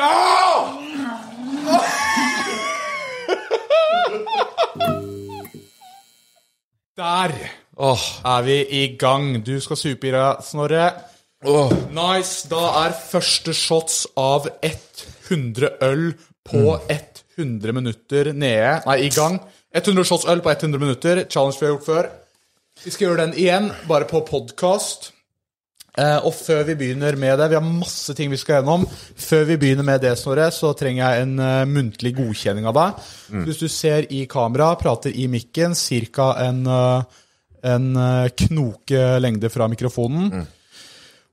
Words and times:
Åh. 0.00 1.82
Der 6.96 7.32
er 8.24 8.42
vi 8.42 8.56
i 8.70 8.96
gang. 8.96 9.46
Du 9.46 9.60
skal 9.60 9.76
supe 9.76 10.08
i 10.08 10.12
deg, 10.14 10.42
Snorre. 10.46 10.86
Nice. 11.92 12.48
Da 12.48 12.62
er 12.84 12.96
første 12.96 13.52
shots 13.56 14.06
av 14.16 14.48
100 14.62 15.74
øl 15.82 16.12
på 16.48 16.78
100 16.88 17.72
minutter 17.72 18.32
nede. 18.32 18.80
Nei, 18.86 18.98
i 19.06 19.10
gang. 19.12 19.40
100 19.74 20.04
shots 20.08 20.28
øl 20.28 20.40
på 20.44 20.50
100 20.54 20.78
minutter. 20.80 21.24
Challenge 21.28 21.58
vi 21.60 21.66
har 21.66 21.74
gjort 21.74 21.88
før. 21.88 22.12
Vi 22.84 22.90
skal 22.90 23.08
gjøre 23.08 23.26
den 23.26 23.34
igjen, 23.38 23.72
bare 23.88 24.08
på 24.08 24.24
podkast. 24.24 25.12
Eh, 25.92 26.18
og 26.24 26.32
før 26.32 26.62
vi 26.70 26.76
begynner 26.80 27.18
med 27.20 27.36
det, 27.40 27.50
vi 27.52 27.58
har 27.58 27.66
masse 27.66 28.14
ting 28.16 28.32
vi 28.32 28.40
skal 28.40 28.60
gjennom. 28.60 28.86
Før 28.88 29.44
vi 29.50 29.58
begynner 29.60 29.86
med 29.86 30.00
det, 30.04 30.14
Snorre, 30.20 30.48
så 30.54 30.72
trenger 30.78 31.02
jeg 31.02 31.26
en 31.26 31.34
uh, 31.42 31.66
muntlig 31.68 32.14
godkjenning 32.16 32.68
av 32.70 32.78
deg. 32.78 33.04
Hvis 33.48 33.60
du 33.60 33.68
ser 33.72 34.08
i 34.08 34.24
kamera, 34.30 34.72
prater 34.80 35.12
i 35.12 35.28
mikken, 35.32 35.76
ca. 36.16 36.32
en, 36.46 36.64
uh, 36.64 37.20
en 37.68 37.92
uh, 37.98 38.32
knoke 38.46 39.04
lengde 39.20 39.52
fra 39.52 39.68
mikrofonen. 39.68 40.46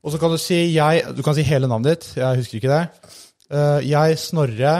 Og 0.00 0.12
så 0.12 0.20
kan 0.20 0.32
du 0.32 0.38
si 0.40 0.56
jeg 0.72 1.02
Du 1.12 1.20
kan 1.20 1.36
si 1.36 1.44
hele 1.44 1.68
navnet 1.68 1.92
ditt. 1.92 2.14
Jeg 2.20 2.40
husker 2.40 2.60
ikke 2.60 2.72
det. 2.72 3.10
Eh, 3.50 3.90
jeg, 3.90 4.18
Snorre 4.20 4.74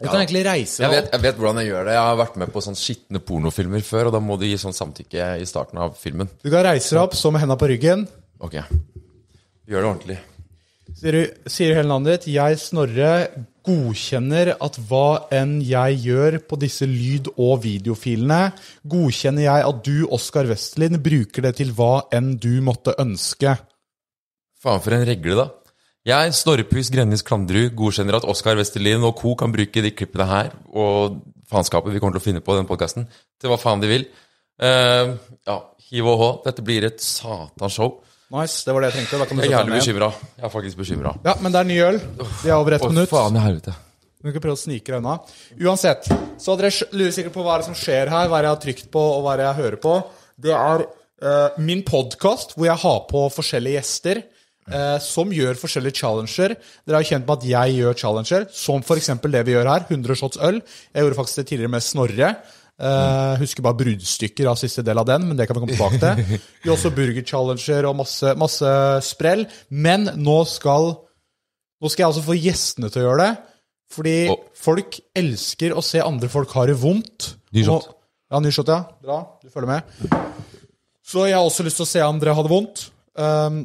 Du 0.00 0.08
kan 0.08 0.18
egentlig 0.18 0.42
reise 0.46 0.82
deg 0.82 1.04
opp. 1.04 1.10
jeg 1.12 1.22
vet 1.22 1.36
hvordan 1.38 1.60
jeg 1.60 1.70
gjør 1.70 1.84
det. 1.86 1.94
Jeg 1.94 2.08
har 2.08 2.16
vært 2.18 2.38
med 2.40 2.52
på 2.54 2.62
sånn 2.64 2.78
skitne 2.78 3.20
pornofilmer 3.20 3.84
før, 3.84 4.08
og 4.08 4.16
da 4.16 4.20
må 4.24 4.38
du 4.40 4.46
gi 4.48 4.56
sånn 4.58 4.74
samtykke 4.74 5.26
i 5.38 5.46
starten 5.48 5.78
av 5.78 5.92
filmen. 6.00 6.30
Du 6.40 6.48
kan 6.48 6.64
reise 6.66 6.96
deg 6.96 7.02
opp, 7.04 7.14
så 7.18 7.30
med 7.30 7.44
henda 7.44 7.58
på 7.60 7.68
ryggen. 7.70 8.06
Ok. 8.40 8.56
Gjør 9.68 9.84
det 9.84 9.90
ordentlig. 9.90 10.18
Sier 10.96 11.14
du 11.14 11.50
sier 11.50 11.76
hele 11.76 11.88
navnet 11.88 12.18
ditt. 12.18 12.32
Jeg, 12.34 12.58
Snorre, 12.58 13.12
godkjenner 13.66 14.54
at 14.56 14.78
hva 14.88 15.28
enn 15.36 15.58
jeg 15.62 16.00
gjør 16.06 16.40
på 16.48 16.58
disse 16.60 16.88
lyd- 16.88 17.30
og 17.36 17.60
videofilene, 17.62 18.50
godkjenner 18.88 19.46
jeg 19.46 19.66
at 19.68 19.82
du, 19.86 19.96
Oskar 20.10 20.48
Westlin, 20.50 20.98
bruker 21.04 21.46
det 21.46 21.54
til 21.60 21.74
hva 21.76 22.06
enn 22.16 22.34
du 22.40 22.52
måtte 22.64 22.96
ønske. 22.98 23.54
Faen 24.60 24.82
for 24.82 24.96
en 24.96 25.06
regle, 25.08 25.36
da. 25.38 25.46
Jeg, 26.08 26.32
Snorrepus 26.32 26.88
Grennis 26.92 27.22
Klandrud, 27.22 27.74
godkjenner 27.76 28.16
at 28.16 28.26
Oskar 28.28 28.56
Westerlin 28.56 29.04
og 29.04 29.18
co. 29.20 29.34
kan 29.36 29.52
bruke 29.52 29.82
de 29.84 29.92
klippene 29.92 30.26
her 30.26 30.54
og 30.72 31.20
faenskapet 31.50 31.92
vi 31.92 32.00
kommer 32.00 32.16
til 32.16 32.22
å 32.22 32.24
finne 32.24 32.42
på 32.44 32.54
i 32.54 32.60
den 32.60 32.68
podkasten, 32.68 33.04
til 33.36 33.52
hva 33.52 33.58
faen 33.60 33.82
de 33.82 33.90
vil. 33.90 34.06
Uh, 34.60 35.16
ja, 35.48 35.58
hiv 35.90 36.08
og 36.08 36.16
hå. 36.20 36.30
Dette 36.46 36.64
blir 36.64 36.86
et 36.88 37.04
satans 37.04 37.76
show. 37.76 37.98
Nice, 38.30 38.62
det 38.62 38.74
var 38.74 38.84
det 38.84 38.92
jeg 38.92 39.00
tenkte. 39.00 39.18
Da 39.18 39.26
kan 39.26 39.38
du 39.38 39.42
Jeg 39.42 39.50
er 39.50 39.56
jævlig 39.58 39.78
bekymra. 39.80 40.08
Jeg 40.38 40.44
er 40.46 40.50
faktisk 40.52 40.78
bekymra. 40.78 41.14
Ja, 41.26 41.32
men 41.42 41.50
det 41.50 41.60
er 41.60 41.66
ny 41.66 41.78
øl. 41.82 41.96
Vi 42.44 42.50
er 42.50 42.54
over 42.54 42.76
ett 42.76 42.84
minutt. 42.86 43.10
faen 43.10 43.34
i 43.34 43.42
helvete. 43.42 43.74
Du 44.20 44.30
kan 44.30 44.42
prøve 44.44 44.54
å 44.54 44.60
snike 44.60 44.86
deg 44.86 45.00
unna. 45.00 45.16
Uansett, 45.58 46.06
så 46.38 46.54
dere 46.60 46.70
lurer 46.92 47.14
sikkert 47.16 47.34
på 47.34 47.42
hva 47.42 47.56
som 47.66 47.74
skjer 47.74 48.12
her, 48.12 48.28
hva 48.30 48.42
jeg 48.44 48.52
har 48.52 48.60
trykt 48.62 48.90
på, 48.92 49.02
og 49.16 49.24
hva 49.24 49.34
jeg 49.40 49.58
hører 49.58 49.80
på. 49.82 49.96
Det 50.38 50.52
er 50.54 50.84
uh, 50.86 51.58
min 51.58 51.82
podkast 51.82 52.54
hvor 52.54 52.68
jeg 52.68 52.78
har 52.84 53.00
på 53.10 53.24
forskjellige 53.34 53.80
gjester. 53.80 54.22
Uh, 54.70 55.00
som 55.02 55.32
gjør 55.34 55.58
forskjellige 55.58 55.98
challenger. 55.98 56.54
Dere 56.86 57.00
har 57.00 57.08
kjent 57.08 57.26
med 57.26 57.40
at 57.40 57.48
jeg 57.48 57.78
gjør 57.80 57.96
challenger, 57.98 58.46
som 58.54 58.84
f.eks. 58.84 59.10
det 59.24 59.42
vi 59.48 59.56
gjør 59.56 59.72
her. 59.72 59.88
100 59.90 60.20
shots 60.20 60.38
øl. 60.38 60.60
Jeg 60.94 61.02
gjorde 61.02 61.18
faktisk 61.18 61.42
det 61.42 61.46
tidligere 61.50 61.74
med 61.74 61.82
Snorre. 61.82 62.34
Eh, 62.80 63.34
husker 63.42 63.64
bare 63.64 63.76
bruddstykker 63.76 64.48
av 64.48 64.56
siste 64.56 64.82
del 64.86 64.98
av 65.02 65.08
den, 65.08 65.26
men 65.28 65.36
det 65.36 65.44
kan 65.48 65.58
vi 65.58 65.62
komme 65.66 65.76
tilbake 65.76 66.00
til. 66.00 66.40
Vi 66.62 66.70
har 66.70 66.76
også 66.76 66.92
burger 66.96 67.26
challenger 67.26 67.88
og 67.90 67.98
masse, 67.98 68.32
masse 68.40 68.72
sprell. 69.04 69.44
Men 69.68 70.08
nå 70.16 70.38
skal, 70.48 70.94
nå 71.80 71.92
skal 71.92 72.06
jeg 72.06 72.10
altså 72.12 72.24
få 72.24 72.38
gjestene 72.38 72.92
til 72.92 73.02
å 73.02 73.08
gjøre 73.08 73.26
det. 73.26 73.32
Fordi 73.90 74.16
oh. 74.30 74.44
folk 74.54 75.00
elsker 75.18 75.74
å 75.74 75.82
se 75.84 76.00
andre 76.04 76.30
folk 76.32 76.54
ha 76.56 76.68
det 76.70 76.78
vondt. 76.80 77.34
Ny 77.56 77.66
shot. 77.66 77.90
Ja, 78.30 78.38
ny 78.40 78.52
shot, 78.54 78.70
ja. 78.70 78.84
Bra. 79.02 79.18
Du 79.42 79.50
følger 79.50 79.72
med. 79.72 80.16
Så 81.04 81.26
jeg 81.26 81.34
har 81.34 81.44
også 81.44 81.66
lyst 81.66 81.80
til 81.80 81.88
å 81.88 81.90
se 81.90 82.04
andre 82.06 82.36
ha 82.36 82.44
det 82.46 82.52
vondt. 82.52 82.84
Um, 83.18 83.64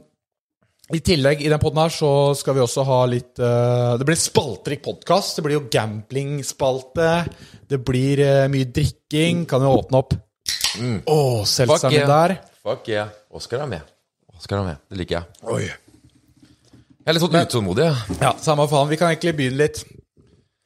I 0.93 0.99
tillegg, 1.01 1.39
i 1.41 1.49
den 1.49 1.57
poden 1.57 1.79
her, 1.81 1.89
så 1.89 2.09
skal 2.37 2.53
vi 2.53 2.61
også 2.61 2.83
ha 2.85 2.99
litt 3.09 3.39
uh, 3.41 3.95
Det 3.97 4.05
blir 4.05 4.17
spaltrik 4.19 4.83
spalterik 4.83 4.83
podkast. 4.85 5.39
Det 5.39 5.45
blir 5.47 5.57
jo 5.57 5.63
gambling-spalte. 5.73 7.07
Det 7.65 7.79
blir 7.81 8.21
uh, 8.21 8.43
mye 8.53 8.67
drikking. 8.69 9.47
Kan 9.49 9.65
jo 9.65 9.71
åpne 9.79 10.03
opp 10.03 10.13
Å, 10.13 11.17
Fuck 11.41 11.49
seltzeren 11.49 11.97
yeah. 11.97 12.11
der. 12.11 12.35
Fuck 12.61 12.91
yeah. 12.91 13.09
Oskar 13.33 13.65
er 13.65 13.71
med. 13.71 13.89
Oskar 14.37 14.61
er 14.61 14.69
med. 14.69 14.85
Det 14.91 15.01
liker 15.01 15.17
jeg. 15.17 15.65
Jeg 15.65 17.09
er 17.09 17.17
litt 17.17 17.25
sånn 17.25 17.41
utålmodig. 17.41 17.89
Ja. 17.89 18.21
Ja, 18.21 18.33
Samme 18.45 18.69
faen. 18.69 18.89
Vi 18.91 19.01
kan 19.01 19.09
egentlig 19.13 19.37
begynne 19.39 19.63
litt 19.65 19.81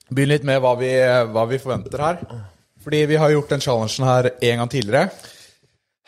Begynne 0.09 0.33
litt 0.33 0.45
med 0.49 0.57
hva 0.63 0.71
vi, 0.79 0.89
hva 1.29 1.43
vi 1.45 1.59
forventer 1.61 2.01
her. 2.01 2.21
Fordi 2.81 3.03
vi 3.11 3.17
har 3.21 3.29
gjort 3.29 3.51
den 3.53 3.61
challengen 3.61 4.07
her 4.07 4.31
en 4.33 4.63
gang 4.63 4.71
tidligere. 4.71 5.11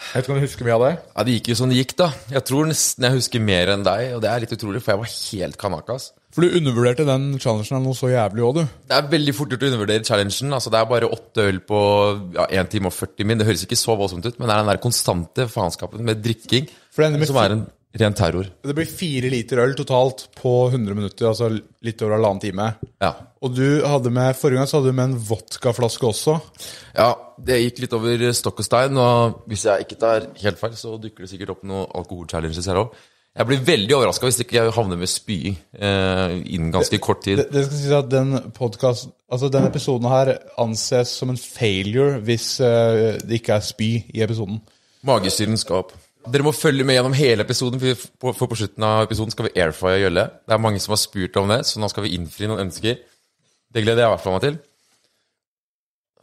Jeg 0.02 0.18
vet 0.18 0.26
ikke 0.26 0.34
om 0.34 0.40
du 0.40 0.44
husker 0.44 0.68
mye 0.68 0.76
av 0.76 0.84
det? 0.84 0.94
Ja, 1.14 1.24
Det 1.28 1.36
gikk 1.38 1.50
jo 1.52 1.56
som 1.60 1.70
det 1.72 1.78
gikk, 1.78 1.94
da. 2.00 2.08
Jeg 2.34 2.44
tror 2.50 2.68
nesten 2.68 3.06
jeg 3.06 3.16
husker 3.20 3.44
mer 3.46 3.70
enn 3.76 3.86
deg, 3.86 4.16
og 4.16 4.24
det 4.24 4.32
er 4.32 4.44
litt 4.44 4.56
utrolig, 4.58 4.82
for 4.82 4.94
jeg 4.94 5.02
var 5.04 5.12
helt 5.14 5.60
kanakas. 5.62 6.08
For 6.32 6.44
du 6.48 6.58
undervurderte 6.58 7.06
den 7.08 7.26
challengen 7.44 7.84
noe 7.84 7.96
så 7.98 8.10
jævlig 8.12 8.44
òg, 8.48 8.60
du. 8.62 8.76
Det 8.88 8.96
er 8.98 9.10
veldig 9.12 9.34
fort 9.36 9.52
gjort 9.52 9.66
å 9.66 9.70
undervurdere 9.70 10.08
challengen. 10.08 10.56
Altså, 10.56 10.72
det 10.72 10.80
er 10.80 10.90
bare 10.90 11.12
åtte 11.12 11.46
øl 11.52 11.60
på 11.68 11.82
ja, 12.38 12.48
1 12.64 12.72
time 12.72 12.88
og 12.92 12.96
40 12.96 13.28
min. 13.28 13.42
Det 13.42 13.48
høres 13.50 13.66
ikke 13.68 13.80
så 13.80 13.98
voldsomt 14.00 14.26
ut, 14.26 14.40
men 14.40 14.48
det 14.48 14.56
er 14.56 14.64
den 14.64 14.72
der 14.72 14.82
konstante 14.84 15.48
faenskapen 15.52 16.04
med 16.08 16.24
drikking 16.24 16.72
For 16.92 17.04
det 17.04 17.12
ender 17.12 17.24
med 17.24 17.32
som 17.32 17.40
er 17.44 17.56
en 17.58 17.66
ren 18.00 18.16
terror. 18.16 18.48
Det 18.64 18.76
blir 18.76 18.88
fire 18.88 19.30
liter 19.32 19.60
øl 19.64 19.74
totalt 19.76 20.28
på 20.38 20.54
100 20.70 20.96
minutter, 20.96 21.28
altså 21.28 21.50
litt 21.52 22.02
over 22.02 22.16
halvannen 22.16 22.42
time. 22.44 22.68
Ja. 23.04 23.12
Og 23.44 23.56
du 23.58 23.66
hadde 23.84 24.14
med, 24.14 24.38
forrige 24.40 24.62
gang 24.62 24.70
så 24.70 24.80
hadde 24.80 24.94
du 24.94 24.98
med 24.98 25.10
en 25.10 25.24
vodkaflaske 25.28 26.08
også. 26.08 26.38
ja, 26.96 27.12
det 27.42 27.62
gikk 27.66 27.86
litt 27.86 27.96
over 27.98 28.28
stokk 28.38 28.62
og 28.64 28.68
stein, 28.68 29.00
og 29.02 29.42
hvis 29.52 29.66
jeg 29.68 29.88
ikke 29.88 30.00
tar 30.02 30.30
helt 30.44 30.62
feil, 30.62 30.78
så 30.80 30.98
dukker 31.02 31.26
det 31.26 31.32
sikkert 31.34 31.56
opp 31.56 31.66
noen 31.68 31.90
alkoholchallenges 32.02 32.70
her 32.72 32.84
òg. 32.86 32.94
Jeg 33.32 33.48
blir 33.48 33.62
veldig 33.64 33.94
overraska 33.96 34.28
hvis 34.28 34.42
ikke 34.44 34.58
jeg 34.58 34.74
havner 34.76 35.00
med 35.00 35.08
spying 35.08 35.54
eh, 35.56 36.34
innen 36.52 36.72
ganske 36.74 36.98
kort 37.00 37.22
tid. 37.24 37.40
Det, 37.40 37.46
det 37.54 37.64
skal 37.64 37.78
sies 37.80 37.94
at 37.96 38.10
den 38.12 38.36
podcast, 38.52 39.08
altså 39.32 39.48
Denne 39.48 39.70
episoden 39.72 40.10
her 40.12 40.34
anses 40.60 41.14
som 41.16 41.32
en 41.32 41.40
failure 41.40 42.20
hvis 42.28 42.58
eh, 42.60 43.22
det 43.24 43.40
ikke 43.40 43.56
er 43.56 43.64
spy 43.64 43.92
i 44.12 44.26
episoden. 44.26 44.60
Magesyren 45.08 45.56
skal 45.58 45.86
opp. 45.86 45.96
Dere 46.30 46.46
må 46.46 46.52
følge 46.54 46.86
med 46.86 46.98
gjennom 46.98 47.16
hele 47.18 47.46
episoden, 47.46 47.82
for 47.82 48.34
på, 48.36 48.48
på 48.52 48.60
slutten 48.60 48.86
av 48.86 49.06
episoden 49.08 49.34
skal 49.34 49.48
vi 49.48 49.54
airfrye 49.62 50.02
Gjølle. 50.04 50.26
Det 50.46 50.56
er 50.56 50.62
mange 50.62 50.82
som 50.84 50.94
har 50.94 51.02
spurt 51.02 51.40
om 51.42 51.50
det, 51.50 51.62
så 51.66 51.82
nå 51.82 51.90
skal 51.90 52.06
vi 52.06 52.14
innfri 52.18 52.50
noen 52.50 52.68
ønsker. 52.68 53.00
Det 53.72 53.86
gleder 53.86 54.04
jeg 54.04 54.12
i 54.12 54.14
hvert 54.16 54.26
fall 54.26 54.36
meg 54.38 54.44
til. 54.46 54.60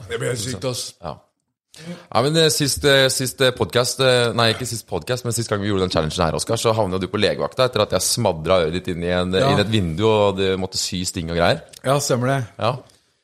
Det 0.08 0.20
blir 0.20 0.30
helt 0.30 0.44
sykt, 0.44 0.68
ass. 0.68 0.84
Ja. 1.02 1.16
Ja, 1.78 2.22
men 2.24 2.36
eh, 2.40 2.48
Sist, 2.50 2.82
eh, 2.88 3.06
sist 3.12 3.42
podcast, 3.54 4.00
eh, 4.02 4.32
Nei, 4.34 4.48
ikke 4.54 4.66
sist 4.66 4.86
podcast, 4.88 5.26
men 5.26 5.34
sist 5.36 5.50
gang 5.50 5.60
vi 5.62 5.68
gjorde 5.70 5.86
den 5.86 5.92
challengen 5.94 6.24
her, 6.24 6.34
Oskar, 6.38 6.58
så 6.58 6.72
havna 6.74 6.98
du 6.98 7.06
på 7.10 7.20
legevakta 7.20 7.68
etter 7.68 7.84
at 7.84 7.94
jeg 7.94 8.06
smadra 8.06 8.62
øret 8.64 8.78
ditt 8.80 8.90
inn 8.94 9.04
i, 9.06 9.12
en, 9.14 9.34
inn 9.34 9.60
i 9.60 9.62
et 9.62 9.70
vindu, 9.70 10.06
og 10.08 10.38
det 10.40 10.54
måtte 10.60 10.80
sy 10.80 11.04
sting 11.06 11.30
og 11.30 11.38
greier. 11.38 11.62
Ja, 11.84 11.98
stemmer 12.02 12.32
det. 12.32 12.40
Ja. 12.58 12.72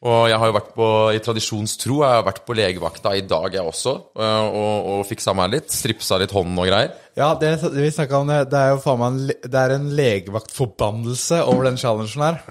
Og 0.04 0.26
jeg 0.28 0.36
har 0.36 0.50
jo 0.50 0.56
vært 0.58 0.72
på, 0.76 0.86
i 1.16 1.20
tradisjonstro, 1.24 2.02
jeg 2.02 2.18
har 2.18 2.26
vært 2.26 2.42
på 2.44 2.56
legevakta 2.58 3.14
i 3.16 3.22
dag, 3.24 3.46
jeg 3.56 3.64
også, 3.64 3.94
eh, 4.20 4.48
og, 4.60 4.88
og 4.92 5.06
fiksa 5.08 5.32
meg 5.36 5.54
litt. 5.54 5.72
Stripsa 5.72 6.18
litt 6.20 6.34
hånden 6.34 6.60
og 6.60 6.68
greier. 6.68 6.92
Ja, 7.16 7.30
det, 7.40 7.54
vi 7.72 7.88
snakket 7.88 8.18
om 8.18 8.32
det. 8.32 8.42
Det 8.52 8.60
er 8.60 8.74
jo 8.74 8.82
faen 8.84 9.00
meg 9.00 9.14
en, 9.14 9.38
det 9.48 9.62
er 9.62 9.76
en 9.78 9.86
legevaktforbannelse 9.96 11.40
over 11.48 11.70
den 11.70 11.80
challengen 11.80 12.26
her. 12.26 12.42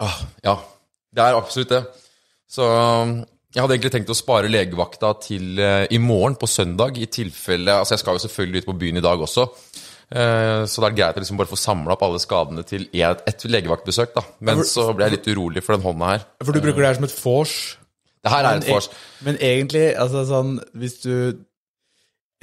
Ah, 0.00 0.22
ja, 0.46 0.56
det 1.12 1.26
er 1.26 1.36
absolutt 1.36 1.74
det. 1.74 1.82
Så 2.50 2.64
um, 2.64 3.18
jeg 3.50 3.60
hadde 3.60 3.76
egentlig 3.76 3.92
tenkt 3.98 4.14
å 4.14 4.16
spare 4.16 4.50
legevakta 4.50 5.12
til 5.24 5.60
eh, 5.60 5.84
i 5.90 5.98
morgen, 5.98 6.36
på 6.38 6.46
søndag, 6.46 6.96
i 6.96 7.08
tilfelle 7.10 7.74
Altså, 7.80 7.96
jeg 7.96 8.04
skal 8.04 8.16
jo 8.16 8.24
selvfølgelig 8.24 8.62
ut 8.62 8.68
på 8.70 8.76
byen 8.78 9.00
i 9.00 9.04
dag 9.04 9.24
også. 9.26 9.48
Eh, 10.10 10.62
så 10.66 10.82
det 10.82 10.88
er 10.88 10.96
greit 10.98 11.18
å 11.18 11.22
liksom 11.22 11.38
bare 11.38 11.50
få 11.50 11.58
samla 11.60 11.94
opp 11.94 12.00
alle 12.02 12.18
skadene 12.22 12.64
til 12.66 12.88
ett 12.90 13.20
et 13.30 13.44
legevaktbesøk, 13.46 14.16
da. 14.16 14.24
Men 14.42 14.64
så 14.66 14.88
ble 14.96 15.06
jeg 15.06 15.18
litt 15.18 15.28
urolig 15.30 15.62
for 15.62 15.76
den 15.76 15.86
hånda 15.86 16.08
her. 16.14 16.24
For 16.42 16.56
du 16.56 16.64
bruker 16.64 16.82
det 16.82 16.88
her 16.88 16.98
som 16.98 17.06
et 17.06 17.14
vors. 17.20 17.54
Det 18.20 18.32
her 18.32 18.44
er 18.44 18.58
Men, 18.58 18.64
et 18.64 18.72
vors. 18.74 18.90
men 19.24 19.38
egentlig, 19.40 19.86
altså 19.96 20.26
sånn 20.28 20.58
Hvis 20.76 20.98
du 21.00 21.14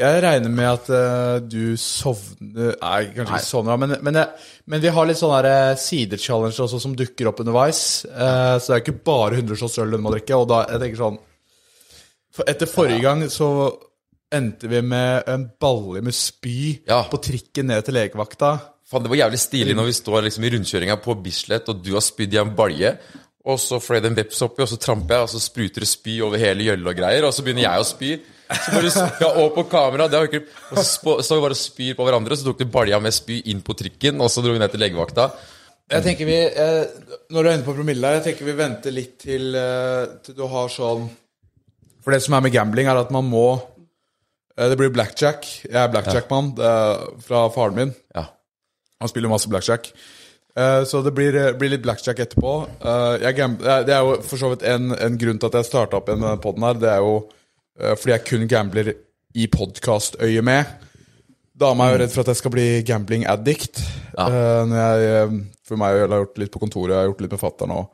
Jeg 0.01 0.23
regner 0.23 0.49
med 0.49 0.65
at 0.71 0.87
uh, 0.89 1.35
du 1.37 1.75
sovner 1.77 2.71
Nei, 2.81 3.11
kanskje 3.13 3.27
Nei. 3.27 3.41
ikke 3.41 3.45
sovner, 3.45 3.77
men, 3.83 3.93
men, 4.01 4.17
jeg, 4.17 4.47
men 4.65 4.81
vi 4.81 4.93
har 4.95 5.05
litt 5.05 5.19
sånne 5.19 5.43
der, 5.45 5.73
eh, 5.73 5.81
sidechallenger 5.81 6.63
også 6.65 6.79
som 6.81 6.95
dukker 6.97 7.29
opp 7.29 7.43
underveis. 7.43 7.81
Uh, 8.09 8.57
så 8.57 8.71
det 8.71 8.75
er 8.77 8.83
ikke 8.87 9.03
bare 9.11 9.37
100 9.37 9.59
shots 9.61 9.77
øl 9.83 9.93
du 9.93 10.01
må 10.01 10.15
drikke. 10.15 10.37
Og 10.37 10.49
da, 10.49 10.63
jeg 10.71 10.81
tenker 10.81 11.03
sånn 11.03 11.21
for 12.37 12.49
Etter 12.49 12.69
forrige 12.69 13.01
gang 13.05 13.23
så 13.33 13.47
endte 14.33 14.67
vi 14.67 14.81
med 14.81 15.27
en 15.29 15.45
balle 15.61 16.01
med 16.03 16.15
spy 16.15 16.81
Ja. 16.87 17.03
på 17.09 17.19
trikken 17.23 17.67
ned 17.71 17.85
til 17.85 17.93
legevakta. 17.95 18.59
Fan, 18.87 19.03
Det 19.03 19.09
var 19.11 19.17
jævlig 19.17 19.39
stilig 19.39 19.75
når 19.75 19.85
vi 19.85 19.93
står 19.93 20.21
liksom 20.23 20.43
i 20.43 20.49
rundkjøringa 20.55 20.97
på 21.03 21.15
Bislett, 21.23 21.67
og 21.69 21.83
du 21.83 21.93
har 21.93 22.01
spydd 22.01 22.33
i 22.33 22.37
en 22.41 22.55
balje. 22.55 22.97
Og 23.47 23.57
så 23.59 23.79
fløy 23.79 24.01
det 24.01 24.11
en 24.11 24.15
veps 24.15 24.41
oppi, 24.43 24.61
og 24.63 24.67
så 24.67 24.77
tramper 24.79 25.15
jeg, 25.15 25.23
og 25.23 25.29
så 25.29 25.39
spruter 25.39 25.79
det 25.83 25.87
spy 25.87 26.17
over 26.21 26.37
hele 26.37 26.63
gjølla 26.67 26.89
og 26.91 26.95
greier. 26.99 27.23
Og 27.27 27.33
så 27.33 27.43
begynner 27.43 27.63
jeg 27.63 27.79
å 27.79 27.87
spy. 27.87 28.09
Så 28.47 28.71
bare, 28.71 29.11
ja, 29.21 29.29
og 29.43 29.53
på 29.55 29.63
kamera, 29.67 30.07
det 30.07 30.19
ikke 30.29 30.45
Og 30.71 30.77
så 30.79 31.15
står 31.23 31.41
bare 31.43 31.55
spyr 31.55 31.95
på 31.95 32.03
hverandre, 32.07 32.31
og 32.31 32.39
så 32.39 32.47
tok 32.47 32.59
du 32.59 32.65
balja 32.71 32.99
med 33.03 33.15
spy 33.15 33.41
inn 33.51 33.61
på 33.61 33.75
trikken, 33.75 34.19
og 34.23 34.31
så 34.31 34.43
dro 34.43 34.51
vi 34.55 34.59
ned 34.59 34.71
til 34.71 34.79
legevakta. 34.83 35.29
Jeg 35.91 36.03
tenker 36.03 36.27
vi, 36.27 36.35
eh, 36.35 36.85
Når 37.31 37.43
du 37.43 37.49
er 37.49 37.53
inne 37.55 37.63
på 37.67 37.75
promille, 37.75 38.13
jeg 38.17 38.23
tenker 38.23 38.45
vi 38.45 38.55
venter 38.59 38.91
litt 38.91 39.17
til, 39.19 39.55
eh, 39.55 40.05
til 40.23 40.35
du 40.35 40.45
har 40.47 40.67
sånn 40.67 41.09
For 42.03 42.11
det 42.11 42.21
som 42.23 42.35
er 42.35 42.41
med 42.41 42.53
gambling, 42.53 42.87
er 42.87 42.97
at 42.99 43.11
man 43.11 43.23
må 43.29 43.61
Det 44.57 44.77
blir 44.79 44.89
blackjack. 44.89 45.45
Jeg 45.67 45.77
er 45.77 45.91
blackjack-mann 45.93 46.53
er 46.57 47.03
fra 47.21 47.43
faren 47.53 47.75
min. 47.77 47.91
Ja. 48.15 48.23
Han 49.01 49.11
spiller 49.11 49.29
masse 49.29 49.49
blackjack. 49.51 49.91
Eh, 50.57 50.83
Så 50.89 51.03
det 51.05 51.13
blir, 51.13 51.35
blir 51.59 51.69
litt 51.75 51.83
blackjack 51.85 52.19
etterpå. 52.25 52.53
Eh, 52.81 53.17
Jeg 53.27 53.39
eh, 53.43 53.83
det 53.85 53.93
er 53.93 54.01
jo 54.01 54.15
for 54.25 54.41
så 54.41 54.49
vidt 54.53 54.65
en, 54.65 54.91
en 54.97 55.17
grunn 55.21 55.37
til 55.37 55.51
at 55.51 55.59
jeg 55.59 55.69
starta 55.69 55.99
opp 55.99 56.09
en 56.09 56.17
denne 56.23 56.39
poden 56.41 56.65
her. 56.65 56.79
Det 56.81 56.89
er 56.89 57.03
jo 57.05 57.13
eh, 57.79 57.93
fordi 57.93 58.15
jeg 58.15 58.25
kun 58.31 58.47
gambler 58.49 58.93
i 59.37 59.45
podkastøyemed. 59.53 60.73
Dama 61.57 61.87
er 61.87 61.93
jo 61.95 62.01
redd 62.03 62.13
for 62.13 62.21
at 62.25 62.33
jeg 62.33 62.41
skal 62.41 62.53
bli 62.53 62.65
gambling 62.85 63.25
addict. 63.29 63.81
Ja. 64.17 64.25
når 64.65 64.77
jeg, 64.81 65.13
eh, 65.21 65.37
for 65.67 65.77
meg 65.77 65.93
jeg 65.99 66.09
har 66.09 66.23
gjort 66.25 66.41
litt 66.41 66.53
på 66.53 66.61
kontoret, 66.65 66.95
jeg 66.95 67.03
har 67.03 67.09
gjort 67.11 67.21
litt 67.25 67.37
med 67.37 67.41
fatter'n 67.45 67.75
eh, 67.77 67.87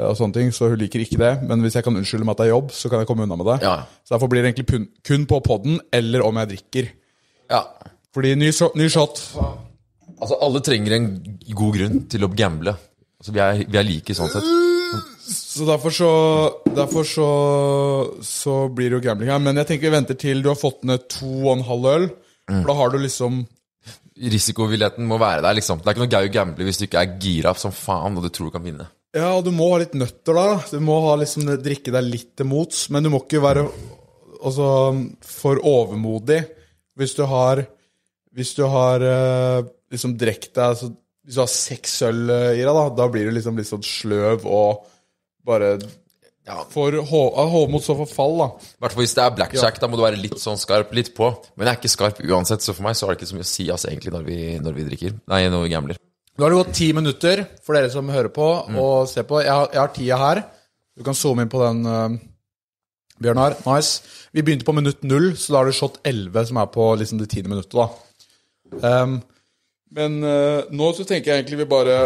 og 0.00 0.16
sånne 0.18 0.34
ting, 0.34 0.48
så 0.52 0.68
hun 0.72 0.78
liker 0.80 0.98
ikke 1.04 1.18
det. 1.20 1.32
Men 1.46 1.60
hvis 1.62 1.74
jeg 1.78 1.84
kan 1.86 1.94
unnskylde 1.96 2.24
med 2.26 2.34
at 2.34 2.38
det 2.42 2.46
er 2.48 2.54
jobb, 2.56 2.72
så 2.74 2.90
kan 2.90 2.98
jeg 2.98 3.06
komme 3.06 3.22
unna 3.28 3.36
med 3.38 3.46
det. 3.46 3.58
Ja. 3.62 3.76
Så 4.02 4.14
derfor 4.16 4.28
blir 4.32 4.42
det 4.42 4.54
egentlig 4.54 4.88
kun 5.06 5.26
på 5.30 5.38
poden, 5.44 5.80
eller 5.92 6.24
om 6.26 6.36
jeg 6.42 6.48
drikker. 6.56 6.88
ja. 7.50 7.62
Fordi 8.14 8.34
ny, 8.38 8.52
shot- 8.54 8.76
ny 8.78 8.86
shot 8.88 9.18
Altså, 10.20 10.36
alle 10.40 10.60
trenger 10.62 10.92
en 10.94 11.06
god 11.50 11.74
grunn 11.74 11.96
til 12.08 12.22
å 12.22 12.28
gamble. 12.30 12.70
Altså, 13.18 13.32
vi 13.34 13.40
er, 13.42 13.64
vi 13.66 13.78
er 13.80 13.82
like 13.88 14.14
sånn 14.14 14.30
sett. 14.30 14.46
Så 15.26 15.66
derfor 15.66 15.90
så 15.90 16.10
Derfor 16.76 17.02
så 17.08 17.26
Så 18.22 18.68
blir 18.70 18.90
det 18.92 19.00
jo 19.02 19.08
gambling 19.08 19.30
her. 19.32 19.38
Men 19.42 19.56
jeg 19.56 19.66
tenker 19.66 19.88
vi 19.90 19.96
venter 19.96 20.14
til 20.14 20.42
du 20.44 20.48
har 20.52 20.54
fått 20.60 20.84
ned 20.86 21.08
to 21.10 21.26
og 21.48 21.56
en 21.56 21.64
halv 21.66 21.84
øl. 21.90 22.06
For 22.46 22.66
da 22.70 22.74
har 22.78 22.90
du 22.94 22.98
liksom 23.02 23.42
Risikovilligheten 24.14 25.06
må 25.10 25.18
være 25.18 25.42
der, 25.42 25.56
liksom. 25.58 25.80
Det 25.82 25.88
er 25.90 25.96
ikke 25.96 26.04
noe 26.04 26.12
gøy 26.14 26.28
å 26.28 26.34
gamble 26.36 26.64
hvis 26.68 26.78
du 26.78 26.84
ikke 26.86 27.00
er 27.02 27.16
gira 27.18 27.54
som 27.58 27.72
faen 27.74 28.14
og 28.16 28.22
du 28.22 28.30
tror 28.30 28.46
du 28.46 28.54
kan 28.54 28.62
vinne. 28.62 28.86
Ja, 29.14 29.30
og 29.36 29.44
du 29.46 29.52
må 29.54 29.68
ha 29.70 29.78
litt 29.78 29.94
nøtter 29.94 30.34
da. 30.34 30.46
Du 30.72 30.80
må 30.82 30.96
ha 31.06 31.14
liksom 31.20 31.46
drikke 31.62 31.94
deg 31.94 32.08
litt 32.08 32.32
til 32.38 32.48
mots. 32.50 32.88
Men 32.90 33.06
du 33.06 33.12
må 33.14 33.22
ikke 33.22 33.42
være 33.44 33.62
altså, 34.40 34.66
for 35.22 35.62
overmodig. 35.62 36.42
Hvis 36.98 37.16
du 37.18 37.24
har 37.30 37.66
Hvis 38.34 38.54
du 38.54 38.64
har 38.66 39.02
eh, 39.02 39.66
liksom 39.90 40.16
drekt 40.18 40.54
deg 40.54 40.74
altså, 40.74 40.92
Hvis 41.24 41.34
du 41.34 41.40
har 41.42 41.50
seks 41.50 41.94
øl 42.06 42.30
eh, 42.30 42.60
i 42.60 42.62
deg, 42.62 42.70
da, 42.74 42.84
da 42.94 43.08
blir 43.10 43.26
du 43.26 43.34
liksom 43.34 43.58
litt 43.58 43.70
sånn 43.70 43.82
sløv 43.86 44.46
og 44.46 44.84
bare 45.46 45.72
For 46.70 46.94
ja, 46.94 47.46
hovmot 47.50 47.82
så 47.82 47.96
forfall, 47.98 48.38
da. 48.38 48.48
Hvertfall 48.54 48.82
hvert 48.84 48.94
fall 48.94 49.06
hvis 49.06 49.16
det 49.16 49.24
er 49.24 49.36
blackjack, 49.38 49.82
da 49.82 49.90
må 49.90 49.98
du 49.98 50.04
være 50.04 50.20
litt 50.20 50.38
sånn 50.42 50.60
skarp, 50.60 50.92
litt 50.94 51.14
på. 51.16 51.30
Men 51.56 51.70
jeg 51.70 51.72
er 51.72 51.80
ikke 51.80 51.94
skarp 51.94 52.20
uansett, 52.20 52.66
så 52.66 52.74
for 52.76 52.84
meg 52.84 52.98
så 52.98 53.08
har 53.08 53.14
det 53.14 53.22
ikke 53.22 53.30
så 53.32 53.38
mye 53.38 53.46
å 53.48 53.52
si 53.54 53.70
altså, 53.72 53.88
egentlig 53.90 54.12
når 54.12 54.26
vi, 54.28 54.40
når 54.60 54.76
vi 54.76 54.90
drikker. 54.90 55.16
Nei, 55.32 55.46
når 55.48 55.64
vi 55.64 55.72
gambler. 55.72 56.03
Nå 56.34 56.42
har 56.42 56.50
det 56.50 56.58
gått 56.58 56.74
ti 56.74 56.88
minutter 56.96 57.44
for 57.62 57.76
dere 57.76 57.90
som 57.92 58.08
hører 58.10 58.32
på 58.34 58.46
og 58.74 59.08
ser 59.10 59.26
på. 59.28 59.38
Jeg 59.44 59.54
har, 59.54 59.68
jeg 59.70 59.80
har 59.80 59.92
tida 59.94 60.16
her. 60.18 60.40
Du 60.98 61.04
kan 61.06 61.14
zoome 61.14 61.44
inn 61.44 61.52
på 61.52 61.60
den, 61.62 61.84
uh, 61.86 62.16
Bjørnar. 63.22 63.54
Nice. 63.68 64.02
Vi 64.34 64.42
begynte 64.42 64.66
på 64.66 64.74
minutt 64.74 65.02
null, 65.06 65.36
så 65.38 65.54
da 65.54 65.60
har 65.60 65.70
du 65.70 65.76
shot 65.76 66.00
11, 66.02 66.48
som 66.50 66.58
er 66.58 66.72
på 66.74 66.88
liksom 66.98 67.20
det 67.22 67.30
tiende 67.30 67.52
minuttet. 67.54 67.78
da. 67.78 67.86
Um, 68.82 69.20
men 69.94 70.18
uh, 70.26 70.66
nå 70.74 70.90
så 70.96 71.06
tenker 71.06 71.30
jeg 71.30 71.44
egentlig 71.44 71.60
vi 71.62 71.68
bare, 71.70 71.98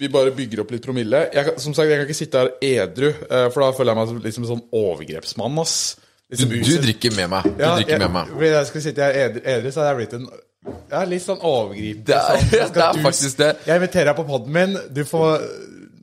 vi 0.00 0.08
bare 0.08 0.32
bygger 0.32 0.64
opp 0.64 0.72
litt 0.72 0.86
promille. 0.86 1.26
Jeg, 1.34 1.58
som 1.60 1.76
sagt, 1.76 1.90
jeg 1.90 2.00
kan 2.00 2.08
ikke 2.08 2.16
sitte 2.16 2.40
her 2.40 2.54
edru, 2.64 3.10
uh, 3.28 3.50
for 3.52 3.66
da 3.66 3.70
føler 3.76 3.92
jeg 3.92 4.00
meg 4.00 4.10
som 4.10 4.24
liksom 4.24 4.46
en 4.46 4.52
sånn 4.54 4.66
overgrepsmann. 4.80 5.60
ass. 5.60 5.76
Du, 6.24 6.40
Liksom, 6.40 6.54
du 6.56 6.86
drikker 6.86 7.12
med 7.14 7.28
meg. 7.30 7.44
Du 7.52 7.60
ja, 7.62 7.74
drikker 7.76 7.98
jeg, 7.98 8.00
med 8.06 8.14
meg. 8.16 8.30
Hvis 8.40 8.54
jeg 8.56 8.68
skulle 8.70 8.84
sitte 8.86 9.04
her 9.04 9.18
edru, 9.26 9.42
edru, 9.44 9.68
så 9.70 9.82
hadde 9.82 9.90
jeg 9.92 9.98
blitt 10.00 10.14
en 10.16 10.24
ja, 10.90 11.04
litt 11.08 11.22
sånn 11.24 11.40
overgripende. 11.44 12.06
Det 12.08 12.16
er- 12.16 12.40
sånn, 12.40 12.50
det 12.74 12.82
er 12.88 12.98
du- 12.98 13.04
faktisk 13.04 13.36
det. 13.40 13.52
Jeg 13.66 13.80
inviterer 13.82 14.10
deg 14.12 14.16
på 14.20 14.26
poden 14.28 14.52
min. 14.52 14.76
Du 14.94 15.02
får, 15.08 15.44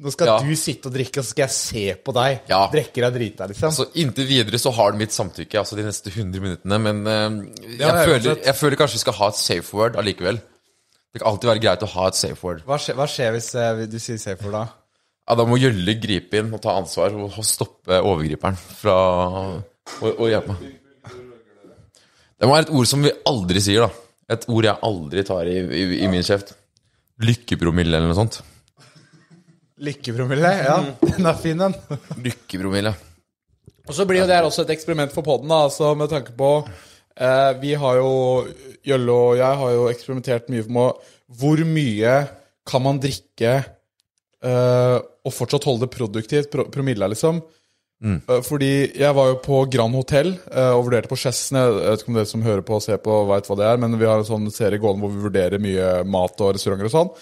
nå 0.01 0.11
skal 0.13 0.27
Ja. 0.27 0.37
du 0.45 0.55
sitte 0.55 0.89
og 0.89 0.93
drikke, 0.95 1.19
og 1.21 1.25
så 1.25 1.29
skal 1.35 1.43
jeg 1.47 1.55
se 1.55 1.83
på 2.05 2.13
deg. 2.17 2.39
Ja. 2.49 2.61
Drikke 2.73 3.01
deg 3.05 3.13
drita, 3.17 3.47
liksom. 3.49 3.71
Så 3.75 3.87
inntil 4.01 4.27
videre 4.29 4.59
så 4.61 4.71
har 4.73 4.91
du 4.91 4.97
mitt 5.01 5.13
samtykke, 5.15 5.59
altså 5.61 5.75
de 5.79 5.83
neste 5.87 6.09
100 6.13 6.41
minuttene. 6.41 6.79
Men 6.81 7.01
uh, 7.07 7.45
jeg, 7.61 7.79
ja, 7.79 7.91
jeg 7.95 8.07
føler, 8.09 8.41
jeg 8.45 8.55
føler 8.55 8.75
kanskje 8.81 8.99
vi 8.99 9.03
skal 9.05 9.17
ha 9.21 9.27
et 9.33 9.39
safe 9.41 9.77
word 9.77 9.95
allikevel. 10.01 10.41
Det 11.11 11.19
kan 11.21 11.27
alltid 11.33 11.49
være 11.51 11.59
greit 11.65 11.81
å 11.83 11.89
ha 11.91 12.07
et 12.07 12.15
safe 12.15 12.39
word. 12.45 12.61
hva, 12.65 12.77
skjer, 12.79 12.95
hva 12.95 13.07
skjer 13.11 13.33
hvis 13.35 13.49
uh, 13.59 13.81
du 13.91 13.97
sier 13.99 14.17
safe 14.21 14.45
word 14.45 14.53
da? 14.59 14.67
Ja, 15.29 15.35
Da 15.37 15.45
må 15.45 15.57
Gjølle 15.61 15.93
gripe 16.01 16.39
inn 16.41 16.53
og 16.55 16.61
ta 16.63 16.73
ansvar 16.79 17.13
og, 17.15 17.33
og 17.37 17.45
stoppe 17.45 17.97
overgriperen 18.01 18.55
fra 18.57 18.95
å, 20.01 20.07
å 20.17 20.29
hjelpe 20.31 20.55
meg. 20.55 20.77
Det 22.41 22.47
må 22.49 22.55
være 22.55 22.65
et 22.65 22.73
ord 22.73 22.87
som 22.89 23.03
vi 23.05 23.11
aldri 23.29 23.61
sier, 23.61 23.85
da. 23.85 24.00
Et 24.31 24.47
ord 24.47 24.67
jeg 24.67 24.79
aldri 24.87 25.23
tar 25.27 25.49
i, 25.51 25.59
i, 25.59 25.83
i 26.05 26.09
min 26.11 26.23
kjeft. 26.25 26.53
Lykkepromille 27.21 27.97
eller 27.97 28.09
noe 28.09 28.17
sånt. 28.17 28.39
Lykkepromille? 29.81 30.51
Ja, 30.61 30.77
den 31.01 31.27
er 31.27 31.39
fin, 31.41 31.61
den. 31.61 31.75
Lykkepromille. 32.21 32.93
Og 33.89 33.95
så 33.97 34.05
blir 34.07 34.21
jo 34.21 34.27
det 34.29 34.37
her 34.37 34.47
også 34.47 34.63
et 34.65 34.73
eksperiment 34.75 35.13
for 35.13 35.25
poden, 35.25 35.51
altså 35.51 35.91
med 35.97 36.11
tanke 36.11 36.35
på 36.37 36.51
eh, 36.61 37.51
Vi 37.59 37.73
har 37.81 37.97
jo 37.97 38.11
Jølle 38.85 39.15
og 39.15 39.39
jeg 39.39 39.57
har 39.61 39.73
jo 39.73 39.87
eksperimentert 39.89 40.51
mye 40.53 40.67
med 40.69 41.09
hvor 41.41 41.63
mye 41.65 42.13
kan 42.67 42.83
man 42.85 42.99
drikke 43.01 43.55
eh, 43.57 44.97
og 45.01 45.33
fortsatt 45.33 45.65
holde 45.67 45.85
det 45.85 45.95
produktivt, 45.95 46.49
pro 46.53 46.65
promilla, 46.71 47.09
liksom. 47.09 47.41
Eh, 48.01 48.41
fordi 48.45 48.71
jeg 48.97 49.13
var 49.17 49.29
jo 49.29 49.37
på 49.43 49.61
Grand 49.71 49.95
Hotel 49.97 50.33
eh, 50.33 50.73
og 50.73 50.87
vurderte 50.87 51.11
på 51.11 51.19
Chessene. 51.21 51.67
Jeg 51.67 51.93
vet 51.93 52.03
ikke 52.03 52.13
om 52.13 52.17
dere 52.17 52.31
som 52.31 52.45
hører 52.45 52.65
på 52.65 52.79
og 52.79 52.83
ser 52.85 53.01
på, 53.03 53.21
veit 53.29 53.47
hva 53.49 53.57
det 53.59 53.69
er, 53.69 53.79
men 53.83 53.97
vi 54.01 54.09
har 54.09 54.21
en 54.21 54.27
sånn 54.27 54.49
serie 54.53 54.81
gående 54.81 55.05
hvor 55.05 55.13
vi 55.13 55.25
vurderer 55.27 55.61
mye 55.61 55.93
mat 56.09 56.41
og 56.41 56.55
restauranter 56.57 56.89
og 56.89 56.95
sånn. 56.95 57.13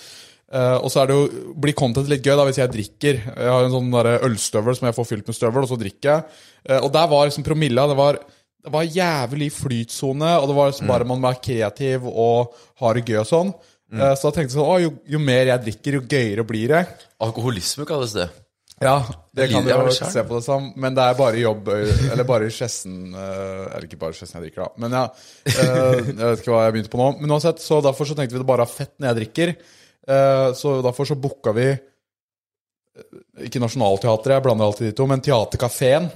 Eh, 0.50 0.78
og 0.80 0.90
så 0.90 1.04
er 1.04 1.10
det 1.10 1.20
jo, 1.20 1.54
blir 1.62 1.78
content 1.78 2.10
litt 2.12 2.26
gøy 2.26 2.36
da 2.40 2.48
hvis 2.48 2.62
jeg 2.62 2.74
drikker. 2.76 3.24
Jeg 3.28 3.54
har 3.54 3.68
en 3.68 3.76
sånn 3.76 3.94
der 3.94 4.12
ølstøvel 4.30 4.80
som 4.80 4.90
jeg 4.90 4.98
får 4.98 5.10
fylt 5.12 5.32
med 5.32 5.40
støvel, 5.40 5.68
og 5.68 5.74
så 5.74 5.80
drikker 5.80 6.14
jeg. 6.14 6.44
Og 6.80 6.92
der 6.94 7.08
var 7.12 7.28
liksom 7.28 7.46
promilla 7.48 7.86
det 7.88 7.96
var, 8.00 8.18
det 8.66 8.72
var 8.74 8.88
jævlig 8.88 9.52
flytsone, 9.56 10.34
og 10.40 10.50
det 10.50 10.58
var 10.58 10.72
liksom 10.72 10.90
bare 10.92 11.08
man 11.08 11.24
var 11.24 11.40
kreativ 11.44 12.08
og 12.10 12.56
har 12.82 12.98
det 12.98 13.06
gøy 13.08 13.22
og 13.22 13.30
sånn. 13.30 13.54
Mm. 13.90 14.02
så 14.14 14.28
da 14.28 14.36
tenkte 14.36 14.52
jeg 14.52 14.58
sånn, 14.60 14.68
å, 14.70 14.76
jo, 14.84 14.92
jo 15.10 15.22
mer 15.24 15.50
jeg 15.50 15.64
drikker, 15.64 15.96
jo 15.98 16.04
gøyere 16.06 16.44
blir 16.46 16.76
det. 16.76 16.84
Alkoholisme 17.26 17.88
kalles 17.90 18.14
det. 18.14 18.28
Ja, 18.80 18.96
det 19.36 19.50
kan 19.52 19.66
du 19.66 19.72
jo 19.74 19.92
se 19.92 20.22
på 20.24 20.38
det 20.38 20.46
som, 20.46 20.70
men 20.80 20.96
det 20.96 21.04
er 21.04 21.18
bare 21.20 21.42
jobb 21.42 21.68
Eller 21.74 22.24
bare 22.28 22.48
i 22.48 22.54
Skjessen 22.54 23.12
eh, 23.12 23.66
Eller 23.66 23.88
ikke 23.90 24.00
bare 24.00 24.16
Skjessen 24.16 24.40
jeg 24.40 24.48
drikker, 24.48 24.70
da. 24.70 24.84
Men 24.84 24.96
ja, 24.96 25.02
eh, 25.52 26.00
jeg 26.08 26.16
vet 26.22 26.44
ikke 26.44 26.54
hva 26.54 26.64
jeg 26.64 26.76
begynte 26.78 26.94
på 26.94 27.02
nå. 27.02 27.10
Men 27.20 27.36
uansett, 27.36 27.60
så 27.64 27.82
derfor 27.84 28.08
så 28.08 28.16
tenkte 28.16 28.38
vi 28.38 28.42
det 28.42 28.48
bare 28.48 28.64
er 28.64 28.72
fett 28.72 28.96
når 28.96 29.12
jeg 29.12 29.20
drikker. 29.20 29.54
Eh, 30.16 30.48
så 30.56 30.80
derfor 30.86 31.10
så 31.10 31.20
booka 31.20 31.54
vi 31.58 31.68
eh, 31.74 33.22
Ikke 33.50 33.62
Nationaltheatret, 33.64 34.38
jeg 34.38 34.48
blander 34.48 34.70
alltid 34.70 34.90
de 34.90 34.96
to, 34.96 35.10
men 35.12 35.24
Theatercaféen. 35.28 36.10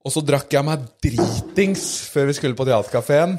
Og 0.00 0.12
så 0.12 0.24
drakk 0.24 0.52
jeg 0.52 0.64
meg 0.64 0.84
dritings 1.04 1.88
før 2.12 2.30
vi 2.30 2.36
skulle 2.36 2.56
på 2.56 2.68
Theatercaféen. 2.68 3.36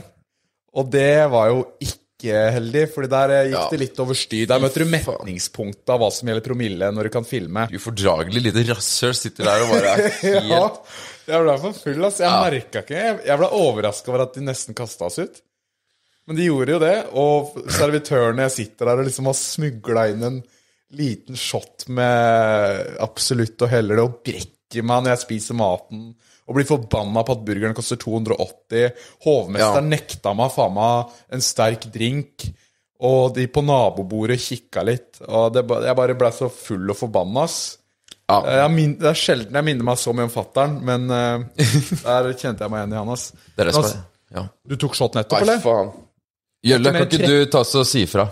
Og 0.78 0.90
det 0.94 1.28
var 1.32 1.52
jo 1.54 1.66
ikke 1.84 2.01
heldig, 2.30 2.94
Fordi 2.94 3.08
der 3.10 3.30
eh, 3.34 3.44
gikk 3.50 3.58
Ja. 3.58 3.68
det 3.72 3.80
litt 3.80 4.00
over 4.00 4.14
styr. 4.14 4.46
Der 4.48 4.60
møter 4.60 4.84
du 4.86 4.90
metningspunktet 4.92 5.90
av 5.90 6.00
hva 6.00 6.12
som 6.14 6.28
gjelder 6.30 6.46
promille 6.46 6.92
når 6.94 7.04
du 7.04 7.10
kan 7.10 7.26
filme. 7.26 7.68
Ufordragelig 7.74 8.44
lite 8.46 8.64
rasshøl 8.70 9.14
sitter 9.18 9.44
der 9.50 9.62
og 9.66 9.72
bare 9.74 9.96
er 9.96 10.10
helt 10.22 10.50
Ja, 10.52 10.62
jeg 11.32 11.42
ble 11.48 11.58
for 11.66 11.74
full, 11.74 12.06
ass. 12.06 12.20
Jeg 12.20 12.30
merka 12.46 12.84
ikke 12.86 12.96
Jeg, 13.02 13.20
jeg 13.26 13.38
ble 13.42 13.50
overraska 13.62 14.12
over 14.14 14.22
at 14.28 14.34
de 14.38 14.42
nesten 14.46 14.78
kasta 14.78 15.06
oss 15.10 15.18
ut. 15.20 15.42
Men 16.28 16.38
de 16.38 16.46
gjorde 16.46 16.72
jo 16.76 16.80
det, 16.80 16.96
og 17.18 17.56
servitørene 17.74 18.46
sitter 18.54 18.86
der 18.92 19.00
og 19.02 19.08
liksom 19.08 19.26
har 19.26 19.34
smugla 19.36 20.04
inn 20.14 20.24
en 20.24 20.42
liten 20.94 21.36
shot 21.40 21.88
med 21.90 22.98
Absolutt 23.02 23.62
og 23.66 23.72
heller 23.74 23.98
det 23.98 24.04
og 24.06 24.20
brekker 24.28 24.58
meg 24.80 25.04
når 25.04 25.12
jeg 25.16 25.24
spiser 25.26 25.58
maten. 25.60 26.14
Og 26.48 26.56
blir 26.58 26.68
forbanna 26.68 27.22
på 27.28 27.36
at 27.36 27.44
burgeren 27.48 27.76
koster 27.78 28.00
280. 28.02 28.96
Hovmesteren 29.28 29.92
nekta 29.92 30.34
meg 30.36 30.52
faen 30.56 30.74
meg 30.76 31.12
en 31.36 31.44
sterk 31.46 31.86
drink. 31.94 32.48
Og 33.02 33.34
de 33.36 33.48
på 33.50 33.64
nabobordet 33.66 34.40
kikka 34.42 34.84
litt. 34.88 35.22
Og 35.28 35.52
det, 35.56 35.64
jeg 35.88 35.98
bare 35.98 36.16
ble 36.20 36.32
så 36.36 36.50
full 36.54 36.92
og 36.94 36.98
forbanna, 37.00 37.46
ass. 37.48 37.60
Ja. 38.32 38.38
Jeg 38.62 38.72
min, 38.72 38.94
det 39.02 39.10
er 39.10 39.18
sjelden 39.20 39.58
jeg 39.60 39.68
minner 39.68 39.84
meg 39.90 39.98
så 40.00 40.14
mye 40.16 40.30
om 40.30 40.32
fattern, 40.32 40.78
men 40.88 41.10
uh, 41.12 41.42
der 42.06 42.30
kjente 42.40 42.64
jeg 42.64 42.72
meg 42.72 42.84
igjen 42.86 42.94
i 42.96 43.00
han. 43.02 43.10
ass. 43.12 43.26
Men 43.58 43.72
altså, 43.74 43.98
Ja. 44.32 44.46
Du 44.64 44.78
tok 44.80 44.96
shot 44.96 45.18
nettopp, 45.18 45.42
Nei, 45.42 45.48
eller? 45.50 45.60
faen. 45.66 45.90
Gjølle, 46.64 46.94
kan 46.96 47.08
ikke 47.10 47.28
du 47.28 47.50
ta 47.52 47.64
så 47.68 47.82
si 47.88 48.06
ifra? 48.06 48.28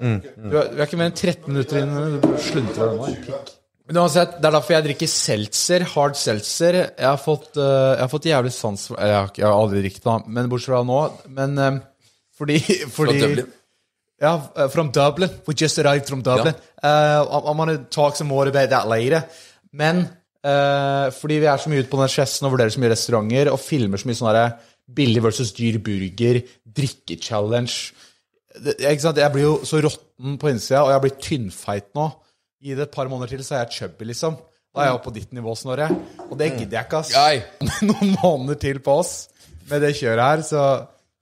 Du 0.00 0.56
er, 0.58 0.68
vi 0.74 0.80
er 0.80 0.84
ikke 0.84 0.98
mer 1.00 1.08
enn 1.12 1.16
13 1.16 1.46
minutter 1.52 1.80
inn. 1.80 1.94
Du 2.20 2.28
sluntrer 2.42 2.90
deg 2.90 2.98
nå. 2.98 3.08
pikk. 3.28 3.50
Men 3.90 4.04
uansett, 4.04 4.36
Det 4.38 4.46
er 4.46 4.54
derfor 4.54 4.76
jeg 4.76 4.84
drikker 4.86 5.08
seltzer. 5.10 5.84
Hard 5.96 6.14
seltzer. 6.14 6.76
Jeg 6.94 7.06
har 7.08 7.18
fått, 7.18 7.56
eh, 7.58 7.96
jeg 7.96 8.04
har 8.04 8.12
fått 8.12 8.28
jævlig 8.30 8.52
sans 8.54 8.86
for 8.86 8.96
Jeg 9.00 9.16
har, 9.16 9.30
jeg 9.34 9.44
har 9.44 9.52
aldri 9.52 9.82
drukket 9.82 10.04
det, 10.04 10.28
men 10.28 10.48
bortsett 10.48 10.70
fra 10.70 10.82
nå. 10.86 11.00
Men 11.26 11.58
eh, 11.58 11.80
fordi, 12.38 12.58
fordi 12.96 13.18
Dublin? 13.18 13.50
Ja, 14.20 14.36
uh, 14.54 14.68
from 14.68 14.92
Dublin. 14.92 15.30
We 15.48 15.54
just 15.54 15.78
arrived 15.78 16.06
from 16.06 16.22
Dublin. 16.22 16.54
Uh, 16.82 17.24
I'm, 17.26 17.56
gonna 17.56 17.78
talk 17.90 18.14
some 18.14 18.28
more 18.28 18.46
about 18.46 18.70
that 18.70 18.86
later. 18.86 19.24
Men 19.72 20.06
uh, 20.44 21.10
fordi 21.10 21.40
vi 21.40 21.48
er 21.50 21.56
så 21.56 21.70
mye 21.72 21.82
ute 21.82 21.90
på 21.90 22.00
den 22.00 22.12
chessen 22.12 22.46
og 22.46 22.54
vurderer 22.54 22.70
så 22.70 22.80
mye 22.80 22.92
restauranter 22.92 23.50
og 23.50 23.58
filmer 23.58 23.98
så 23.98 24.06
mye 24.06 24.20
sånn 24.20 24.52
billig 24.86 25.22
versus 25.24 25.52
dyr 25.56 25.80
burger, 25.82 26.42
drikke-challenge? 26.62 27.92
Jeg 28.78 29.32
blir 29.32 29.42
jo 29.42 29.60
så 29.64 29.80
råtten 29.82 30.38
på 30.38 30.50
innsida, 30.50 30.84
og 30.84 30.92
jeg 30.92 31.04
blir 31.06 31.20
tynnfeit 31.22 31.90
nå. 31.98 32.10
Gi 32.60 32.74
det 32.76 32.86
et 32.88 32.92
par 32.94 33.08
måneder 33.08 33.30
til, 33.36 33.42
så 33.46 33.56
er 33.56 33.62
jeg 33.64 33.76
chubby, 33.78 34.04
liksom. 34.10 34.34
Da 34.74 34.82
er 34.84 34.90
jeg 34.90 34.98
oppe 34.98 35.08
på 35.08 35.14
ditt 35.16 35.30
nivå, 35.34 35.54
Snorre. 35.58 35.88
Og 36.28 36.36
det 36.38 36.50
gidder 36.58 36.76
jeg 36.78 36.86
ikke, 36.86 36.98
ass. 37.00 37.12
Nei. 37.16 37.40
Noen 37.88 38.10
måneder 38.20 38.58
til 38.60 38.78
på 38.84 38.98
oss 39.00 39.14
med 39.70 39.82
det 39.82 39.94
kjøret 39.98 40.22
her, 40.26 40.42
så, 40.46 40.64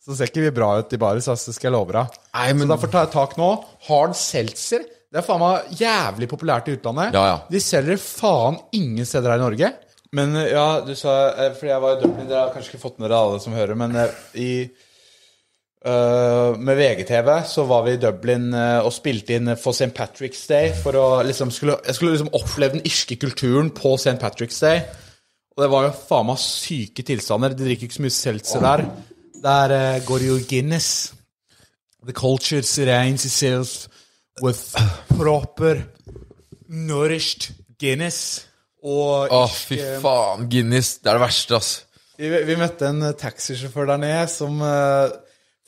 så 0.05 0.17
ser 0.19 0.29
ikke 0.33 0.43
vi 0.49 0.51
bra 0.59 0.73
ut 0.83 0.93
i 0.93 1.01
baris, 1.01 1.29
ass. 1.31 1.47
Det 1.49 1.55
skal 1.57 1.71
jeg 1.71 1.77
love 1.79 1.95
deg. 1.97 2.19
Men- 2.35 2.65
Så 2.67 2.71
derfor 2.75 2.93
tar 2.93 3.07
jeg 3.07 3.13
tak 3.15 3.37
nå. 3.41 3.49
Hard 3.89 4.17
seltzer. 4.19 4.85
Det 5.09 5.23
er 5.23 5.25
faen 5.25 5.41
meg 5.41 5.71
jævlig 5.81 6.29
populært 6.29 6.67
i 6.69 6.75
utlandet. 6.77 7.15
Ja, 7.17 7.23
ja. 7.31 7.37
De 7.49 7.61
selger 7.65 7.97
faen 8.03 8.59
ingen 8.77 9.07
steder 9.09 9.33
her 9.33 9.41
i 9.41 9.45
Norge. 9.47 9.71
Men 10.13 10.35
ja, 10.43 10.67
du 10.85 10.95
sa 10.97 11.15
eh, 11.37 11.51
Fordi 11.57 11.69
jeg 11.69 11.81
var 11.85 11.97
i 11.97 12.01
Dublin, 12.03 12.29
dere 12.29 12.43
har 12.47 12.53
kanskje 12.55 12.75
ikke 12.75 12.83
fått 12.83 12.99
med 13.01 13.09
dere 13.11 13.23
alle 13.25 13.41
som 13.45 13.53
hører, 13.57 13.77
men 13.77 13.97
eh, 13.97 14.13
i 14.41 14.51
med 16.59 16.79
VGTV 16.79 17.29
så 17.49 17.65
var 17.69 17.85
vi 17.87 17.95
i 17.97 18.01
Dublin 18.01 18.49
eh, 18.55 18.79
og 18.85 18.93
spilte 18.95 19.37
inn 19.39 19.53
for 19.61 19.77
St. 19.77 19.91
Patrick's 19.97 20.45
Day. 20.51 20.73
For 20.77 20.97
å 20.99 21.07
liksom 21.27 21.53
skulle, 21.55 21.79
Jeg 21.87 21.99
skulle 21.99 22.17
liksom 22.17 22.33
oppleve 22.37 22.79
den 22.79 22.87
irske 22.89 23.19
kulturen 23.21 23.71
på 23.75 23.95
St. 23.97 24.17
Patrick's 24.23 24.61
Day. 24.65 24.83
Og 25.57 25.65
det 25.65 25.71
var 25.73 25.89
jo 25.89 25.95
faen 25.97 26.29
meg 26.29 26.41
syke 26.43 27.03
tilstander. 27.07 27.55
De 27.55 27.67
drikker 27.67 27.89
ikke 27.89 27.99
så 27.99 28.05
mye 28.05 28.15
seltzer 28.15 28.63
der. 28.63 28.85
Der 29.43 29.75
uh, 29.75 30.05
går 30.07 30.27
jo 30.29 30.37
Guinness. 30.49 31.13
The 32.07 32.15
culture 32.15 32.63
surrounds 32.63 33.25
itself 33.27 33.89
with 34.43 34.79
proper 35.17 35.83
nourished 36.69 37.51
Guinness. 37.81 38.45
Og 38.87 39.27
Å, 39.27 39.43
oh, 39.43 39.51
fy 39.51 39.81
eh, 39.83 39.99
faen. 40.03 40.47
Guinness. 40.51 40.99
Det 41.03 41.11
er 41.11 41.19
det 41.19 41.25
verste, 41.25 41.59
ass. 41.59 41.73
vi, 42.19 42.31
vi 42.47 42.57
møtte 42.59 42.93
en 42.93 43.09
eh, 43.11 43.17
taxisjåfør 43.19 43.91
der 43.93 44.03
nede 44.03 44.27
som 44.31 44.63
eh, 44.63 45.17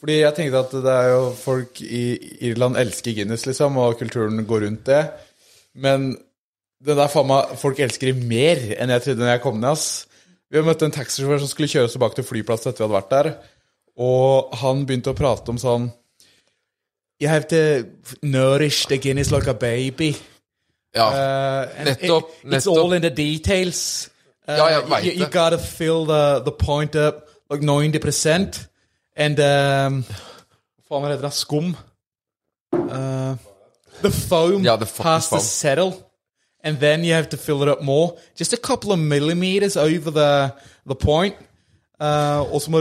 Fordi 0.00 0.16
jeg 0.22 0.32
tenkte 0.36 0.58
at 0.64 0.70
det 0.72 0.92
er 0.96 1.08
jo 1.12 1.24
folk 1.36 1.80
i 1.84 2.02
Irland 2.48 2.78
elsker 2.80 3.12
Guinness, 3.18 3.44
liksom, 3.46 3.76
og 3.76 3.98
kulturen 4.00 4.40
går 4.48 4.64
rundt 4.64 4.86
det. 4.88 5.02
Men 5.76 6.14
det 6.80 6.96
der 6.96 7.10
faen 7.12 7.28
meg 7.28 7.50
Folk 7.60 7.78
elsker 7.84 8.08
det 8.14 8.24
mer 8.24 8.62
enn 8.80 8.88
jeg 8.94 9.02
trodde 9.04 9.20
når 9.20 9.34
jeg 9.34 9.42
kom 9.44 9.58
ned, 9.60 9.74
ass. 9.76 10.06
Vi 10.50 10.56
har 10.58 10.64
møtt 10.66 10.82
en 10.82 10.94
taxisjåfør 10.94 11.42
som 11.42 11.50
skulle 11.52 11.68
kjøre 11.70 11.84
oss 11.90 11.92
tilbake 11.98 12.16
til 12.16 12.24
flyplassen 12.26 12.72
etter 12.72 12.80
vi 12.82 12.88
hadde 12.88 12.96
vært 12.96 13.12
der. 13.12 13.28
Og 14.00 14.54
han 14.62 14.86
begynte 14.88 15.12
å 15.12 15.18
prate 15.18 15.52
om 15.52 15.58
sånn 15.60 15.90
You 17.20 17.28
have 17.28 17.44
to 17.52 17.84
nourish 18.22 18.86
the 18.88 18.96
Guinness 18.96 19.30
like 19.30 19.46
a 19.46 19.52
baby. 19.54 20.14
Ja. 20.96 21.10
Uh, 21.12 21.68
and 21.76 21.88
Nettopp, 21.90 22.30
it- 22.30 22.46
It's 22.46 22.64
nettopp. 22.64 22.78
all 22.80 22.92
in 22.96 23.02
the 23.02 23.10
details. 23.10 24.08
Uh, 24.48 24.56
Ja, 24.56 24.66
jeg 24.78 24.88
vet 24.88 25.04
you, 25.04 25.12
you 25.20 25.26
gotta 25.30 25.58
fill 25.58 26.06
the, 26.06 26.40
the 26.48 26.50
point 26.52 26.96
up 26.96 27.28
like 27.52 27.60
90%. 27.62 28.69
And 29.20 29.40
um, 29.44 29.96
Hva 30.88 30.98
faen 31.00 31.10
heter 31.12 31.26
det? 31.28 31.32
Skum? 31.36 31.74
Uh, 32.72 33.36
the 34.00 34.10
foam 34.10 34.64
yeah, 34.64 34.76
the 34.80 34.86
has 34.86 35.04
has 35.04 35.28
to 35.28 35.40
settle. 35.40 35.92
And 36.62 36.78
then 36.80 37.04
you 37.04 37.12
have 37.14 37.28
to 37.30 37.36
fill 37.36 37.62
it 37.62 37.68
up 37.68 37.82
more. 37.82 38.16
Just 38.36 38.52
a 38.52 38.56
couple 38.56 38.92
of 38.92 38.98
millimeters 38.98 39.76
over 39.76 40.10
the, 40.10 40.54
the 40.86 40.94
point. 40.94 41.34
Uh, 41.98 42.44
må 42.68 42.80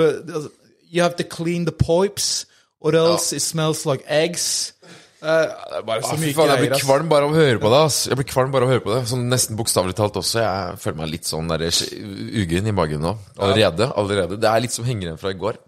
You 0.91 1.03
have 1.03 1.15
to 1.17 1.23
clean 1.23 1.65
the 1.65 1.71
pipes, 1.71 2.45
or 2.79 2.95
else 2.95 3.31
it 3.31 3.41
smells 3.41 3.85
like 3.85 4.03
eggs. 4.07 4.73
Uh, 5.21 5.51
det 5.51 5.77
er 5.77 5.83
bare 5.85 6.01
så 6.01 6.13
Ah, 6.15 6.17
mye 6.17 6.33
faen, 6.33 6.49
jeg 6.49 6.69
blir 6.69 6.79
kvalm 6.79 7.09
bare 7.11 7.27
av 7.27 7.33
å 7.33 7.35
høre 7.35 7.59
på 7.59 7.69
det. 7.69 7.79
ass 7.89 8.07
Jeg 8.07 8.15
blir 8.15 8.27
kvalm 8.29 8.51
bare 8.53 8.63
av 8.63 8.69
å 8.69 8.71
høre 8.71 8.83
på 8.85 8.93
det 8.93 9.01
Sånn 9.11 9.25
Nesten 9.27 9.57
bokstavelig 9.59 9.97
talt 9.97 10.15
også. 10.15 10.39
Jeg 10.39 10.77
føler 10.79 10.97
meg 11.01 11.11
litt 11.11 11.27
sånn 11.27 11.51
der 11.51 11.65
uggen 11.67 12.69
i 12.71 12.75
magen 12.75 13.03
nå. 13.03 13.17
Allerede. 13.35 13.91
allerede 13.99 14.39
Det 14.39 14.47
er 14.47 14.63
litt 14.63 14.75
som 14.75 14.87
henger 14.87 15.09
igjen 15.09 15.19
fra 15.19 15.33
i 15.35 15.39
går. 15.43 15.59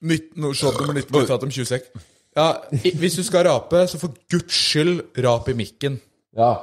Nytt, 0.00 0.30
no, 0.40 0.52
shot 0.56 0.78
nummer 0.80 0.94
19 0.96 1.12
ble 1.12 1.26
tatt 1.28 1.42
om 1.44 1.50
20 1.52 1.68
sek. 1.68 1.90
Ja, 2.36 2.46
i, 2.72 2.92
hvis 2.96 3.18
du 3.18 3.24
skal 3.26 3.44
rape, 3.48 3.82
så 3.90 3.98
for 4.00 4.14
guds 4.32 4.54
skyld 4.56 5.02
rap 5.24 5.48
i 5.52 5.54
mikken. 5.58 5.98
Ja. 6.38 6.54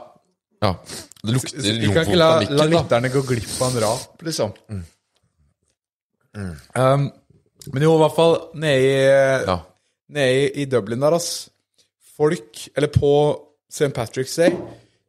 Det 0.64 1.34
lukter 1.36 1.60
Vi 1.62 1.92
kan 1.94 2.08
ikke 2.08 2.18
la, 2.18 2.30
la 2.40 2.40
mikken, 2.40 2.58
da. 2.58 2.66
lytterne 2.72 3.12
gå 3.14 3.22
glipp 3.30 3.52
av 3.62 3.76
en 3.76 3.84
rap, 3.84 4.24
liksom. 4.26 4.56
Um, 6.38 7.06
men 7.74 7.84
jo, 7.84 7.94
i 7.96 8.02
hvert 8.02 8.16
fall 8.16 8.36
nede 8.62 8.82
i, 8.82 8.98
Ja. 9.48 9.58
nede 10.14 10.34
i, 10.42 10.50
i 10.64 10.66
Dublin 10.70 11.02
der, 11.04 11.16
ass. 11.18 11.50
Folk, 12.18 12.64
eller 12.76 12.90
på 12.94 13.12
St. 13.70 13.92
Patrick's 13.94 14.34
Day 14.40 14.56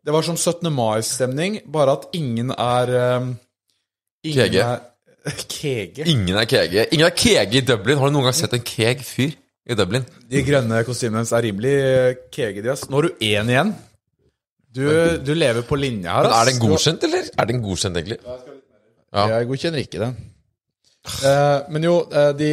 Det 0.05 0.13
var 0.13 0.25
sånn 0.27 0.37
17. 0.37 0.69
mai-stemning, 0.75 1.61
bare 1.73 1.95
at 1.97 2.09
ingen 2.17 2.51
er 2.53 2.93
um, 3.21 3.31
ingen 4.25 4.43
Kege. 4.51 4.65
Er, 4.65 4.83
kege. 5.37 6.07
Ingen 6.09 6.37
er 6.39 6.47
kege. 6.49 6.87
Ingen 6.93 7.07
er 7.09 7.15
kege 7.17 7.61
i 7.61 7.65
Dublin. 7.67 7.99
Har 8.01 8.11
du 8.11 8.17
noen 8.17 8.29
gang 8.29 8.37
sett 8.37 8.55
en 8.57 8.65
keg 8.65 9.03
fyr 9.07 9.35
i 9.69 9.77
Dublin? 9.79 10.07
De 10.31 10.43
grønne 10.47 10.81
kostymene 10.87 11.25
er 11.25 11.45
rimelig 11.49 11.75
kege, 12.35 12.63
de, 12.65 12.73
ass. 12.73 12.87
Nå 12.89 13.01
har 13.01 13.09
du 13.09 13.25
én 13.25 13.53
igjen. 13.53 13.75
Du, 14.79 14.85
du 15.25 15.33
lever 15.35 15.65
på 15.67 15.79
linja 15.81 16.13
her, 16.19 16.29
Men 16.29 16.33
ass. 16.35 16.41
er 16.41 16.51
den 16.53 16.61
godkjent, 16.63 17.05
eller? 17.09 17.31
Er 17.41 17.49
den 17.51 17.63
godkjent, 17.65 17.97
egentlig? 18.01 18.19
Jeg 19.19 19.49
godkjenner 19.49 19.83
ikke 19.83 20.03
den. 20.05 20.17
Eh, 21.25 21.59
men 21.73 21.87
jo, 21.89 21.95
eh, 22.13 22.33
de, 22.37 22.51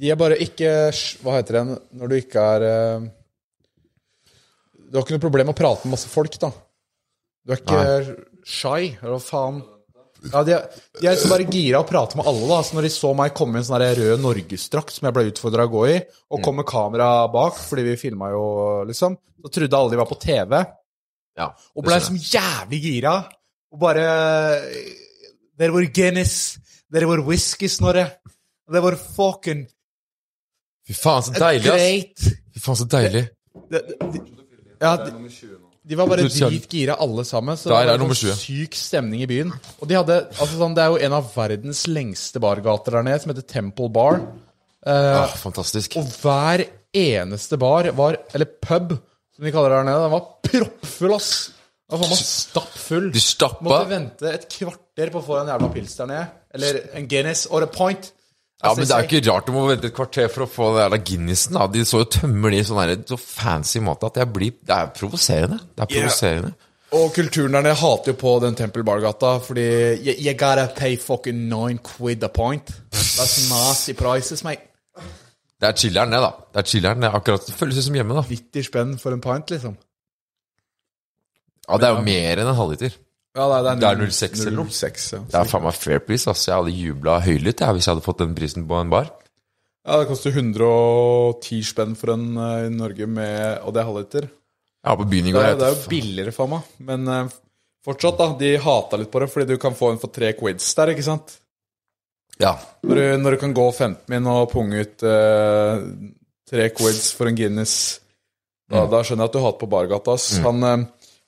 de 0.00 0.10
er 0.10 0.16
bare 0.16 0.38
ikke 0.40 0.70
Hva 1.20 1.34
heter 1.34 1.58
det 1.58 1.62
når 1.98 2.08
du 2.08 2.14
ikke 2.16 2.44
er 2.54 2.64
eh, 2.64 3.02
Du 4.88 4.96
har 4.96 5.04
ikke 5.04 5.18
noe 5.18 5.24
problem 5.26 5.50
med 5.50 5.56
å 5.56 5.58
prate 5.58 5.84
med 5.84 5.92
masse 5.98 6.08
folk, 6.08 6.38
da. 6.40 6.48
Du 7.44 7.52
er 7.52 7.60
ikke 7.60 8.14
shy, 8.48 8.94
eller 9.02 9.18
hva 9.18 9.20
faen. 9.22 9.60
Ja, 10.32 10.42
de, 10.44 10.56
de 11.00 11.06
er 11.08 11.14
liksom 11.14 11.30
bare 11.32 11.46
gira 11.48 11.80
å 11.80 11.86
prate 11.88 12.18
med 12.18 12.26
alle, 12.28 12.44
da. 12.50 12.58
Så 12.66 12.76
når 12.76 12.86
de 12.86 12.90
så 12.92 13.10
meg 13.16 13.32
komme 13.36 13.56
i 13.56 13.62
en 13.62 13.66
sånn 13.68 13.80
rød 13.80 14.20
norgesdrakt 14.20 14.92
som 14.92 15.06
jeg 15.08 15.16
ble 15.16 15.24
utfordra 15.30 15.64
å 15.64 15.72
gå 15.72 15.84
i, 15.88 15.96
og 16.30 16.42
kom 16.44 16.58
med 16.60 16.68
kamera 16.68 17.08
bak, 17.32 17.56
fordi 17.56 17.86
vi 17.88 17.96
filma 18.00 18.28
jo, 18.34 18.44
liksom, 18.90 19.16
så 19.40 19.52
trodde 19.54 19.78
alle 19.80 19.94
de 19.94 20.00
var 20.02 20.10
på 20.10 20.18
TV. 20.20 20.58
Ja. 21.40 21.46
Og 21.76 21.86
ble 21.86 21.96
liksom 21.96 22.18
jævlig 22.20 22.82
gira. 22.84 23.14
Og 23.72 23.78
bare 23.80 24.04
Dere 25.60 25.72
var 25.72 25.86
Guinness. 25.94 26.34
Dere 26.90 27.06
var 27.06 27.22
whisky, 27.24 27.68
Snorre. 27.70 28.06
Det 28.70 28.82
var 28.82 28.96
fucking 28.98 29.64
Fy 30.86 30.94
faen, 30.96 31.22
så 31.22 31.32
deilig, 31.36 31.70
ass. 31.70 32.30
Fy 32.54 32.60
faen, 32.64 32.78
så 32.80 32.86
deilig. 32.90 33.24
Det- 33.70 33.82
det- 33.86 33.98
det, 34.12 34.20
Ja, 34.80 34.96
de, 34.96 35.10
de 35.86 35.96
var 35.96 36.10
bare 36.10 36.26
dritgira 36.28 36.94
alle 37.00 37.24
sammen. 37.24 37.56
Så 37.56 37.70
Der 37.70 37.86
det 37.88 37.94
var 37.96 38.04
en 38.04 38.14
sånn 38.14 38.36
syk 38.36 38.76
stemning 38.76 39.22
i 39.24 39.28
byen. 39.30 39.52
Og 39.80 39.88
de 39.88 39.96
hadde, 39.96 40.18
altså 40.36 40.58
sånn, 40.60 40.74
Det 40.76 40.82
er 40.84 40.90
jo 40.92 40.98
en 41.06 41.16
av 41.16 41.30
verdens 41.34 41.86
lengste 41.88 42.42
bargater 42.42 42.98
der 42.98 43.06
nede, 43.06 43.20
som 43.22 43.32
heter 43.32 43.46
Temple 43.48 43.88
Bar. 43.88 44.20
Ah, 44.84 45.32
fantastisk. 45.40 45.96
Og 46.00 46.08
hver 46.22 46.64
eneste 46.96 47.58
bar 47.60 47.90
var 47.92 48.16
Eller 48.34 48.46
pub, 48.46 48.94
som 49.36 49.44
de 49.44 49.52
kaller 49.52 49.72
det 49.72 49.80
der 49.80 49.88
nede. 49.90 50.04
Den 50.06 50.14
var 50.14 50.28
proppfull, 50.46 51.14
ass. 51.16 51.32
Den 51.90 52.00
var 52.04 52.16
stappfull. 52.16 53.10
De 53.12 53.20
stappa 53.20 53.64
Måtte 53.66 53.90
vente 53.90 54.30
et 54.30 54.48
kvarter 54.52 55.10
på 55.10 55.20
å 55.20 55.26
få 55.26 55.40
en 55.40 55.50
jævla 55.50 55.72
pils 55.74 55.96
der 55.98 56.10
nede. 56.12 56.26
Eller 56.54 56.80
en 56.94 57.08
Guinness 57.10 57.46
or 57.50 57.64
a 57.66 57.70
pint. 57.70 58.12
Ja, 58.60 58.74
men 58.76 58.84
det 58.84 58.92
er 58.92 59.06
jo 59.06 59.08
ikke 59.08 59.30
rart 59.30 59.46
du 59.48 59.54
må 59.54 59.62
vente 59.70 59.88
et 59.88 59.94
kvarter 59.96 60.26
for 60.28 60.44
å 60.44 60.48
få 60.50 60.66
den 60.76 60.92
der 60.92 61.04
Guinnessen. 61.04 61.56
da 61.56 61.66
De 61.72 61.84
så 61.88 62.02
jo 62.02 62.08
tømmer 62.12 62.52
de 62.52 62.64
sånn 62.68 63.04
så 63.08 63.16
fancy 63.20 63.80
måte 63.80 64.10
at 64.10 64.20
jeg 64.20 64.28
blir 64.34 64.52
Det 64.60 64.76
er 64.76 64.90
provoserende. 64.96 65.60
Det 65.72 65.86
er 65.86 65.94
provoserende. 65.94 66.52
Og 66.92 67.12
kulturen 67.14 67.54
der 67.54 67.62
nede 67.62 67.78
hater 67.78 68.12
jo 68.12 68.18
på 68.18 68.32
den 68.42 68.56
Temple 68.58 68.82
Bar-gata, 68.84 69.36
fordi 69.46 69.64
you, 70.02 70.14
you 70.18 70.34
gotta 70.34 70.66
pay 70.76 70.96
fucking 70.98 71.46
nine 71.48 71.78
quid 71.78 72.24
a 72.26 72.28
point. 72.28 72.72
That's 72.90 73.48
nasty 73.48 73.94
prices, 73.94 74.42
mate. 74.44 74.66
Det 75.60 75.68
er 75.68 75.76
chiller'n, 75.76 76.10
det, 76.10 76.20
da. 76.24 76.30
Det 76.50 76.62
er 76.62 76.68
chilleren, 76.72 77.04
Det 77.04 77.12
akkurat 77.14 77.46
Det 77.46 77.54
føles 77.54 77.84
som 77.84 77.94
hjemme, 77.94 78.16
da. 78.16 78.24
90 78.26 78.66
spenn 78.66 78.98
for 78.98 79.14
en 79.14 79.22
pint, 79.24 79.52
liksom. 79.54 79.76
Ja, 81.68 81.78
det 81.78 81.86
er 81.86 81.94
jo 81.94 82.04
mer 82.06 82.40
enn 82.42 82.50
en 82.50 82.58
halvliter. 82.58 82.96
Ja, 83.36 83.46
det, 83.62 83.76
Det 83.78 83.86
er 83.86 84.00
06 84.10 84.40
eller 84.42 84.56
noe. 84.58 84.72
06, 84.74 85.04
ja. 85.14 85.18
Det 85.30 85.38
er 85.38 85.50
faen 85.52 85.62
meg 85.62 85.76
fair 85.78 86.00
pris, 86.02 86.24
ass. 86.30 86.48
Jeg 86.48 86.56
hadde 86.56 86.72
jubla 86.74 87.20
høylytt 87.22 87.60
jeg, 87.62 87.76
hvis 87.76 87.86
jeg 87.86 87.94
hadde 87.94 88.06
fått 88.06 88.22
den 88.24 88.32
prisen 88.34 88.66
på 88.66 88.80
en 88.80 88.90
bar. 88.90 89.12
ja, 89.86 89.98
det 90.00 90.08
koster 90.10 90.34
110 90.34 91.60
spenn 91.68 91.94
for 91.98 92.14
en 92.16 92.26
uh, 92.36 92.66
i 92.66 92.72
Norge, 92.74 93.06
med, 93.06 93.60
og 93.62 93.74
det 93.74 93.82
er 93.82 93.88
halvliter. 93.90 94.26
Ja, 94.82 94.96
på 94.96 95.06
byen 95.06 95.28
i 95.28 95.32
Det 95.32 95.38
går. 95.38 95.46
er, 95.46 95.60
det 95.60 95.68
er 95.68 95.76
jo 95.76 95.88
billigere 95.92 96.34
faen 96.34 96.50
meg, 96.56 96.74
men 96.90 97.06
uh, 97.08 97.30
fortsatt, 97.86 98.18
da. 98.18 98.28
De 98.40 98.50
hata 98.66 98.98
litt 99.00 99.12
på 99.14 99.22
det, 99.22 99.30
fordi 99.30 99.46
du 99.54 99.60
kan 99.62 99.78
få 99.78 99.92
en 99.94 100.02
for 100.02 100.10
tre 100.14 100.32
quids 100.38 100.66
der, 100.74 100.94
ikke 100.96 101.06
sant? 101.06 101.36
Ja. 102.40 102.56
Når 102.82 102.96
du, 102.96 103.06
når 103.22 103.36
du 103.36 103.40
kan 103.46 103.54
gå 103.54 103.66
15 103.70 104.08
min 104.10 104.26
og 104.32 104.46
punge 104.52 104.80
ut 104.82 105.04
uh, 105.06 105.82
tre 106.50 106.70
quids 106.74 107.12
for 107.14 107.30
en 107.30 107.36
Guinness, 107.38 107.74
da, 108.70 108.86
da 108.90 109.02
skjønner 109.04 109.26
jeg 109.26 109.30
at 109.30 109.36
du 109.36 109.44
hater 109.44 109.60
på 109.60 109.68
bargata. 109.70 110.14
ass. 110.18 110.32
Han, 110.44 110.62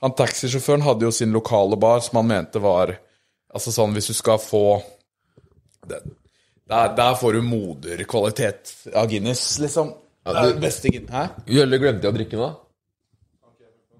han 0.02 0.14
taxisjåføren 0.18 0.82
hadde 0.82 1.06
jo 1.06 1.12
sin 1.14 1.32
lokale 1.34 1.76
bar 1.80 2.00
som 2.04 2.18
han 2.20 2.26
mente 2.32 2.60
var 2.62 2.96
Altså 3.52 3.68
sånn 3.74 3.92
hvis 3.92 4.06
du 4.08 4.14
skal 4.16 4.38
få 4.40 4.80
det, 5.86 5.98
der, 6.70 6.94
der 6.96 7.14
får 7.20 7.34
du 7.36 7.42
moderkvalitet 7.44 8.70
av 8.96 9.10
Guinness, 9.10 9.58
liksom. 9.60 9.90
Det 10.24 10.32
er 10.32 10.46
du- 10.46 10.52
det 10.54 10.62
beste 10.62 10.88
Guinness 10.88 11.12
Hæ? 11.12 11.24
Gjølle, 11.52 11.78
glemte 11.82 12.06
jeg 12.08 12.14
å 12.14 12.16
drikke 12.16 12.38
nå? 12.40 12.46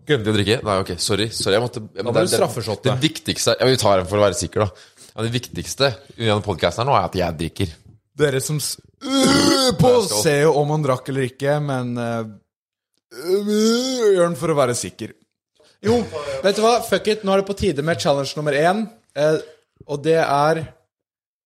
Glemte 0.08 0.24
jeg 0.30 0.32
å 0.32 0.36
drikke? 0.38 0.56
Nei, 0.64 0.76
ok, 0.82 0.92
sorry. 0.98 1.28
sorry 1.28 1.58
jeg 1.58 1.62
måtte, 1.66 1.82
jeg, 1.94 2.04
må 2.06 2.14
det- 2.16 2.22
du 2.30 2.32
straffeshotte. 2.32 2.82
Det 2.88 3.00
viktigste 3.04 3.56
Ja, 3.60 3.66
Vi 3.66 3.76
tar 3.76 3.98
en 4.00 4.06
for 4.06 4.16
å 4.16 4.24
være 4.24 4.34
sikker, 4.40 4.64
da. 4.64 4.70
Ja, 5.14 5.22
det 5.22 5.32
viktigste 5.36 5.94
gjennom 6.16 6.42
podkasten 6.42 6.48
podcasten 6.48 6.86
her 6.86 6.88
nå 6.88 6.96
er 6.96 7.04
at 7.04 7.14
jeg 7.20 7.38
drikker. 7.38 7.74
Dere 8.16 8.40
som 8.40 8.56
øh, 8.56 9.72
på 9.78 9.92
ser 10.22 10.42
jo 10.42 10.54
om 10.54 10.70
han 10.70 10.82
drakk 10.82 11.08
eller 11.12 11.28
ikke, 11.28 11.60
men 11.60 11.92
øh, 11.98 12.24
øh, 13.12 13.52
gjør 14.16 14.28
den 14.30 14.36
for 14.40 14.48
å 14.48 14.56
være 14.56 14.74
sikker. 14.74 15.12
Jo, 15.82 15.96
vet 16.44 16.56
du 16.56 16.62
hva? 16.62 16.76
Fuck 16.86 17.08
it. 17.08 17.24
Nå 17.26 17.32
er 17.34 17.42
det 17.42 17.48
på 17.48 17.56
tide 17.58 17.82
med 17.82 17.98
challenge 18.00 18.32
nummer 18.38 18.52
én. 18.54 18.84
Eh, 19.18 19.38
og 19.88 20.02
det 20.04 20.14
er 20.22 20.60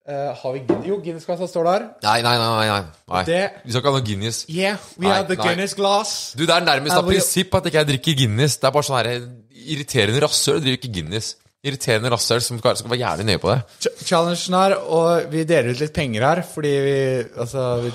eh, 0.07 0.29
Har 0.41 0.53
vi 0.53 0.59
Guinness? 0.67 0.85
Jo, 0.87 0.99
Guinness-kassa 1.03 1.47
står 1.49 1.65
der. 1.67 1.87
Nei, 2.05 2.21
nei, 2.21 2.35
nei. 2.37 2.67
nei, 2.69 2.83
nei. 3.11 3.23
Det- 3.27 3.51
Vi 3.65 3.71
skal 3.71 3.81
ikke 3.81 3.91
ha 3.91 3.97
noe 3.97 4.05
Guinness. 4.05 4.45
Yeah, 4.47 4.77
we 4.97 5.07
Nei, 5.07 5.15
have 5.15 5.27
the 5.27 5.35
nei. 5.35 5.43
Guinness 5.49 5.73
glass. 5.75 6.33
Du, 6.37 6.45
Det 6.45 6.55
er 6.55 6.61
nærmest 6.61 6.93
Ja, 6.93 6.99
av 6.99 7.03
hvor- 7.03 7.11
prinsipp 7.13 7.55
at 7.55 7.65
ikke 7.65 7.81
jeg 7.81 7.87
drikker 7.87 8.17
Guinness. 8.21 8.57
Det 8.57 8.63
er 8.67 8.71
bare 8.71 8.83
sånn 8.83 9.01
her 9.03 9.27
irriterende 9.67 10.21
rasshøl 10.21 10.61
driver 10.61 10.77
ikke 10.77 10.93
Guinness. 10.93 11.35
Irriterende 11.65 12.09
rasshøl 12.13 12.41
som 12.41 12.59
skal, 12.59 12.77
skal 12.77 12.89
være 12.93 12.99
jævlig 13.01 13.25
nøye 13.25 13.39
på 13.41 13.49
det. 13.51 13.61
Ch- 13.81 14.05
Challengen 14.05 14.53
her, 14.61 14.75
og 14.77 15.31
vi 15.31 15.43
deler 15.43 15.71
ut 15.73 15.79
litt 15.81 15.93
penger 15.93 16.21
her, 16.23 16.41
fordi 16.43 16.73
vi, 16.85 17.23
altså, 17.41 17.81
vi 17.83 17.91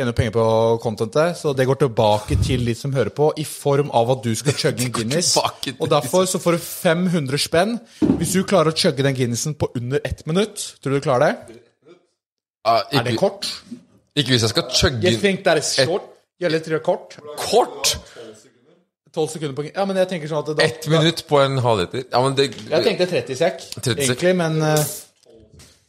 tjener 0.00 0.16
penger 0.16 0.32
på 0.32 0.44
contentet, 0.82 1.36
så 1.38 1.52
det 1.56 1.66
går 1.68 1.80
tilbake 1.82 2.38
til 2.44 2.64
de 2.64 2.74
som 2.76 2.94
hører 2.96 3.12
på, 3.14 3.30
i 3.36 3.44
form 3.44 3.90
av 3.96 4.14
at 4.16 4.22
du 4.24 4.30
skal 4.38 4.56
chugge 4.62 4.86
en 4.88 4.94
Guinness. 4.96 5.34
Og 5.76 5.88
derfor 5.92 6.24
så 6.30 6.40
får 6.40 6.56
du 6.56 6.62
500 6.64 7.42
spenn 7.44 7.76
hvis 8.16 8.32
du 8.36 8.42
klarer 8.48 8.72
å 8.72 8.76
chugge 8.76 9.04
den 9.06 9.16
Guinnessen 9.18 9.56
på 9.60 9.68
under 9.76 10.00
ett 10.06 10.24
minutt. 10.30 10.70
Tror 10.80 10.96
du 10.96 11.00
du 11.00 11.04
klarer 11.04 11.26
det? 11.26 11.60
Ja, 12.64 12.80
Er 12.92 13.04
det 13.06 13.16
kort? 13.20 13.48
ikke 14.16 14.34
hvis 14.34 14.42
jeg 14.44 14.52
skal 14.52 14.72
chugge 14.74 15.12
You 15.12 15.20
think 15.20 15.44
that 15.46 15.60
is 15.60 15.74
short? 15.76 16.08
Gjelder 16.40 16.64
tre 16.64 16.80
kort? 16.84 17.18
Kort! 17.40 17.94
12 19.10 19.28
sekunder 19.32 19.56
på 19.56 19.66
Ja, 19.68 19.84
men 19.88 19.98
jeg 19.98 20.08
tenker 20.10 20.30
sånn 20.30 20.44
at 20.44 20.52
da, 20.54 20.64
Ett 20.64 20.86
minutt 20.90 21.24
på 21.26 21.40
en 21.42 21.58
halvliter. 21.60 22.04
Ja, 22.12 22.20
men 22.22 22.36
det 22.38 22.50
Jeg 22.54 22.84
tenkte 22.86 23.08
30 23.10 23.38
sekk, 23.40 23.64
egentlig, 23.96 24.34
men 24.38 24.60
uh, 24.62 24.84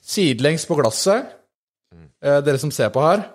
sidelengs 0.02 0.66
på 0.68 0.78
glasset 0.80 1.30
uh, 1.94 2.40
Dere 2.42 2.60
som 2.62 2.74
ser 2.74 2.90
på 2.94 3.04
her 3.06 3.28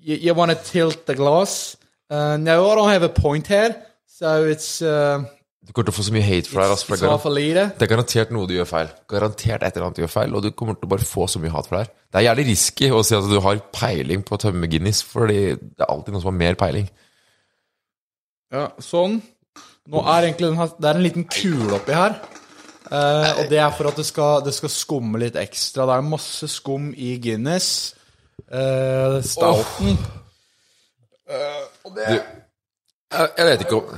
you, 0.00 0.16
you 0.16 0.34
want 0.34 0.52
to 0.52 0.56
tilt 0.56 1.06
the 1.06 1.14
glass. 1.14 1.76
Uh, 2.10 2.36
no, 2.36 2.70
I 2.70 2.74
don't 2.74 2.90
have 2.90 3.02
a 3.02 3.08
point 3.08 3.46
here, 3.46 3.74
so 4.06 4.44
it's, 4.44 4.80
uh, 4.82 5.24
Du 5.68 5.74
kommer 5.76 5.90
til 5.90 5.92
å 5.92 5.98
få 5.98 6.04
så 6.06 6.12
mye 6.14 6.24
hate 6.24 6.48
fra 6.48 6.64
deg. 6.64 6.70
Altså, 6.72 6.86
for 6.88 7.34
det 7.36 7.42
er. 7.52 7.72
Det 7.76 7.84
er 7.84 7.90
garantert 7.90 8.30
noe 8.32 8.48
du 8.48 8.54
gjør 8.54 8.68
feil. 8.70 8.92
Garantert 9.12 9.66
et 9.66 9.74
eller 9.76 9.90
annet 9.90 9.98
du 9.98 10.00
gjør 10.00 10.12
feil, 10.14 10.36
og 10.38 10.46
du 10.46 10.48
kommer 10.56 10.78
til 10.78 10.88
å 10.88 10.92
bare 10.94 11.04
få 11.04 11.26
så 11.28 11.42
mye 11.42 11.52
hat 11.52 11.68
for 11.68 11.76
det 11.76 11.82
her. 11.82 11.90
Det 12.08 12.20
er 12.20 12.24
jævlig 12.24 12.46
risky 12.48 12.88
å 12.88 13.02
si 13.04 13.16
at 13.18 13.28
du 13.28 13.36
har 13.44 13.60
peiling 13.76 14.22
på 14.24 14.38
å 14.38 14.40
tømme 14.46 14.70
Guinness, 14.72 15.02
fordi 15.04 15.42
det 15.60 15.84
er 15.84 15.92
alltid 15.92 16.16
noen 16.16 16.24
som 16.24 16.30
har 16.32 16.38
mer 16.40 16.56
peiling. 16.62 16.88
Ja, 18.56 18.64
sånn. 18.80 19.18
Nå 19.92 20.04
er 20.08 20.30
egentlig 20.30 20.48
den 20.48 20.72
Det 20.80 20.88
er 20.88 20.96
en 20.96 21.04
liten 21.04 21.28
kule 21.28 21.76
oppi 21.76 21.96
her. 21.96 22.16
Eh, 22.88 23.30
og 23.42 23.52
det 23.52 23.60
er 23.60 23.72
for 23.76 23.90
at 23.90 24.00
det 24.00 24.06
skal, 24.08 24.40
det 24.46 24.54
skal 24.56 24.72
skumme 24.72 25.20
litt 25.20 25.36
ekstra. 25.36 25.84
Det 25.84 25.98
er 25.98 26.08
masse 26.16 26.48
skum 26.48 26.94
i 26.96 27.18
Guinness. 27.20 27.92
Uh, 28.46 29.18
Stouten. 29.26 29.98
Du, 31.28 31.98
jeg, 32.00 32.20
jeg 33.12 33.44
vet 33.48 33.64
ikke 33.66 33.76
om 33.82 33.88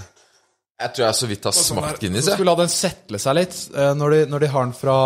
Jeg 0.80 0.92
tror 0.96 1.04
jeg 1.04 1.14
så 1.18 1.28
vidt 1.30 1.44
har 1.46 1.54
smakt 1.54 2.00
Guinness, 2.02 2.24
Du 2.26 2.30
jeg. 2.32 2.38
skal 2.40 2.48
la 2.48 2.54
den 2.58 2.72
setle 2.72 3.20
seg 3.22 3.36
litt. 3.38 3.58
Eh, 3.76 3.90
Når 3.98 4.14
de, 4.14 4.20
når 4.32 4.42
de 4.42 4.48
har 4.54 4.64
den 4.66 4.72
fra, 4.74 4.96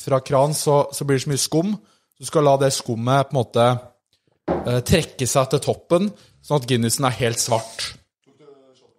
fra 0.00 0.20
kran, 0.24 0.54
så, 0.56 0.76
så 0.94 1.04
blir 1.04 1.18
det 1.18 1.24
så 1.26 1.32
mye 1.32 1.42
skum. 1.42 1.74
Du 2.20 2.24
skal 2.28 2.46
la 2.46 2.54
det 2.62 2.70
skummet 2.76 3.28
på 3.28 3.34
en 3.34 3.40
måte 3.40 3.66
eh, 3.66 4.80
trekke 4.86 5.26
seg 5.28 5.50
til 5.52 5.62
toppen, 5.66 6.08
sånn 6.44 6.60
at 6.62 6.68
Guinnessen 6.70 7.08
er 7.10 7.16
helt 7.18 7.42
svart. 7.42 7.90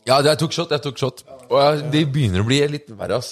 Ja, 0.06 0.20
jeg 0.22 0.38
tok 0.44 0.54
shot, 0.54 0.76
jeg 0.76 0.84
tok 0.86 1.00
shot. 1.02 1.24
Og 1.48 1.56
jeg, 1.58 1.86
det 1.96 2.04
begynner 2.14 2.44
å 2.44 2.50
bli 2.52 2.60
litt 2.76 2.92
verre, 3.00 3.22
ass. 3.24 3.32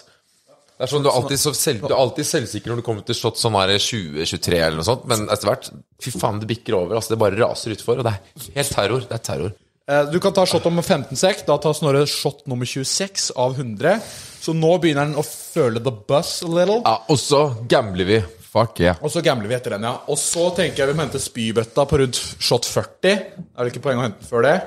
Det 0.83 0.89
er 0.89 0.91
sånn, 0.97 1.03
Du 1.05 1.07
er 1.07 1.15
alltid, 1.15 1.39
så 1.39 1.51
selv, 1.55 1.83
du 1.87 1.93
er 1.93 1.95
alltid 1.95 2.27
selvsikker 2.27 2.67
når 2.73 2.79
du 2.81 2.83
kommer 2.83 3.05
til 3.07 3.15
shot 3.15 3.37
sånn 3.39 3.55
er 3.55 3.71
20-23 3.79 4.57
eller 4.59 4.81
noe 4.81 4.83
sånt, 4.83 5.05
men 5.07 5.29
etter 5.31 5.47
hvert 5.47 5.69
Fy 6.03 6.11
faen, 6.11 6.41
det 6.41 6.49
bikker 6.49 6.75
over. 6.75 6.97
Altså, 6.99 7.13
Det 7.13 7.19
bare 7.21 7.39
raser 7.39 7.71
utfor, 7.71 8.01
og 8.01 8.03
det 8.03 8.11
er 8.11 8.49
helt 8.57 8.73
terror. 8.75 9.05
Det 9.07 9.15
er 9.15 9.23
terror. 9.23 9.53
Eh, 9.87 10.03
Du 10.11 10.19
kan 10.19 10.35
ta 10.35 10.43
shot 10.43 10.65
om 10.67 10.81
15 10.83 11.15
sek. 11.15 11.45
Da 11.47 11.55
tar 11.63 11.71
Snorre 11.79 12.03
shot 12.05 12.43
nummer 12.51 12.67
26 12.67 13.31
av 13.39 13.55
100. 13.55 14.01
Så 14.43 14.51
nå 14.51 14.73
begynner 14.83 15.07
han 15.07 15.15
å 15.15 15.23
føle 15.23 15.79
the 15.79 15.91
buzz 15.91 16.41
a 16.43 16.51
little. 16.51 16.81
Ja, 16.83 16.97
Og 17.07 17.15
så 17.17 17.45
gambler 17.71 18.05
vi. 18.11 18.19
Fuck 18.53 18.83
yeah. 18.83 18.99
Og 19.01 19.09
så 19.09 19.23
gambler 19.23 19.47
vi 19.47 19.55
etter 19.55 19.77
den, 19.77 19.87
ja. 19.87 19.95
Og 20.11 20.19
så 20.19 20.51
tenker 20.53 20.83
jeg 20.83 20.91
vi 20.91 20.99
må 20.99 21.07
hente 21.07 21.23
spybøtta 21.23 21.87
på 21.87 22.03
rundt 22.03 22.19
shot 22.43 22.67
40. 22.67 23.15
Er 23.55 23.63
det 23.63 23.71
ikke 23.71 23.87
poeng 23.87 24.03
å 24.03 24.05
hente 24.09 24.19
den 24.19 24.27
før 24.27 24.43
det? 24.51 24.57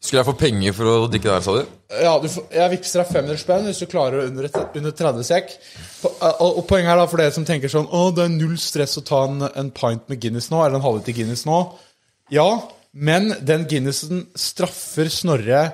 Skulle 0.00 0.22
jeg 0.22 0.28
få 0.30 0.36
penger 0.40 0.72
for 0.72 0.88
å 0.88 1.08
drikke 1.12 1.28
det 1.28 1.34
her, 1.34 1.42
sa 1.44 1.54
du? 1.58 1.72
Ja, 2.00 2.12
du 2.22 2.28
får, 2.32 2.44
jeg 2.56 2.72
vippser 2.72 3.02
deg 3.02 3.10
500 3.12 3.40
spenn 3.42 3.66
hvis 3.68 3.80
du 3.82 3.86
klarer 3.90 4.22
under, 4.30 4.46
under 4.80 4.94
30 4.96 5.26
sek. 5.28 5.50
På- 6.00 6.12
Og, 6.40 6.56
og 6.62 6.66
poenget 6.70 6.94
er 6.94 7.00
da 7.02 7.06
for 7.10 7.20
dere 7.20 7.34
som 7.36 7.44
tenker 7.44 7.68
sånn 7.68 7.88
Å, 7.92 8.06
det 8.16 8.24
er 8.24 8.32
null 8.32 8.56
stress 8.60 8.96
å 8.96 9.02
ta 9.04 9.26
en, 9.28 9.42
en 9.44 9.68
pint 9.76 10.06
med 10.08 10.20
Guinness 10.22 10.48
nå, 10.52 10.62
eller 10.64 10.78
en 10.80 10.86
halvliter 10.86 11.12
Guinness 11.18 11.44
nå. 11.48 11.58
Ja, 12.32 12.46
men 12.96 13.34
den 13.44 13.66
Guinnessen 13.68 14.24
straffer 14.40 15.10
Snorre 15.12 15.66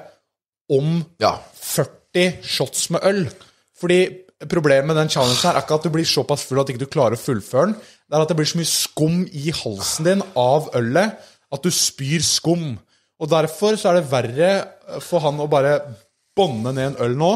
om 0.75 1.05
Ja. 1.23 1.37
40 1.63 2.41
shots 2.43 2.89
med 2.91 3.07
øl. 3.07 3.23
Fordi 3.79 4.01
problemet 4.51 4.89
med 4.91 4.97
den 4.99 5.09
challengen 5.13 5.39
her 5.45 5.55
er 5.55 5.63
ikke 5.63 5.79
at 5.79 5.87
du 5.87 5.93
blir 5.95 6.05
såpass 6.09 6.43
full 6.49 6.59
at 6.65 6.69
ikke 6.75 6.83
du 6.83 6.91
klarer 6.91 7.15
å 7.15 7.21
fullføre 7.23 7.71
den. 7.71 7.77
Det 8.11 8.19
er 8.19 8.25
at 8.27 8.33
det 8.35 8.37
blir 8.41 8.51
så 8.51 8.59
mye 8.59 8.73
skum 8.75 9.23
i 9.31 9.53
halsen 9.55 10.11
din 10.11 10.27
av 10.35 10.67
ølet 10.77 11.15
at 11.55 11.63
du 11.63 11.71
spyr 11.71 12.25
skum. 12.27 12.75
Og 13.21 13.31
derfor 13.33 13.77
så 13.81 13.91
er 13.93 14.01
det 14.01 14.11
verre 14.11 14.51
for 15.05 15.23
han 15.25 15.39
å 15.41 15.47
bare 15.51 15.79
bånde 16.37 16.73
ned 16.77 16.91
en 16.93 16.99
øl 17.07 17.15
nå. 17.17 17.31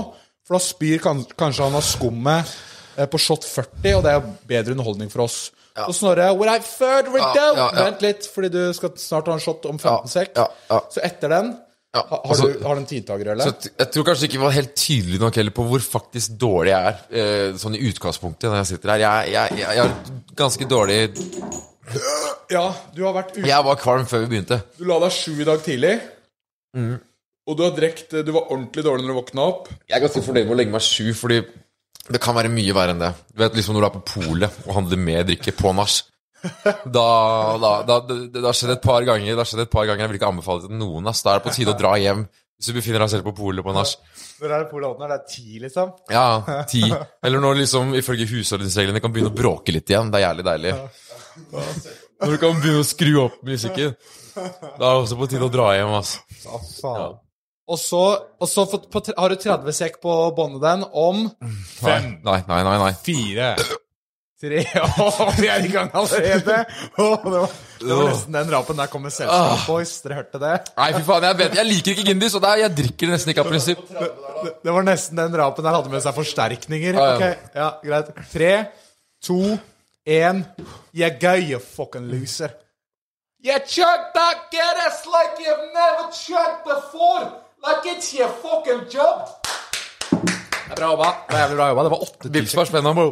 For 0.44 0.58
da 0.58 0.60
spyr 0.64 0.98
kan, 1.00 1.22
kanskje 1.38 1.64
han 1.68 1.78
av 1.78 1.84
skummet 1.86 2.50
eh, 2.98 3.06
på 3.08 3.20
shot 3.22 3.46
40, 3.48 3.94
og 3.96 4.04
det 4.04 4.12
er 4.16 4.28
bedre 4.50 4.74
underholdning 4.76 5.10
for 5.12 5.24
oss. 5.28 5.38
Så 5.80 5.94
Snorre, 5.96 6.26
without 6.36 6.66
further 6.66 7.14
ado 7.14 7.40
Ja, 7.40 7.50
ja, 7.56 7.66
ja. 7.72 7.84
Vent 7.86 8.02
litt, 8.04 8.26
fordi 8.28 8.50
du 8.52 8.58
skal 8.76 8.90
snart 9.00 9.28
ha 9.30 9.36
en 9.38 9.40
shot 9.40 9.64
om 9.70 9.78
15 9.78 10.10
sek. 10.12 10.32
ja, 10.36 10.48
ja. 10.68 10.80
Så 10.92 11.00
etter 11.06 11.30
den 11.32 11.52
Ja, 11.94 12.02
ha- 12.02 12.18
har, 12.20 12.34
altså- 12.34 12.50
du, 12.52 12.64
har 12.66 12.74
du 12.76 12.80
en 12.82 12.86
tidtaker, 12.90 13.30
eller? 13.32 13.54
Jeg 13.78 13.90
tror 13.94 14.04
kanskje 14.06 14.26
ikke 14.28 14.36
jeg 14.36 14.42
var 14.44 14.52
helt 14.54 14.74
tydelig 14.78 15.20
nok 15.22 15.34
heller 15.40 15.50
på 15.56 15.64
hvor 15.70 15.80
faktisk 15.82 16.36
dårlig 16.38 16.70
jeg 16.74 16.86
er, 16.92 17.00
eh, 17.22 17.56
sånn 17.58 17.74
i 17.78 17.80
utgangspunktet 17.88 18.50
når 18.50 18.60
jeg 18.60 18.66
sitter 18.74 18.92
her. 18.92 18.98
Jeg, 19.06 19.32
jeg, 19.32 19.56
jeg, 19.58 19.74
jeg 19.78 19.82
har 19.86 20.36
ganske 20.42 20.68
dårlig 20.70 21.00
Ja, 22.50 22.64
du 22.94 23.04
har 23.06 23.14
vært 23.14 23.36
ute. 23.36 23.46
Jeg 23.48 23.66
var 23.66 23.78
kvalm 23.80 24.08
før 24.10 24.24
vi 24.24 24.32
begynte. 24.34 24.60
Du 24.78 24.84
la 24.88 24.98
deg 25.04 25.14
sju 25.14 25.32
i 25.38 25.46
dag 25.48 25.62
tidlig. 25.64 25.94
Mm. 26.76 26.98
Og 27.50 27.56
du 27.58 27.64
har 27.64 27.72
drekt 27.74 28.12
Du 28.14 28.30
var 28.30 28.52
ordentlig 28.52 28.84
dårlig 28.86 29.02
når 29.06 29.14
du 29.14 29.18
våkna 29.20 29.46
opp. 29.52 29.70
Jeg 29.88 29.96
er 29.98 30.04
ganske 30.04 30.22
fornøyd 30.22 30.46
med 30.46 30.54
å 30.54 30.58
legge 30.60 30.74
meg 30.74 30.84
sju, 30.86 31.10
fordi 31.18 31.40
det 32.10 32.20
kan 32.22 32.34
være 32.34 32.50
mye 32.52 32.74
verre 32.74 32.94
enn 32.94 33.02
det. 33.02 33.10
Du 33.30 33.42
vet 33.42 33.58
liksom 33.58 33.76
når 33.76 33.84
du 33.84 33.88
er 33.88 33.96
på 33.98 34.06
polet 34.14 34.60
og 34.66 34.74
handler 34.78 35.02
med 35.02 35.28
drikke 35.30 35.54
på 35.58 35.74
nach. 35.76 36.00
Da, 36.40 37.08
da, 37.60 37.70
da, 37.84 37.96
det, 38.08 38.14
det 38.32 38.40
har 38.40 38.56
skjedd 38.56 38.72
et 38.72 38.84
par 38.84 39.04
ganger. 39.04 39.34
Det 39.34 39.42
har 39.42 39.48
skjedd 39.48 39.66
et 39.66 39.72
par 39.72 39.84
ganger 39.84 40.06
Jeg 40.06 40.08
vil 40.08 40.16
ikke 40.16 40.30
anbefale 40.32 40.62
det 40.62 40.70
til 40.70 40.78
noen. 40.80 41.10
Ass. 41.10 41.20
Da 41.26 41.34
er 41.34 41.42
det 41.42 41.44
på 41.50 41.52
tide 41.58 41.74
å 41.74 41.80
dra 41.80 41.90
hjem 42.00 42.24
hvis 42.60 42.68
du 42.68 42.76
befinner 42.76 43.00
deg 43.00 43.08
selv 43.08 43.24
på 43.24 43.32
polet 43.38 43.64
på 43.64 43.72
nach. 43.72 43.92
Når 44.40 44.50
er 44.52 44.62
det 44.62 44.68
polet 44.68 44.88
åpner? 44.90 45.08
Det 45.08 45.16
er 45.16 45.28
ti, 45.32 45.60
liksom? 45.62 45.92
Ja, 46.12 46.24
ti. 46.68 46.82
Eller 47.24 47.40
når 47.40 47.62
liksom 47.62 47.94
ifølge 47.96 48.26
husordensreglene 48.28 49.00
kan 49.00 49.12
begynne 49.14 49.32
å 49.32 49.36
bråke 49.36 49.72
litt 49.72 49.88
igjen. 49.88 50.10
Det 50.12 50.20
er 50.20 50.26
jævlig 50.26 50.44
deilig. 50.44 50.74
Når 52.20 52.34
du 52.34 52.38
kan 52.42 52.58
begynne 52.60 52.82
å 52.82 52.86
skru 52.86 53.12
opp 53.24 53.38
musikken. 53.46 53.94
Da 54.34 54.42
er 54.44 54.78
det 54.78 54.94
også 55.04 55.18
på 55.20 55.28
tide 55.30 55.46
å 55.46 55.52
dra 55.52 55.70
hjem, 55.76 55.92
ass. 56.00 56.16
Og 57.70 57.78
så, 57.78 58.02
og 58.40 58.48
så 58.50 58.64
få- 58.66 58.82
på, 58.90 59.02
har 59.14 59.30
du 59.30 59.36
30 59.38 59.76
sekk 59.76 60.00
på 60.02 60.14
båndet 60.34 60.64
den 60.64 60.82
om 60.90 61.28
Fem. 61.78 62.16
nei, 62.26 62.40
nei. 62.48 62.64
nei, 62.66 62.78
nei. 62.82 62.90
fire. 62.98 63.52
Tre 64.40 64.62
vi 65.42 65.48
er 65.52 65.66
i 65.66 65.68
gang 65.68 65.90
allerede! 65.92 66.54
Oh, 66.96 67.20
det, 67.20 67.40
var, 67.42 67.50
det 67.82 67.90
var 67.98 68.06
nesten 68.08 68.38
den 68.38 68.50
rapen. 68.54 68.78
Der 68.80 68.88
kommer 68.88 69.12
Selskap 69.12 69.66
Boys. 69.68 69.92
Dere 70.00 70.16
hørte 70.22 70.40
det? 70.40 70.54
Nei, 70.78 70.86
fy 70.96 71.02
faen, 71.04 71.26
jeg, 71.28 71.38
vet, 71.42 71.58
jeg 71.60 71.68
liker 71.68 71.92
ikke 71.92 72.06
Gindis, 72.08 72.36
og 72.38 72.42
det 72.46 72.54
jeg 72.62 72.74
drikker 72.78 73.10
det 73.10 73.18
nesten 73.18 73.34
ikke 73.34 73.44
av 73.44 73.50
prinsipp. 73.52 73.82
Det, 73.92 74.54
det 74.64 74.74
var 74.78 74.86
nesten 74.88 75.20
den 75.20 75.36
rapen 75.42 75.68
der 75.68 75.76
hadde 75.76 75.92
med 75.92 76.04
seg 76.06 76.16
forsterkninger. 76.16 76.96
Ja, 76.96 77.10
ja. 77.10 77.18
Ok, 77.18 77.52
ja, 77.60 77.68
greit. 77.84 78.10
Tre, 78.32 78.52
to, 79.28 79.38
én 80.06 80.44
You're 80.94 81.18
gay, 81.20 81.40
you 81.50 81.58
fucking 81.58 82.08
loser. 82.10 82.50
You 83.42 83.58
chug 83.66 84.00
that 84.14 84.50
Guinness 84.52 85.06
like 85.06 85.38
you've 85.40 85.72
never 85.72 86.10
chugged 86.12 86.64
before! 86.64 87.24
Like 87.62 87.86
it's 87.86 88.12
your 88.14 88.28
fucking 88.42 88.88
job! 88.92 89.28
Det 90.10 90.76
er 90.76 90.76
bra 90.76 90.90
jobba. 90.92 91.10
Det 91.28 91.34
er 91.36 91.40
jævlig 91.44 91.56
bra 91.58 91.68
jobba. 91.70 91.82
Det 91.86 91.90
var 91.90 92.02
åtte 92.06 92.30
Vips 92.34 92.56
var 92.56 92.64
spennende, 92.68 92.94
bro. 92.94 93.08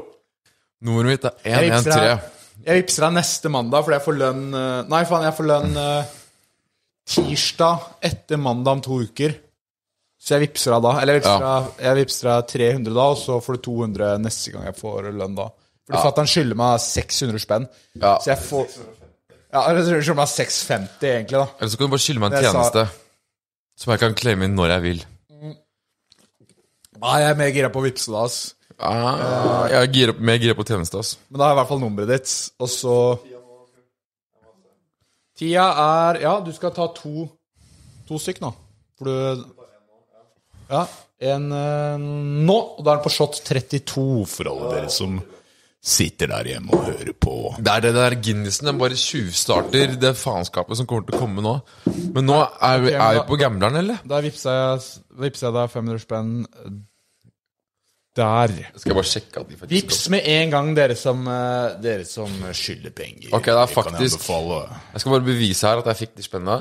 Nummeret 0.87 1.09
mitt 1.11 1.25
er 1.25 1.33
Jeg 1.45 1.71
vippser 1.71 1.91
113. 1.91 2.09
deg- 2.09 2.67
Jeg 2.69 2.83
vippser 2.83 3.03
deg 3.07 3.13
neste 3.17 3.49
mandag, 3.51 3.85
fordi 3.85 3.97
jeg 3.99 4.05
får 4.05 4.17
lønn 4.19 4.45
eh, 4.55 4.83
Nei, 4.93 5.05
faen, 5.09 5.25
jeg 5.27 5.35
får 5.39 5.49
lønn 5.49 5.77
eh, 5.83 6.05
tirsdag 7.09 7.85
etter 8.05 8.37
mandag 8.43 8.73
om 8.79 8.81
to 8.85 8.99
uker. 9.07 9.35
Så 10.19 10.35
jeg 10.37 10.49
vippser 10.49 10.75
deg 10.75 10.83
da. 10.87 10.93
Eller 11.01 11.15
jeg 11.19 11.23
vippser, 11.23 11.41
Ja. 11.41 11.61
deg, 11.61 11.85
jeg 11.87 11.99
vippser 12.03 12.29
deg 12.29 12.49
300 12.53 12.95
da, 12.95 13.07
og 13.15 13.17
så 13.19 13.41
får 13.43 13.57
du 13.57 13.61
200 13.71 14.19
neste 14.23 14.53
gang 14.53 14.65
jeg 14.69 14.77
får 14.77 15.11
lønn 15.15 15.35
da. 15.39 15.49
Fordi 15.89 16.05
fatter'n 16.05 16.29
skylder 16.29 16.59
meg 16.61 16.81
600 16.85 17.41
spenn. 17.41 17.69
Ja. 17.97 18.19
Så 18.21 18.29
jeg 18.35 18.39
får 18.45 18.67
Ja, 19.49 19.63
eller 19.71 19.81
så 19.83 19.95
skylder 20.03 20.19
meg 20.21 20.29
650, 20.29 21.09
egentlig, 21.09 21.39
da. 21.41 21.47
Eller 21.59 21.71
så 21.73 21.79
kan 21.81 21.87
du 21.89 21.93
bare 21.95 22.05
skylde 22.05 22.21
meg 22.21 22.27
en 22.29 22.37
Det 22.37 22.43
jeg 22.45 22.53
sa- 22.53 22.59
tjeneste. 22.59 23.05
Som 23.79 23.91
jeg 23.95 24.01
kan 24.03 24.15
claime 24.19 24.45
inn 24.45 24.55
når 24.59 24.69
jeg 24.75 24.83
vil. 24.83 25.05
Nei, 26.99 27.19
jeg 27.23 27.31
er 27.31 27.37
mer 27.39 27.51
gira 27.55 27.71
på 27.71 27.81
å 27.81 27.85
vippse 27.87 28.11
da, 28.13 28.25
ass. 28.27 28.55
Ah, 28.79 29.67
jeg 29.71 29.79
er 29.81 29.93
gira- 29.95 30.19
mer 30.21 30.39
gira 30.39 30.55
på 30.55 30.67
tjeneste, 30.67 30.99
ass. 30.99 31.17
Men 31.31 31.39
da 31.39 31.45
har 31.47 31.51
jeg 31.55 31.57
i 31.57 31.61
hvert 31.63 31.69
fall 31.73 31.81
nummeret 31.81 32.09
ditt, 32.09 32.33
og 32.61 32.69
så 32.69 32.95
Tida 35.39 35.67
er 35.79 36.21
Ja, 36.25 36.41
du 36.41 36.53
skal 36.53 36.73
ta 36.75 36.89
to 36.95 37.29
To 38.09 38.19
stykk 38.19 38.41
nå. 38.41 38.53
For 38.99 39.05
du 39.05 39.45
Ja. 40.71 40.87
En 41.21 41.51
eh, 41.53 41.97
nå, 41.99 42.55
og 42.79 42.85
da 42.85 42.93
er 42.93 42.97
den 43.01 43.05
på 43.05 43.11
shot 43.11 43.41
32 43.45 44.27
for 44.29 44.45
alle 44.51 44.69
dere 44.75 44.91
som 44.93 45.17
sitter 45.89 46.31
der 46.31 46.51
hjemme 46.53 46.75
og 46.77 46.85
hører 46.91 47.15
på. 47.17 47.37
Det 47.59 47.73
er 47.73 47.85
det 47.87 47.95
der 47.97 48.17
Guinnessen. 48.21 48.69
Den 48.69 48.81
bare 48.81 48.99
tjuvstarter 48.99 49.95
det 50.01 50.13
faenskapet 50.21 50.79
som 50.81 50.89
kommer 50.89 51.09
til 51.09 51.17
å 51.17 51.23
komme 51.23 51.45
nå. 51.45 51.55
Men 52.15 52.29
nå 52.29 52.39
er 52.45 52.85
vi, 52.85 52.93
er 52.93 53.19
vi 53.19 53.25
på 53.31 53.39
gambleren, 53.41 53.81
eller? 53.81 54.05
Da 54.09 54.21
vippsa 54.25 54.55
jeg, 54.59 54.85
vippsa 55.25 55.49
jeg 55.49 55.57
deg 55.57 55.75
500 55.75 56.05
spenn 56.05 56.33
der. 58.19 58.55
Skal 58.75 58.93
jeg 58.93 58.99
bare 58.99 59.11
sjekke 59.13 59.43
at 59.43 59.51
de 59.51 59.59
faktisk 59.59 59.75
Vips 59.75 60.01
med 60.13 60.31
en 60.33 60.55
gang, 60.55 60.73
dere 60.77 60.97
som, 60.99 61.21
eh, 61.31 61.77
dere 61.83 62.07
som 62.09 62.33
skylder 62.53 62.95
penger. 62.97 63.31
Ok, 63.33 63.47
det 63.51 63.61
er 63.63 63.73
faktisk 63.73 64.29
jeg 64.29 64.69
Jeg 64.93 65.01
skal 65.05 65.15
bare 65.15 65.29
bevise 65.29 65.69
her 65.71 65.83
at 65.85 65.93
jeg 65.93 66.03
fikk 66.05 66.17
de 66.17 66.27
spennene. 66.27 66.59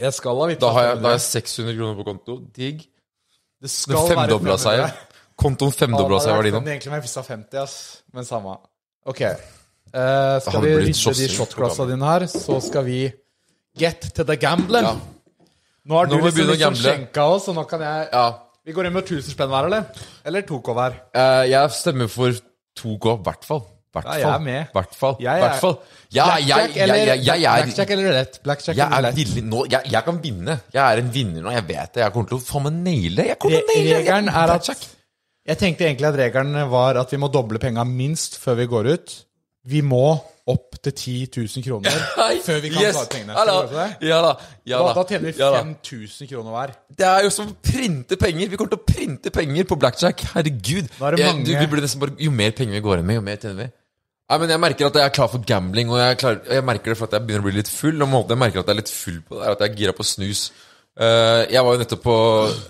Jeg 0.00 0.14
skal 0.14 0.40
ha 0.40 0.46
vippsa 0.50 0.66
Da 0.66 0.72
har 0.74 0.86
jeg, 0.88 1.02
da 1.02 1.10
har 1.12 1.18
jeg 1.18 1.26
600 1.26 1.76
kroner 1.78 1.98
på 1.98 2.06
konto. 2.08 2.38
Digg. 2.54 2.78
Det 2.78 2.90
Det 3.62 3.70
skal 3.70 3.96
være 3.96 4.16
femdobla 4.16 4.56
seg. 4.58 5.12
500. 5.34 5.42
Kontoen 5.42 5.72
femdobla 5.74 6.20
seg 6.22 6.36
verdien 6.38 6.54
nå. 6.54 6.60
Men 6.62 6.72
egentlig 6.76 6.90
må 6.92 6.98
jeg 7.00 7.06
vissa 7.08 7.22
50, 7.26 7.58
ass. 7.62 8.02
Men 8.14 8.24
samme. 8.28 8.56
Ok. 9.06 9.20
Eh, 9.24 10.38
skal 10.40 10.60
vi 10.62 10.70
rydde 10.76 11.14
de 11.18 11.28
shotglassene 11.30 11.90
dine 11.94 12.06
her, 12.08 12.26
så 12.30 12.60
skal 12.62 12.84
vi 12.86 13.12
get 13.78 14.08
to 14.14 14.24
the 14.24 14.36
gambling. 14.36 14.84
Ja. 14.84 14.94
Nå 15.84 15.98
har 15.98 16.06
Nå 16.08 16.16
du 16.16 16.22
må 16.22 16.30
vi 16.30 16.30
liksom, 16.30 16.38
begynne 16.38 16.48
å 16.48 16.56
liksom 16.56 16.74
gamble. 16.74 16.94
skjenka 16.94 17.26
oss, 17.34 17.48
og 17.48 17.54
nå 17.58 17.66
kan 17.68 17.80
jeg 17.80 18.08
Ja. 18.12 18.26
Vi 18.64 18.72
går 18.72 18.86
inn 18.86 18.94
med 18.94 19.04
1000 19.04 19.34
spenn 19.34 19.50
hver, 19.52 19.66
eller? 19.66 19.84
Eller 20.24 20.42
2K 20.42 20.72
hver? 20.72 20.94
Eh, 21.14 21.44
jeg 21.50 21.70
stemmer 21.76 22.08
for 22.08 22.32
2K, 22.78 23.18
i 23.18 23.22
hvert 23.26 23.44
fall. 23.44 23.66
Hvert 23.94 24.06
Ja, 24.06 24.14
jeg 24.18 24.30
er 24.34 24.38
med. 24.42 24.68
Hvert 24.72 24.94
fall. 24.94 25.16
Jeg 25.20 25.36
er- 25.38 25.42
Hvert 25.44 25.60
fall. 25.60 25.76
Ja, 26.10 26.24
jeg, 26.24 26.46
jeg, 26.48 26.56
Blackjack 26.56 26.76
eller, 26.82 26.94
jeg, 26.96 27.06
jeg, 27.06 27.24
jeg, 27.26 27.44
er 27.44 27.62
Blackjack 27.64 27.90
eller 27.90 28.08
roulette? 28.08 28.40
Blackjack 28.42 28.76
Jeg 28.76 28.86
eller 28.96 29.08
er 29.08 29.12
villig 29.14 29.44
nå. 29.44 29.66
Jeg, 29.70 29.82
jeg 29.92 30.04
kan 30.04 30.18
vinne. 30.22 30.60
Jeg 30.72 30.82
er 30.82 30.98
en 30.98 31.10
vinner 31.14 31.42
nå. 31.42 31.50
Jeg 31.52 31.62
vet 31.68 31.92
det. 31.94 32.02
Jeg 32.02 32.12
kommer 32.12 32.28
til 32.28 32.38
å 32.38 32.42
faen 32.42 32.62
meg 32.64 32.72
naile. 32.88 33.26
Jeg 33.28 33.38
kommer 33.38 33.60
til 33.60 33.62
å 33.62 33.68
naile 33.76 33.98
Regelen 34.00 34.28
er 34.28 34.40
at 34.40 34.48
Blackjack. 34.48 34.82
Jeg 35.44 35.60
tenkte 35.60 35.84
egentlig 35.84 36.08
at 36.08 36.16
regelen 36.16 36.56
var 36.72 36.96
at 36.96 37.10
vi 37.12 37.18
må 37.20 37.28
doble 37.32 37.60
penga 37.60 37.84
minst 37.84 38.38
før 38.40 38.56
vi 38.62 38.68
går 38.70 38.88
ut. 38.94 39.16
Vi 39.68 39.80
må 39.84 40.06
opp 40.44 40.76
til 40.84 40.92
10 40.92 41.12
000 41.40 41.64
kroner 41.64 41.94
før 42.46 42.58
vi 42.60 42.70
kan 42.72 42.82
yes. 42.84 42.96
ta 42.98 43.04
ut 43.06 43.12
pengene. 43.14 43.36
Ja 43.36 43.44
da. 43.48 43.84
Ja 44.04 44.18
da. 44.24 44.32
Ja 44.68 44.80
Da, 44.84 44.90
da. 44.96 45.04
tjener 45.08 45.30
vi 45.30 45.36
5000 45.40 46.28
kroner 46.28 46.52
hver. 46.52 46.74
Det 47.00 47.06
er 47.08 47.24
jo 47.24 47.30
som 47.32 47.48
å 47.52 47.56
printe 47.64 48.18
penger. 48.20 48.50
Vi 48.52 48.58
kommer 48.60 48.74
til 48.74 48.82
å 48.82 48.88
printe 48.88 49.32
penger 49.32 49.68
på 49.68 49.78
blackjack. 49.80 50.26
Herregud. 50.34 50.90
Er 51.00 51.16
Jeg- 51.20 51.40
du, 51.44 51.54
blir 51.72 51.88
bare, 52.00 52.12
jo 52.20 52.30
mer 52.30 52.52
penger 52.52 52.76
vi 52.76 52.84
går 52.84 53.00
inn 53.00 53.06
med, 53.08 53.20
jo 53.20 53.24
mer 53.24 53.40
tjener 53.40 53.62
vi. 53.64 53.70
Nei, 54.24 54.38
men 54.40 54.48
Jeg 54.48 54.60
merker 54.60 54.86
at 54.86 54.94
jeg 54.94 55.04
er 55.04 55.16
klar 55.16 55.28
for 55.28 55.38
gambling, 55.44 55.90
og 55.92 55.98
jeg, 56.00 56.18
klar, 56.18 56.38
jeg 56.48 56.64
merker 56.64 56.92
det 56.92 56.96
for 56.98 57.04
at 57.08 57.12
jeg 57.12 57.26
begynner 57.26 57.44
å 57.44 57.48
bli 57.50 57.58
litt 57.60 57.68
full. 57.68 58.00
Og 58.04 58.28
jeg 58.32 58.40
merker 58.40 58.60
at 58.60 58.66
jeg 58.68 58.76
er 58.76 58.80
litt 58.80 58.92
full 58.92 59.18
på, 59.20 59.36
det 59.40 59.44
er 59.44 59.52
at 59.56 59.60
jeg 59.64 59.70
er 59.70 59.76
gira 59.80 59.92
på 59.96 60.04
snus. 60.08 60.46
Eh, 60.94 61.40
jeg 61.50 61.58
var 61.66 61.74
jo 61.74 61.78
nettopp 61.80 62.02
på 62.04 62.16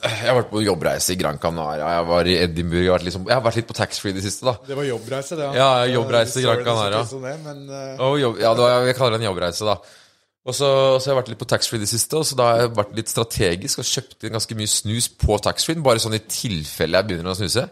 Jeg 0.01 0.29
har 0.31 0.37
vært 0.39 0.49
på 0.49 0.63
jobbreise 0.65 1.13
i 1.13 1.19
Gran 1.21 1.37
Canaria. 1.41 1.91
Jeg 1.99 2.07
var 2.09 2.31
i 2.31 2.37
Edinburgh. 2.41 2.81
Jeg 2.81 2.89
har 2.89 2.97
vært, 2.99 3.09
liksom, 3.11 3.27
jeg 3.29 3.37
har 3.37 3.45
vært 3.45 3.59
litt 3.61 3.69
på 3.69 3.77
taxfree 3.77 4.15
i 4.15 4.17
det 4.17 4.25
siste. 4.25 4.47
da 4.49 4.55
Det 4.65 4.79
var 4.79 4.89
jobbreise, 4.89 5.37
det. 5.37 5.51
Ja, 5.59 5.69
jobbreise 5.93 6.41
i 6.41 6.47
Gran 6.47 6.65
Canaria. 6.65 7.05
men, 7.45 7.69
eh, 7.69 8.07
jobb, 8.23 8.41
ja, 8.41 8.55
var, 8.55 8.87
jeg 8.89 8.97
kaller 8.97 9.19
det 9.19 9.25
en 9.25 9.31
jobbreise, 9.33 9.69
da. 9.69 9.77
Og 10.45 10.53
så, 10.53 10.69
så 11.01 11.09
har 11.09 11.15
jeg 11.15 11.21
vært 11.23 11.29
litt 11.33 11.41
på 11.41 11.49
taxfree 11.49 11.81
i 11.81 11.85
det 11.85 11.89
siste, 11.89 12.17
og 12.21 12.27
så 12.29 12.37
da 12.37 12.49
har 12.51 12.59
jeg 12.65 12.73
vært 12.77 12.97
litt 12.97 13.09
strategisk 13.09 13.81
og 13.81 13.87
kjøpt 13.89 14.27
inn 14.27 14.35
ganske 14.37 14.57
mye 14.59 14.69
snus 14.69 15.07
på 15.09 15.39
taxfree, 15.41 15.81
bare 15.85 16.03
sånn 16.05 16.17
i 16.19 16.21
tilfelle 16.21 17.01
jeg 17.01 17.09
begynner 17.09 17.33
å 17.33 17.39
snuse. 17.39 17.65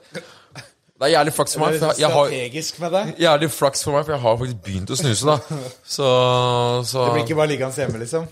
Det 1.03 1.09
er 1.09 1.17
jævlig 1.17 1.33
flaks 1.35 1.57
for 1.57 1.65
meg, 1.65 1.79
for 1.81 1.99
jeg, 1.99 2.11
strategisk 2.13 2.77
med 2.79 2.93
det. 2.95 3.01
Jævlig 3.25 3.47
flaks 3.51 3.81
for 3.83 3.97
meg, 3.97 4.05
for 4.07 4.15
jeg 4.15 4.23
har 4.23 4.37
faktisk 4.39 4.61
begynt 4.63 4.93
å 4.95 4.99
snuse, 5.01 5.27
da. 5.27 5.63
Så, 5.97 6.11
så 6.87 7.07
Det 7.09 7.15
blir 7.17 7.25
ikke 7.25 7.39
bare 7.41 7.51
liggende 7.51 7.83
hjemme, 7.83 8.03
liksom. 8.05 8.29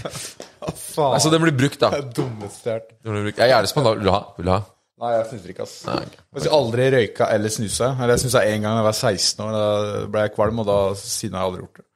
Hva 0.62 0.74
faen? 0.78 1.18
så 1.24 1.32
den 1.32 1.42
blir 1.42 1.56
brukt, 1.58 1.80
da. 1.82 1.90
det 1.90 2.04
er 2.04 2.12
dummeste 2.20 2.70
jeg 2.70 2.76
har 2.76 2.78
hørt. 2.78 2.94
Blir 3.02 3.26
brukt. 3.26 3.40
Jeg 3.42 3.48
er 3.48 3.52
gjerne 3.56 3.70
spennende. 3.72 3.96
Vil 3.98 4.06
du 4.06 4.12
ha? 4.14 4.20
Vil 4.36 4.46
du 4.46 4.52
ha? 4.54 4.60
Nei, 5.02 5.10
jeg 5.16 5.24
snuser 5.32 5.50
ikke, 5.56 5.66
ass. 5.66 5.72
Nei, 5.88 5.96
okay. 6.04 6.20
Jeg 6.38 6.44
har 6.46 6.54
aldri 6.60 6.84
røyka 6.94 7.28
eller 7.34 7.50
snusa. 7.56 7.88
Eller 7.96 8.14
jeg 8.14 8.22
snusa 8.22 8.44
én 8.46 8.62
gang 8.62 8.76
da 8.76 8.84
jeg 8.84 8.86
var 8.86 8.98
16 9.00 9.42
år. 9.42 9.56
Da 9.56 10.04
ble 10.14 10.22
jeg 10.28 10.34
kvalm, 10.36 10.62
og 10.62 10.68
da 10.70 10.76
siden 11.00 11.34
har 11.34 11.42
jeg 11.42 11.50
aldri 11.50 11.64
gjort 11.64 11.80
det. 11.82 11.86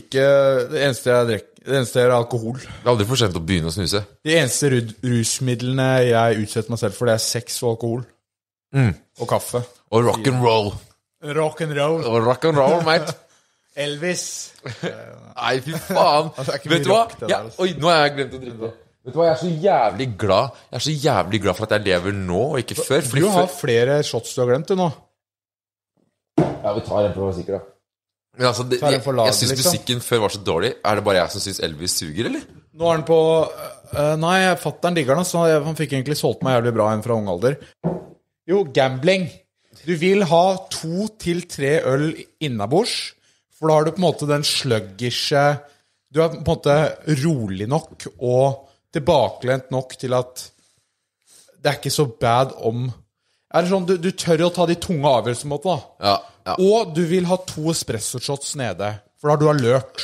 Ikke 0.00 0.24
Det 0.72 0.80
eneste 0.82 1.12
jeg 1.12 1.26
drikker 1.28 1.52
Det 1.66 1.76
eneste 1.76 2.00
er 2.02 2.16
alkohol. 2.16 2.56
Det 2.56 2.82
er 2.86 2.92
aldri 2.94 3.06
for 3.12 3.20
sent 3.20 3.36
å 3.36 3.44
begynne 3.44 3.68
å 3.68 3.76
snuse. 3.76 4.00
De 4.24 4.34
eneste 4.40 4.72
rusmidlene 5.04 5.90
jeg 6.08 6.42
utsetter 6.46 6.72
meg 6.72 6.80
selv 6.80 6.96
for, 6.96 7.10
det 7.10 7.18
er 7.18 7.26
sex 7.26 7.60
og 7.62 7.74
alkohol. 7.74 8.04
Og 8.74 9.28
kaffe. 9.30 9.62
Og 9.92 10.04
rock 10.08 10.26
and 10.26 10.42
roll. 10.42 10.72
Rock 11.36 11.62
and 11.64 11.76
roll. 11.78 12.02
Og 12.04 12.26
rock 12.26 12.44
and 12.44 12.58
roll, 12.58 12.82
mate. 12.86 13.14
Elvis. 13.86 14.24
Nei, 14.64 15.60
fy 15.60 15.76
faen. 15.76 16.32
Altså, 16.38 16.58
Vet 16.64 16.84
du 16.84 16.90
hva? 16.90 17.02
rock, 17.04 17.16
der, 17.20 17.30
Ja, 17.30 17.40
altså. 17.44 17.62
oi, 17.62 17.72
nå 17.80 17.90
har 17.92 18.02
jeg 18.06 18.16
glemt 18.16 18.36
å 18.36 18.42
drikke. 18.42 18.72
Vet 19.06 19.14
du 19.14 19.18
hva, 19.20 19.26
Jeg 19.28 19.34
er 19.36 19.40
så 19.42 19.50
jævlig 19.62 20.06
glad 20.18 20.56
Jeg 20.72 20.78
er 20.78 20.84
så 20.86 20.94
jævlig 21.04 21.40
glad 21.44 21.58
for 21.58 21.66
at 21.68 21.74
jeg 21.76 21.84
lever 21.86 22.16
nå, 22.18 22.42
og 22.56 22.60
ikke 22.62 22.78
før. 22.80 23.04
Fordi 23.06 23.22
Du 23.22 23.28
har 23.30 23.46
før 23.46 23.56
flere 23.60 23.98
shots 24.06 24.34
du 24.34 24.42
har 24.42 24.50
glemt, 24.50 24.72
du 24.72 24.80
nå. 24.80 24.90
Ja, 26.40 26.72
vi 26.74 26.82
tar 26.88 27.04
en 27.06 27.14
for 27.14 27.22
å 27.22 27.28
være 27.30 27.38
sikker, 27.38 27.60
da. 27.60 27.72
Men 28.36 28.48
altså, 28.50 28.66
det, 28.68 28.80
jeg, 28.82 29.00
jeg 29.00 29.34
syns 29.38 29.52
liksom. 29.54 29.70
musikken 29.70 30.00
før 30.04 30.24
var 30.26 30.32
så 30.34 30.40
dårlig. 30.44 30.72
Er 30.84 30.98
det 30.98 31.04
bare 31.06 31.20
jeg 31.22 31.32
som 31.32 31.44
syns 31.44 31.60
Elvis 31.64 31.94
suger, 31.96 32.26
eller? 32.28 32.42
Nå 32.76 32.88
er 32.90 32.98
den 32.98 33.06
på 33.08 33.18
uh, 33.46 34.16
Nei, 34.20 34.34
fatter'n 34.60 34.98
digger 34.98 35.16
den. 35.16 35.28
Så 35.28 35.44
han 35.48 35.78
fikk 35.78 35.94
egentlig 35.96 36.18
solgt 36.20 36.42
meg 36.44 36.58
jævlig 36.58 36.74
bra 36.76 36.90
en 36.92 37.04
fra 37.06 37.16
ung 37.16 37.30
alder. 37.32 37.56
Jo, 38.46 38.62
gambling. 38.74 39.26
Du 39.86 39.94
vil 39.98 40.24
ha 40.30 40.44
to 40.72 41.06
til 41.20 41.44
tre 41.50 41.78
øl 41.84 42.12
innabords, 42.40 43.14
for 43.56 43.68
da 43.68 43.78
har 43.78 43.86
du 43.86 43.94
på 43.94 44.00
en 44.00 44.06
måte 44.06 44.28
den 44.28 44.44
sluggishe 44.46 45.46
Du 46.12 46.20
er 46.22 46.30
på 46.30 46.38
en 46.38 46.46
måte 46.46 46.74
rolig 47.24 47.66
nok 47.68 48.06
og 48.24 48.68
tilbakelent 48.94 49.72
nok 49.74 49.96
til 49.98 50.14
at 50.16 50.44
det 51.60 51.72
er 51.72 51.78
ikke 51.80 51.92
så 51.92 52.06
bad 52.06 52.54
om 52.68 52.86
Er 52.86 53.64
det 53.64 53.70
sånn, 53.70 53.86
du, 53.88 53.96
du 53.98 54.10
tør 54.12 54.46
å 54.46 54.52
ta 54.54 54.66
de 54.68 54.76
tunge 54.80 55.08
avgjørelsene, 55.08 55.48
på 55.48 55.48
en 55.48 55.54
måte, 55.54 55.72
da. 55.72 56.08
Ja, 56.08 56.16
ja. 56.46 56.54
Og 56.62 56.94
du 56.96 57.02
vil 57.08 57.26
ha 57.30 57.38
to 57.48 57.70
espresso-shots 57.72 58.54
nede, 58.60 58.90
for 59.16 59.30
da 59.30 59.36
har 59.36 59.40
du 59.40 59.46
alert. 59.50 60.02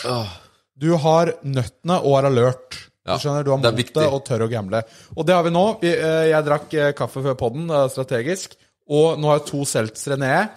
Du 0.78 0.88
har 1.02 1.34
nøttene 1.44 1.98
og 2.00 2.16
er 2.18 2.28
alert. 2.30 2.78
Ja, 3.06 3.16
Du 3.16 3.22
skjønner, 3.24 3.42
du 3.44 3.50
har 3.50 3.58
det 3.58 3.72
motet 3.72 3.80
viktig. 3.82 4.06
og 4.14 4.24
tør 4.24 4.44
å 4.46 4.50
gamble. 4.50 4.82
Og 5.16 5.26
det 5.26 5.34
har 5.34 5.42
vi 5.42 5.50
nå. 5.50 5.64
Eh, 5.82 6.28
Jeg 6.30 6.44
drakk 6.46 6.74
eh, 6.74 6.92
kaffe 6.92 7.22
før 7.24 7.34
podden, 7.40 7.68
eh, 7.70 7.88
strategisk. 7.90 8.54
Og 8.88 9.18
nå 9.18 9.26
har 9.30 9.38
jeg 9.40 9.46
to 9.48 9.64
seltzere 9.66 10.18
nede. 10.18 10.48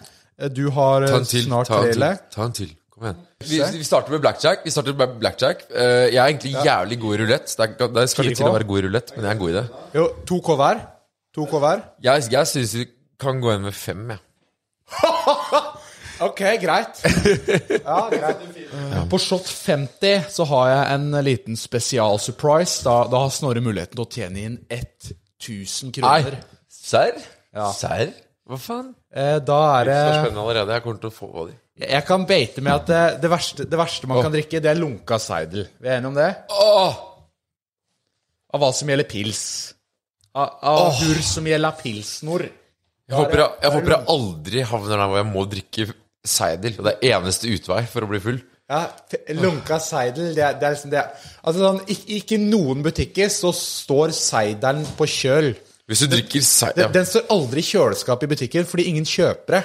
Du 0.53 0.69
har 0.75 1.05
Ta 1.07 1.17
en 1.17 1.25
til. 1.25 1.45
snart 1.47 1.67
Ta 1.71 1.81
trele. 1.81 2.09
Ta 2.29 2.43
en 2.43 2.51
til. 2.53 2.69
Kom 2.91 3.03
igjen. 3.07 3.17
Vi, 3.45 3.57
vi 3.77 3.83
starter 3.83 4.11
med 4.11 4.21
blackjack. 4.21 4.61
Vi 4.65 4.71
starter 4.71 4.93
med 4.95 5.17
blackjack. 5.19 5.65
Eh, 5.71 6.11
jeg 6.13 6.17
er 6.21 6.27
egentlig 6.29 6.53
jævlig 6.63 6.99
god 7.01 7.15
i 7.15 7.17
rulett. 7.23 7.55
Det, 7.57 7.69
er- 7.81 7.93
det 7.97 8.09
skal 8.09 8.25
litt 8.29 8.37
til 8.37 8.47
å 8.47 8.53
være 8.53 8.67
god 8.67 8.77
i 8.77 8.85
rulett, 8.87 9.15
men 9.15 9.25
jeg 9.25 9.35
er 9.35 9.39
god 9.39 9.49
i 9.49 9.53
det. 9.57 9.65
Jo, 9.95 10.05
to 10.25 10.39
K 10.41 10.55
hver. 10.61 10.81
To 11.35 11.45
K 11.45 11.59
hver. 11.59 11.83
Jeg, 12.03 12.29
jeg 12.31 12.47
syns 12.47 12.73
vi 12.75 12.85
kan 13.19 13.41
gå 13.41 13.53
inn 13.55 13.63
med 13.63 13.73
fem, 13.73 14.05
jeg. 14.13 14.19
Ok, 16.23 16.39
greit. 16.61 17.01
Ja, 17.83 18.07
greit. 18.09 18.43
På 19.11 19.19
shot 19.21 19.47
50 19.49 20.29
så 20.33 20.45
har 20.49 20.69
jeg 20.71 20.93
en 20.95 21.07
liten 21.25 21.57
spesialsurprise. 21.59 22.83
Da, 22.85 22.95
da 23.11 23.23
har 23.25 23.33
Snorre 23.33 23.63
muligheten 23.63 23.95
til 23.97 24.05
å 24.05 24.09
tjene 24.11 24.45
inn 24.49 24.57
1000 24.69 25.93
kroner. 25.95 26.37
Nei. 26.37 26.61
Serr? 26.71 27.19
Ja. 27.55 27.69
Serr? 27.75 28.11
Hva 28.45 28.59
faen? 28.61 28.89
Eh, 29.09 29.39
Da 29.41 29.59
er 29.79 29.87
Det 29.89 29.95
er 29.95 30.17
spennende 30.19 30.43
allerede. 30.43 30.75
Jeg 30.75 30.83
kommer 30.85 31.01
til 31.01 31.09
å 31.09 31.15
få 31.15 31.47
de. 31.47 31.55
Jeg 31.85 32.05
kan 32.07 32.23
beite 32.29 32.61
med 32.63 32.71
at 32.73 32.87
det, 32.87 33.21
det, 33.23 33.29
verste, 33.31 33.65
det 33.67 33.77
verste 33.79 34.07
man 34.07 34.21
kan 34.23 34.31
drikke, 34.31 34.61
det 34.63 34.69
er 34.71 34.77
lunka 34.79 35.17
seidel. 35.19 35.65
Vi 35.81 35.89
er 35.89 35.97
enige 35.97 36.11
om 36.13 36.15
det? 36.15 36.29
Åh! 36.55 36.99
Av 38.55 38.61
hva 38.61 38.69
som 38.71 38.87
gjelder 38.91 39.09
pils. 39.11 39.41
Av, 40.35 40.53
av 40.63 40.93
hvor 41.01 41.19
som 41.25 41.47
gjelder 41.49 41.75
pilsnor. 41.81 42.45
Jeg 43.05 43.17
håper 43.19 43.41
jeg, 43.41 43.49
jeg 43.65 43.73
håper 43.75 43.93
jeg 43.95 44.07
aldri 44.15 44.63
havner 44.69 44.95
der 45.01 45.09
hvor 45.11 45.19
jeg 45.19 45.27
må 45.33 45.43
drikke 45.51 45.87
seidel. 46.25 46.77
Og 46.79 46.87
det 46.87 46.93
er 46.95 47.17
eneste 47.17 47.51
utvei 47.51 47.81
for 47.91 48.05
å 48.05 48.09
bli 48.13 48.21
full. 48.23 48.39
Ja, 48.65 48.81
lunka 49.37 49.77
seidel, 49.77 50.31
det 50.33 50.41
er, 50.41 50.55
det 50.57 50.65
er 50.65 50.73
liksom 50.73 50.89
det 50.89 51.01
Altså 51.45 51.59
sånn, 51.61 51.81
ikke, 51.85 52.05
ikke 52.17 52.39
noen 52.41 52.81
butikker 52.85 53.29
så 53.29 53.51
står 53.53 54.13
seidelen 54.17 54.87
på 54.97 55.05
kjøl. 55.05 55.51
Hvis 55.85 56.01
du 56.01 56.07
drikker 56.09 56.41
seidel 56.41 56.87
Ja. 56.87 56.91
den 56.95 57.05
står 57.05 57.27
aldri 57.35 57.61
i 57.61 57.67
kjøleskapet 57.67 58.25
i 58.25 58.31
butikken 58.33 58.65
fordi 58.65 58.87
ingen 58.89 59.05
kjøper 59.05 59.59
det. 59.59 59.63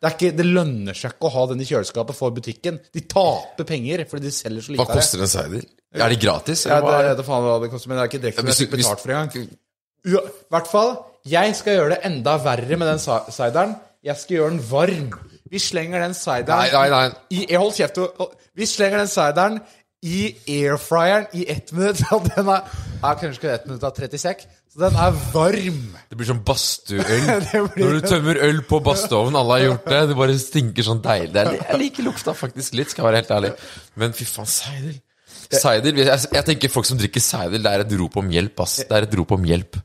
Det, 0.00 0.10
ikke, 0.16 0.32
det 0.34 0.46
lønner 0.48 0.96
seg 0.96 1.14
ikke 1.14 1.28
å 1.28 1.34
ha 1.36 1.46
den 1.52 1.62
i 1.62 1.68
kjøleskapet 1.68 2.16
for 2.16 2.34
butikken. 2.34 2.80
De 2.90 3.04
taper 3.06 3.68
penger 3.68 4.02
fordi 4.10 4.26
de 4.26 4.34
selger 4.34 4.64
så 4.66 4.74
lite 4.74 4.82
Hva 4.82 4.98
koster 4.98 5.22
en 5.22 5.30
seidel? 5.30 5.66
Er 5.94 6.10
det 6.10 6.20
gratis? 6.22 6.64
Ja, 6.66 6.80
det 6.82 6.98
det? 7.06 7.16
det 7.20 7.26
faen 7.26 7.46
hva 7.46 7.58
det 7.62 7.70
koster, 7.70 7.90
men 7.90 7.98
det 7.98 8.02
er 8.02 8.10
ikke 8.10 8.22
direkte 8.24 8.46
ja, 8.46 8.70
betalt 8.74 9.02
for 9.04 9.14
engang. 9.14 9.50
Ja, 10.10 10.22
I 10.26 10.54
hvert 10.54 10.70
fall, 10.70 10.94
jeg 11.28 11.54
skal 11.58 11.76
gjøre 11.76 11.94
det 11.94 12.00
enda 12.08 12.38
verre 12.42 12.78
med 12.80 12.88
den 12.88 13.02
seidelen. 13.04 13.76
Jeg 14.06 14.16
skal 14.16 14.38
gjøre 14.38 14.54
den 14.56 14.62
varm. 14.70 15.10
Vi 15.50 15.58
slenger 15.58 16.02
den 16.04 16.14
sideren 16.14 16.60
Nei, 16.62 16.70
nei, 16.70 16.88
nei. 16.92 17.10
I, 17.34 17.56
Hold 17.58 17.74
kjeft. 17.74 17.98
Vi 18.54 18.66
slenger 18.70 19.02
den 19.02 19.10
sideren 19.10 19.60
i 20.06 20.30
airfryeren 20.48 21.26
i 21.36 21.44
ett 21.52 21.72
minutt. 21.76 22.00
Og 22.14 22.24
den 22.30 22.48
er 22.48 22.62
ja, 23.02 23.10
Kanskje 23.18 23.36
ikke 23.40 23.52
ett 23.58 23.66
minutt 23.68 23.84
av 23.84 23.92
30 23.98 24.22
sekk. 24.22 24.46
Så 24.70 24.78
den 24.84 24.94
er 25.02 25.16
varm. 25.34 25.80
Det 26.08 26.16
blir 26.20 26.28
sånn 26.30 26.44
badstueøl. 26.46 27.26
Blir- 27.74 27.82
Når 27.82 27.96
du 27.98 28.06
tømmer 28.06 28.38
øl 28.46 28.62
på 28.70 28.78
badstueovnen, 28.86 29.36
alle 29.40 29.56
har 29.58 29.64
gjort 29.66 29.88
det. 29.90 30.00
Det 30.12 30.18
bare 30.22 30.36
stinker 30.38 30.86
sånn 30.86 31.02
deilig. 31.04 31.34
Er, 31.42 31.52
jeg 31.72 31.80
liker 31.82 32.06
lukta 32.06 32.34
faktisk 32.38 32.78
litt, 32.78 32.92
skal 32.94 33.02
jeg 33.02 33.08
være 33.10 33.22
helt 33.24 33.32
ærlig. 33.40 33.52
Men 33.98 34.14
fy 34.16 34.28
faen, 34.30 34.48
Seidel 34.50 34.98
Cider, 35.50 35.96
jeg, 35.98 36.26
jeg 36.36 36.46
tenker 36.46 36.70
folk 36.70 36.86
som 36.86 36.98
drikker 37.00 37.22
cider, 37.24 37.58
det 37.58 37.70
er 37.74 37.82
et 37.82 37.92
rop 37.98 38.14
om 38.20 38.28
hjelp, 38.30 38.60
ass. 38.62 38.76
Det 38.86 38.94
er 38.94 39.06
et 39.08 39.14
rop 39.18 39.32
om 39.34 39.42
hjelp. 39.48 39.80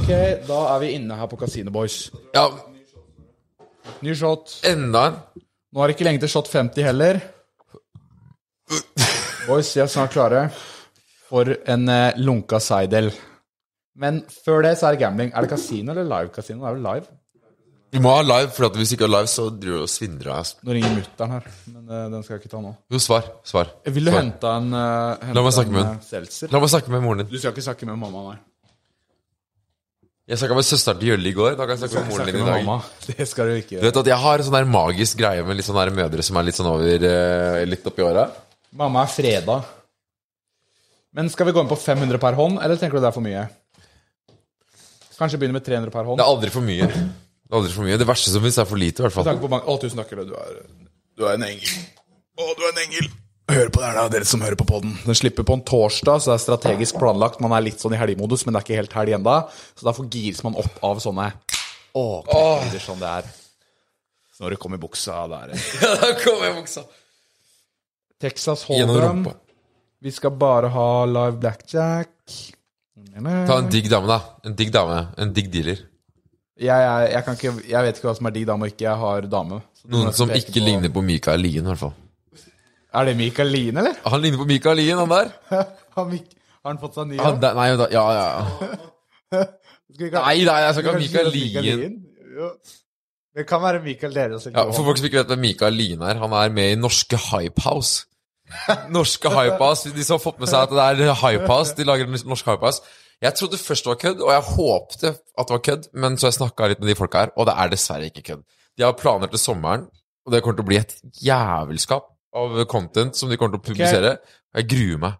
Ok, 0.00 0.08
Da 0.48 0.58
er 0.72 0.80
vi 0.82 0.88
inne 0.96 1.14
her 1.18 1.28
på 1.30 1.38
Casino 1.38 1.70
Boys. 1.74 2.08
Ja, 2.34 2.48
Ny 4.02 4.14
shot. 4.18 4.58
enda 4.68 5.04
en. 5.10 5.18
Nå 5.70 5.82
er 5.84 5.90
det 5.90 5.96
ikke 5.96 6.06
lenge 6.08 6.22
til 6.24 6.32
shot 6.32 6.48
50 6.50 6.82
heller. 6.86 7.20
Boys, 9.46 9.70
vi 9.74 9.82
er 9.82 9.88
snart 9.90 10.12
klare 10.14 10.44
for 11.30 11.48
en 11.70 11.88
eh, 11.90 12.18
lunka 12.18 12.58
seidel. 12.62 13.10
Men 14.00 14.22
før 14.44 14.62
det 14.66 14.76
så 14.80 14.88
er 14.88 14.96
det 14.96 15.02
gambling. 15.04 15.32
Er 15.34 15.44
det 15.46 15.50
kasino 15.52 15.92
eller 15.94 16.06
live 16.08 16.32
kasino? 16.34 16.62
Det 16.64 16.70
er 16.70 16.76
vel 16.78 16.86
live? 16.86 17.06
Vi 17.90 17.98
må 17.98 18.12
ha 18.14 18.20
live, 18.22 18.52
for 18.54 18.68
at 18.68 18.76
hvis 18.78 18.92
ikke 18.94 19.02
er 19.08 19.10
live, 19.10 19.26
så 19.26 19.48
driver 19.50 19.80
du 19.80 19.84
og 19.84 19.90
svindler 19.90 20.28
av 20.30 20.44
oss. 20.44 20.52
Nå 20.62 20.74
ringer 20.76 20.92
mutter'n 20.94 21.32
her, 21.34 21.46
men 21.72 21.88
eh, 21.90 22.04
den 22.12 22.22
skal 22.22 22.36
jeg 22.36 22.44
ikke 22.44 22.52
ta 22.52 22.60
nå. 22.62 22.70
Jo, 22.94 23.00
svar. 23.02 23.26
Svar. 23.50 23.72
Vil 23.90 24.06
du 24.06 24.12
Svar. 24.12 24.20
hente 24.22 24.52
en, 24.60 24.68
uh, 24.76 25.16
hente 25.26 25.42
meg 25.42 25.56
snakke 25.56 25.74
med 25.74 25.82
en 25.82 25.96
eh, 25.96 26.04
seltzer? 26.06 26.52
La 26.54 26.60
meg 26.62 26.70
snakke 26.70 26.94
med 26.94 27.02
moren 27.02 27.24
din. 27.24 27.32
Du 27.32 27.40
skal 27.42 27.50
ikke 27.54 27.64
snakke 27.66 27.88
med 27.90 27.98
mamma, 27.98 28.22
nei. 28.30 28.36
Jeg 30.30 30.38
snakka 30.38 30.54
med 30.54 30.66
søsteren 30.68 30.98
til 31.00 31.08
Jølle 31.10 31.26
i 31.26 31.34
går. 31.34 31.56
Da 31.58 31.64
kan 31.66 31.74
jeg 31.74 31.80
snakke 31.90 32.04
med 32.04 32.12
moren 32.12 32.28
din 32.30 32.36
i 32.38 32.46
dag. 32.46 32.60
mamma. 32.62 32.76
Det 33.08 33.26
skal 33.26 33.50
du 33.50 33.56
ikke 33.58 33.74
gjøre. 33.74 33.82
Du 33.82 33.88
vet 33.88 34.00
at 34.04 34.10
jeg 34.12 34.18
har 34.24 34.38
en 34.42 34.46
sånn 34.46 34.56
der 34.60 34.68
magisk 34.70 35.18
greie 35.18 35.42
med 35.46 35.58
litt 35.58 35.66
sånne 35.66 35.86
der 35.88 35.96
mødre 35.96 36.26
som 36.26 36.38
er 36.38 36.46
litt 36.46 36.58
sånn 36.60 36.68
over 36.70 37.06
eh, 37.10 37.64
Litt 37.66 37.88
oppi 37.90 38.04
åra. 38.06 38.28
Mamma 38.78 39.02
er 39.02 39.10
freda. 39.10 39.56
Men 41.18 41.26
skal 41.34 41.48
vi 41.48 41.54
gå 41.56 41.64
inn 41.64 41.72
på 41.72 41.78
500 41.82 42.20
per 42.22 42.38
hånd, 42.38 42.60
eller 42.62 42.78
tenker 42.78 43.00
du 43.00 43.02
det 43.02 43.10
er 43.10 43.16
for 43.16 43.26
mye? 43.26 43.42
Kanskje 45.18 45.40
begynne 45.42 45.56
med 45.58 45.66
300 45.66 45.90
per 45.92 46.06
hånd? 46.06 46.20
Det 46.20 46.24
er 46.24 46.30
aldri 46.36 46.52
for 46.54 46.64
mye. 46.64 46.86
Det 46.86 47.50
er 47.50 47.58
aldri 47.58 47.72
for 47.74 47.88
mye. 47.88 47.98
Det 47.98 48.06
verste 48.08 48.30
som 48.30 48.46
fins, 48.46 48.60
er 48.62 48.68
for 48.70 48.78
lite, 48.78 49.02
i 49.02 49.04
hvert 49.08 49.10
Med 49.10 49.18
fall. 49.18 49.26
tanke 49.32 49.42
på 49.42 49.50
mange 49.50 49.66
Å, 49.66 49.74
tusen 49.82 49.98
takk, 49.98 50.14
du 50.14 50.36
er, 50.38 50.60
du 51.18 51.26
er 51.26 51.34
en 51.34 51.48
engel. 51.50 51.74
Å, 52.38 52.46
du 52.54 52.62
er 52.62 52.70
en 52.70 52.80
engel. 52.86 53.10
Hør 53.50 53.68
på 53.74 53.80
det 53.82 53.88
her, 53.88 53.96
da, 53.98 54.04
dere 54.12 54.26
som 54.28 54.42
hører 54.44 54.56
på 54.60 54.66
podden. 54.68 54.92
Den 55.04 55.16
slipper 55.18 55.44
på 55.48 55.56
en 55.58 55.62
torsdag, 55.66 56.20
så 56.22 56.30
det 56.32 56.36
er 56.38 56.42
strategisk 56.44 56.98
planlagt. 57.00 57.40
Man 57.42 57.52
er 57.56 57.64
litt 57.66 57.82
sånn 57.82 57.96
i 57.96 57.98
helgemodus, 58.00 58.44
men 58.46 58.54
det 58.54 58.60
er 58.60 58.66
ikke 58.68 58.78
helt 58.80 58.96
helg 59.00 59.16
enda. 59.18 59.36
Så 59.78 59.86
derfor 59.88 60.06
gires 60.12 60.42
man 60.46 60.54
opp 60.60 60.78
av 60.86 61.00
sånne 61.02 61.30
Å, 61.98 62.04
pepperlyder 62.28 62.84
sånn 62.84 63.00
det 63.02 63.10
er. 63.20 63.30
Så 64.36 64.44
når 64.44 64.54
det 64.54 64.60
kommer 64.62 64.78
i 64.78 64.84
buksa, 64.84 65.16
da 65.30 65.42
er 65.48 65.54
Ja, 65.82 65.94
da 66.04 66.10
kommer 66.22 66.48
i 66.52 66.56
buksa. 66.60 66.84
Texas 68.20 68.64
Hold'em. 68.68 69.24
Vi 70.00 70.12
skal 70.16 70.32
bare 70.40 70.68
ha 70.72 70.88
live 71.08 71.38
blackjack. 71.42 72.12
Ta 73.20 73.56
en 73.58 73.70
digg 73.72 73.88
dame, 73.90 74.06
da. 74.08 74.20
En 74.46 74.54
digg 74.56 74.70
dame. 74.72 75.00
En 75.20 75.32
digg 75.36 75.50
dealer. 75.52 75.80
Jeg, 76.60 76.68
jeg, 76.84 77.10
jeg, 77.14 77.24
kan 77.24 77.36
ikke, 77.38 77.52
jeg 77.72 77.84
vet 77.86 77.98
ikke 77.98 78.08
hva 78.10 78.14
som 78.18 78.28
er 78.28 78.34
digg 78.36 78.46
dame 78.48 78.66
og 78.68 78.72
ikke. 78.74 78.84
Jeg 78.86 79.00
har 79.02 79.28
dame. 79.32 79.60
Så 79.80 79.88
Noen 79.92 80.12
som 80.16 80.32
ikke 80.36 80.52
på- 80.58 80.64
ligner 80.66 80.92
på 80.92 81.02
Mikael 81.04 81.40
Lien, 81.40 81.64
i 81.64 81.70
hvert 81.72 81.80
fall. 81.80 81.94
Er 82.94 83.06
det 83.06 83.16
Mikael 83.16 83.50
Lien, 83.54 83.76
eller? 83.76 83.94
Han 84.06 84.22
ligner 84.22 84.38
på 84.40 84.46
Mikael 84.50 84.76
Lien, 84.80 84.98
han 84.98 85.10
der. 85.10 85.30
Har, 85.96 86.04
Mik 86.10 86.36
har 86.60 86.74
han 86.74 86.78
fått 86.80 86.98
seg 86.98 87.08
ny? 87.08 87.16
Han 87.22 87.40
der 87.42 87.56
nei, 87.56 87.70
da, 87.78 87.86
ja, 87.92 88.02
ja. 88.14 89.40
Skal 89.90 90.06
vi 90.06 90.10
Nei, 90.12 90.36
nei, 90.46 90.58
jeg 90.64 90.74
skal 90.76 90.84
ikke 90.84 90.92
ha 90.92 91.00
Mikael 91.00 91.30
Lien. 91.34 91.96
Jo. 92.36 92.50
Det 93.36 93.46
kan 93.48 93.62
være 93.62 93.80
Mikael 93.82 94.12
Lerøe. 94.14 94.40
som 94.42 94.54
Ja, 94.54 94.66
for 94.70 94.86
folk 94.86 95.00
som 95.00 95.08
ikke 95.08 95.22
vet 95.22 95.32
hvem 95.32 95.42
Mikael 95.46 95.74
Lien 95.78 96.02
er, 96.02 96.18
han 96.20 96.34
er 96.36 96.52
med 96.54 96.74
i 96.74 96.78
Norske 96.78 97.18
Hype 97.30 97.62
House. 97.64 98.04
Norske 98.96 99.32
Hype 99.32 99.58
House. 99.58 99.90
De 99.94 100.04
som 100.06 100.18
har 100.18 100.22
fått 100.22 100.38
med 100.42 100.50
seg 100.50 100.66
at 100.66 100.74
det 100.74 101.08
er 101.08 101.18
Hype 101.22 101.48
House, 101.50 101.74
de 101.78 101.86
lager 101.88 102.10
Norske 102.10 102.50
Hype 102.50 102.66
House. 102.66 102.82
Jeg 103.20 103.36
trodde 103.36 103.58
først 103.60 103.84
det 103.86 103.92
var 103.94 104.00
kødd, 104.04 104.22
og 104.24 104.32
jeg 104.32 104.46
håpte 104.52 105.08
at 105.16 105.48
det 105.48 105.56
var 105.56 105.64
kødd, 105.70 105.90
men 105.94 106.16
så 106.16 106.26
har 106.26 106.32
jeg 106.34 106.38
snakka 106.40 106.70
litt 106.72 106.80
med 106.84 106.92
de 106.92 106.96
folka 106.98 107.24
her, 107.26 107.34
og 107.36 107.48
det 107.48 107.56
er 107.56 107.72
dessverre 107.74 108.08
ikke 108.12 108.26
kødd. 108.30 108.46
De 108.78 108.86
har 108.86 108.96
planer 108.96 109.32
til 109.32 109.42
sommeren, 109.42 109.88
og 110.26 110.32
det 110.32 110.40
kommer 110.44 110.60
til 110.60 110.66
å 110.66 110.70
bli 110.70 110.80
et 110.80 110.96
jævelskap 111.24 112.08
av 112.36 112.60
content 112.70 113.16
som 113.18 113.30
de 113.30 113.36
kommer 113.40 113.56
til 113.58 113.62
å 113.62 113.66
publisere. 113.72 114.16
Jeg 114.54 114.68
gruer 114.70 114.98
meg. 115.02 115.18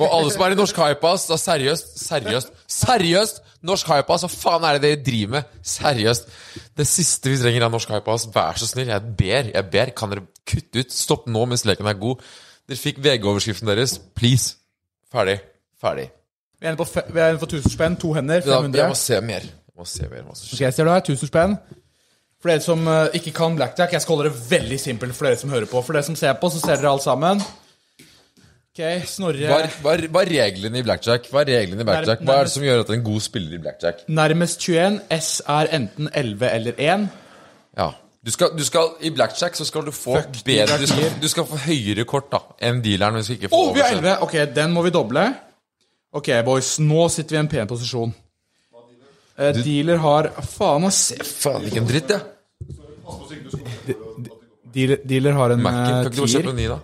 Og 0.00 0.06
alle 0.10 0.30
som 0.34 0.42
er 0.42 0.54
i 0.54 0.58
Norsk 0.58 0.78
hypas, 0.82 1.28
da 1.30 1.36
seriøst, 1.38 1.92
seriøst, 2.02 2.48
seriøst! 2.74 3.36
Norsk 3.64 3.86
hypas, 3.88 4.24
hva 4.26 4.28
faen 4.32 4.64
er 4.68 4.76
det 4.76 4.82
dere 4.90 5.02
driver 5.06 5.30
med? 5.38 5.52
Seriøst. 5.64 6.26
Det 6.76 6.84
siste 6.90 7.30
vi 7.32 7.38
trenger 7.40 7.64
av 7.68 7.70
Norsk 7.72 7.92
hypas. 7.94 8.26
Vær 8.34 8.58
så 8.60 8.66
snill, 8.68 8.90
jeg 8.92 9.14
ber, 9.20 9.52
jeg 9.54 9.68
ber, 9.72 9.92
kan 9.96 10.10
dere 10.12 10.24
kutte 10.50 10.82
ut? 10.82 10.92
Stopp 10.92 11.28
nå 11.30 11.44
mens 11.48 11.62
leken 11.68 11.86
er 11.88 11.96
god. 12.02 12.20
Dere 12.68 12.80
fikk 12.80 12.98
VG-overskriften 13.04 13.70
deres, 13.70 13.94
please. 14.18 14.56
Ferdig. 15.14 15.38
Ferdig. 15.80 16.08
Vi 16.58 16.66
er 16.66 16.74
inne 16.74 16.80
på, 16.80 16.88
fe- 16.90 17.06
vi 17.12 17.20
er 17.22 17.32
inne 17.34 17.40
på 17.44 17.48
1000 17.48 17.72
spenn, 17.76 17.96
to 18.00 18.12
hender, 18.16 18.42
Ja, 18.44 18.58
jeg 18.64 18.90
må 18.90 18.98
se 18.98 19.20
mer. 19.20 19.46
Jeg 19.48 19.78
må 19.80 19.86
se 19.88 20.08
mer 20.10 20.22
hva 20.26 20.34
som 20.36 20.48
skjer. 20.50 20.66
Ok, 20.68 20.74
ser 20.76 20.84
du 20.84 20.90
her, 20.92 21.00
1000 21.06 21.30
spenn. 21.30 21.56
For 22.44 22.52
dere 22.52 22.60
som 22.60 22.82
eh, 22.84 23.14
ikke 23.16 23.30
kan 23.32 23.54
blackjack, 23.56 23.94
jeg 23.96 24.04
skal 24.04 24.18
holde 24.18 24.28
det 24.28 24.40
veldig 24.50 24.76
simpelt 24.76 25.16
for 25.16 25.24
dere 25.24 25.38
som 25.40 25.48
hører 25.48 25.64
på. 25.64 25.80
For 25.80 25.96
dere 25.96 26.04
som 26.04 26.16
ser 26.20 26.34
på, 26.36 26.50
så 26.52 26.58
ser 26.60 26.76
dere 26.76 26.90
alt 26.90 27.00
sammen. 27.00 27.38
Ok, 28.74 28.82
Snorre 29.08 29.46
Hva 29.48 29.60
er, 29.62 29.68
hva, 29.80 29.92
er, 29.94 30.02
hva 30.12 30.24
er 30.26 30.30
reglene 30.34 30.82
i 30.82 30.84
blackjack? 30.84 31.30
Hva 31.32 31.40
er 31.40 31.54
reglene 31.54 31.80
i 31.80 31.86
blackjack? 31.88 32.20
Hva 32.20 32.34
er 32.42 32.50
det 32.50 32.52
som 32.52 32.66
gjør 32.66 32.82
at 32.82 32.90
en 32.92 33.04
god 33.06 33.22
spiller 33.24 33.56
i 33.56 33.60
blackjack? 33.64 34.02
Nærmest 34.12 34.66
21. 34.66 34.98
S 35.16 35.28
er 35.54 35.70
enten 35.78 36.10
11 36.12 36.50
eller 36.50 36.82
1. 36.90 37.06
Ja. 37.80 37.86
Du 38.28 38.32
skal, 38.34 38.52
du 38.58 38.60
skal, 38.68 38.92
I 39.00 39.14
blackjack 39.14 39.56
så 39.56 39.64
skal 39.64 39.88
du 39.88 39.92
få 39.96 40.18
Fuck 40.18 40.42
bedre 40.44 40.76
du 40.80 40.84
skal, 40.90 41.16
du 41.22 41.28
skal 41.32 41.48
få 41.48 41.62
høyere 41.64 42.04
kort 42.08 42.28
da 42.34 42.42
enn 42.60 42.84
dealeren. 42.84 43.22
Hvis 43.22 43.32
vi 43.32 43.38
ikke 43.38 43.52
Å, 43.54 43.54
får 43.54 43.72
vi 43.78 43.86
har 43.86 43.96
over 43.96 44.10
11! 44.10 44.28
Ok, 44.28 44.36
den 44.60 44.76
må 44.76 44.84
vi 44.84 44.92
doble. 44.92 45.24
Ok, 46.12 46.28
boys, 46.44 46.74
nå 46.84 47.08
sitter 47.08 47.38
vi 47.38 47.40
i 47.40 47.42
en 47.46 47.52
pen 47.56 47.72
posisjon. 47.72 48.12
Eh, 49.38 49.52
dealer 49.64 49.98
har 49.98 50.28
Faen, 50.46 50.84
ass. 50.86 51.12
Faen, 51.42 51.64
ikke 51.66 51.80
en 51.82 51.88
dritt, 51.88 52.08
jeg. 52.14 52.22
Dealer, 54.74 54.98
dealer 55.06 55.32
har 55.38 55.50
en 55.54 55.62
Mac-en. 55.62 55.84
eh, 55.84 56.02
Kan 56.02 56.12
ikke 56.12 56.26
du 56.26 56.54
tier. 56.56 56.68
da? 56.74 56.78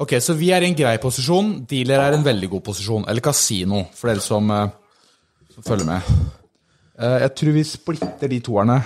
Ok, 0.00 0.14
så 0.20 0.34
vi 0.36 0.50
er 0.52 0.62
i 0.64 0.68
en 0.70 0.74
grei 0.76 0.96
posisjon. 1.00 1.66
Dealer 1.68 2.00
er 2.00 2.12
en 2.16 2.24
veldig 2.24 2.48
god 2.50 2.62
posisjon. 2.64 3.04
Eller 3.08 3.20
kasino, 3.24 3.82
for 3.94 4.08
dere 4.08 4.20
som, 4.24 4.50
eh, 4.50 4.68
som 5.54 5.62
følger 5.62 5.84
med. 5.86 6.02
Eh, 6.98 7.18
jeg 7.20 7.34
tror 7.36 7.52
vi 7.52 7.64
splitter 7.64 8.28
de 8.28 8.40
toerne. 8.40 8.78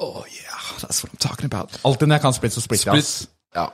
Oh 0.00 0.24
yeah, 0.26 0.60
that's 0.80 1.02
what 1.02 1.12
I'm 1.12 1.18
talking 1.20 1.46
about. 1.46 1.78
Alltid 1.84 2.08
når 2.08 2.14
jeg 2.16 2.22
kan 2.22 2.32
splitte, 2.32 2.54
så 2.54 2.60
splitter 2.64 2.92
jeg. 2.92 2.98
ass. 2.98 3.08
Splitt. 3.22 3.30
Ja. 3.56 3.66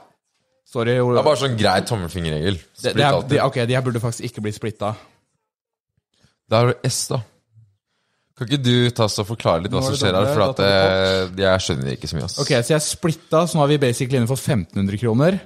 Sorry. 0.71 0.91
Det 0.95 0.99
er 1.19 1.23
bare 1.23 1.35
sånn 1.41 1.57
grei 1.59 1.81
tommelfingerregel. 1.87 2.59
Splitt 2.77 3.01
alltid. 3.03 3.29
De, 3.37 3.41
ok, 3.43 3.55
de 3.67 3.73
her 3.75 3.81
burde 3.83 3.99
faktisk 3.99 4.23
ikke 4.29 4.41
bli 4.41 4.51
splitta. 4.55 4.93
Da 6.49 6.55
har 6.61 6.65
du 6.71 6.87
S, 6.87 7.07
da. 7.11 7.19
Kan 8.37 8.47
ikke 8.47 8.61
du 8.63 8.75
ta 8.95 9.05
oss 9.05 9.19
og 9.21 9.27
forklare 9.29 9.65
litt 9.65 9.73
hva 9.75 9.81
som 9.85 9.95
skjer 9.99 10.15
her? 10.17 10.29
For 10.31 10.43
at 10.47 10.61
eh, 10.65 11.41
jeg 11.43 11.63
skjønner 11.65 11.95
ikke 11.95 12.09
så 12.09 12.17
mye. 12.17 12.27
ass. 12.29 12.37
Ok, 12.41 12.51
så 12.63 12.73
jeg 12.75 12.85
splitta, 12.85 13.43
så 13.47 13.57
nå 13.57 13.65
er 13.65 13.73
vi 13.73 13.81
basically 13.83 14.21
inne 14.21 14.29
for 14.29 14.39
1500 14.39 15.01
kroner. 15.01 15.39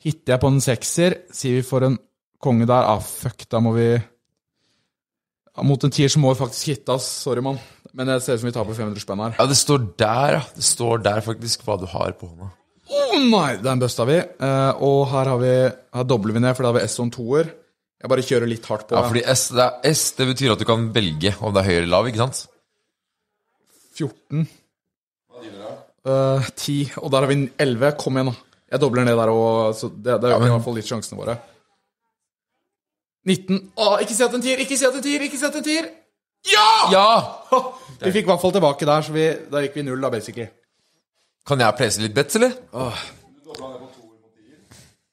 Hitter 0.00 0.34
jeg 0.34 0.42
på 0.42 0.50
en 0.50 0.62
sekser, 0.64 1.18
sier 1.36 1.58
vi 1.60 1.66
for 1.66 1.84
en 1.86 1.98
konge 2.40 2.66
der. 2.70 2.88
Ah, 2.94 3.02
fuck, 3.04 3.44
da 3.52 3.60
må 3.62 3.74
vi 3.76 3.90
ja, 3.90 5.64
Mot 5.66 5.82
en 5.84 5.92
tier 5.92 6.08
så 6.08 6.20
må 6.22 6.32
vi 6.32 6.40
faktisk 6.40 6.72
hitte, 6.72 6.96
ass. 6.96 7.08
Sorry, 7.26 7.42
mann. 7.44 7.58
Men 7.92 8.08
det 8.08 8.20
ser 8.24 8.38
ut 8.38 8.42
som 8.42 8.48
vi 8.48 8.54
taper 8.54 8.76
500 8.78 9.02
spenn 9.02 9.22
her. 9.24 9.36
Ja, 9.36 9.46
det 9.50 9.58
står 9.58 9.84
der, 9.98 10.38
ja. 10.38 10.42
Det 10.56 10.64
står 10.64 11.04
der 11.04 11.20
faktisk 11.26 11.66
hva 11.66 11.76
du 11.80 11.86
har 11.90 12.14
på 12.16 12.30
hånda. 12.30 12.52
Nei, 13.30 13.50
den 13.62 13.82
busta 13.82 14.06
vi. 14.08 14.16
Eh, 14.18 14.82
og 14.86 15.04
her 15.12 15.28
har 15.30 15.40
vi 15.42 15.50
Her 15.94 16.06
dobler 16.06 16.34
vi 16.34 16.42
ned, 16.42 16.54
for 16.56 16.64
da 16.64 16.72
har 16.72 16.78
vi 16.80 16.86
S 16.86 16.96
en 17.02 17.10
toer. 17.12 17.50
Jeg 18.00 18.08
bare 18.08 18.24
kjører 18.24 18.48
litt 18.48 18.64
hardt 18.70 18.86
på. 18.88 18.96
Ja, 18.96 19.02
fordi 19.10 19.22
S 19.28 19.42
det, 19.52 19.66
er 19.66 19.92
S, 19.92 20.04
det 20.16 20.26
betyr 20.30 20.54
at 20.54 20.62
du 20.62 20.64
kan 20.68 20.86
velge 20.94 21.34
om 21.44 21.52
det 21.52 21.60
er 21.60 21.68
høy 21.68 21.76
eller 21.82 21.90
lav, 21.92 22.08
ikke 22.08 22.22
sant? 22.22 22.46
14. 24.00 24.46
Eh, 26.08 26.46
10. 26.56 26.76
Og 27.02 27.10
der 27.12 27.20
har 27.26 27.28
vi 27.28 27.36
11. 27.60 27.90
Kom 28.00 28.16
igjen, 28.16 28.30
da. 28.32 28.36
Jeg 28.72 28.80
dobler 28.80 29.04
ned 29.04 29.18
der 29.20 29.32
òg, 29.34 29.74
så 29.76 29.90
det, 29.92 30.14
det 30.22 30.30
øker 30.30 30.40
men- 30.40 30.48
i 30.48 30.54
hvert 30.54 30.64
fall 30.64 30.78
litt 30.78 30.88
sjansene 30.88 31.18
våre. 31.20 31.36
19. 33.28 33.58
Å, 33.76 33.98
ikke 34.00 34.14
si 34.16 34.24
at 34.24 34.32
en 34.34 34.40
tier! 34.42 34.62
Ikke 34.64 34.78
si 34.80 34.86
at 34.88 34.94
en 34.96 35.02
tier! 35.04 35.20
Ikke 35.26 35.36
si 35.36 35.44
at 35.44 35.56
en 35.60 35.64
tier! 35.66 35.90
Ja! 36.48 36.68
Ja! 36.94 37.08
Vi 38.00 38.12
fikk 38.14 38.24
i 38.24 38.30
hvert 38.30 38.40
fall 38.40 38.54
tilbake 38.54 38.86
der, 38.88 39.04
så 39.04 39.12
vi, 39.12 39.26
da 39.52 39.60
gikk 39.60 39.74
vi 39.76 39.84
null, 39.84 40.00
da, 40.00 40.08
basically. 40.14 40.46
Kan 41.44 41.60
jeg 41.60 41.76
place 41.76 42.00
litt 42.00 42.14
bets, 42.16 42.38
eller? 42.40 42.54
Eh, 42.72 43.02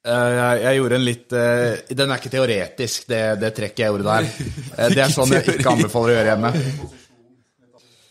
jeg, 0.08 0.60
jeg 0.64 0.78
gjorde 0.78 0.96
en 0.98 1.04
litt 1.06 1.34
uh, 1.36 1.96
Den 2.00 2.10
er 2.12 2.20
ikke 2.20 2.32
teoretisk, 2.32 3.08
det, 3.10 3.22
det 3.42 3.50
trekket 3.56 3.84
jeg 3.84 3.92
gjorde 3.92 4.08
der. 4.08 4.30
Eh, 4.78 4.92
det 4.94 5.02
er 5.02 5.12
sånn 5.12 5.32
jeg 5.34 5.44
ikke 5.56 5.72
anbefaler 5.74 6.12
å 6.12 6.16
gjøre 6.18 6.32
hjemme. 6.34 6.52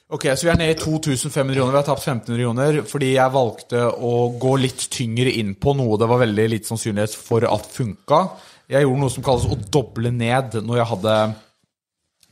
Ok, 0.08 0.26
Så 0.40 0.48
vi 0.48 0.52
er 0.54 0.60
nede 0.60 0.76
i 0.76 0.80
2500 0.80 1.56
kroner. 1.58 1.74
Vi 1.74 1.80
har 1.82 1.88
tapt 1.88 2.06
1500 2.06 2.44
kroner 2.44 2.78
fordi 2.88 3.10
jeg 3.14 3.34
valgte 3.34 3.82
å 3.92 4.14
gå 4.40 4.54
litt 4.62 4.86
tyngre 4.94 5.34
inn 5.36 5.56
på 5.60 5.74
noe 5.76 5.98
det 6.00 6.08
var 6.08 6.22
veldig 6.24 6.46
lite 6.54 6.72
sannsynlighet 6.72 7.16
for 7.20 7.44
at 7.48 7.68
funka. 7.74 8.22
Jeg 8.72 8.86
gjorde 8.86 9.04
noe 9.04 9.14
som 9.14 9.26
kalles 9.26 9.48
å 9.52 9.58
doble 9.72 10.12
ned 10.16 10.60
når 10.64 10.82
jeg 10.82 10.90
hadde 10.94 11.18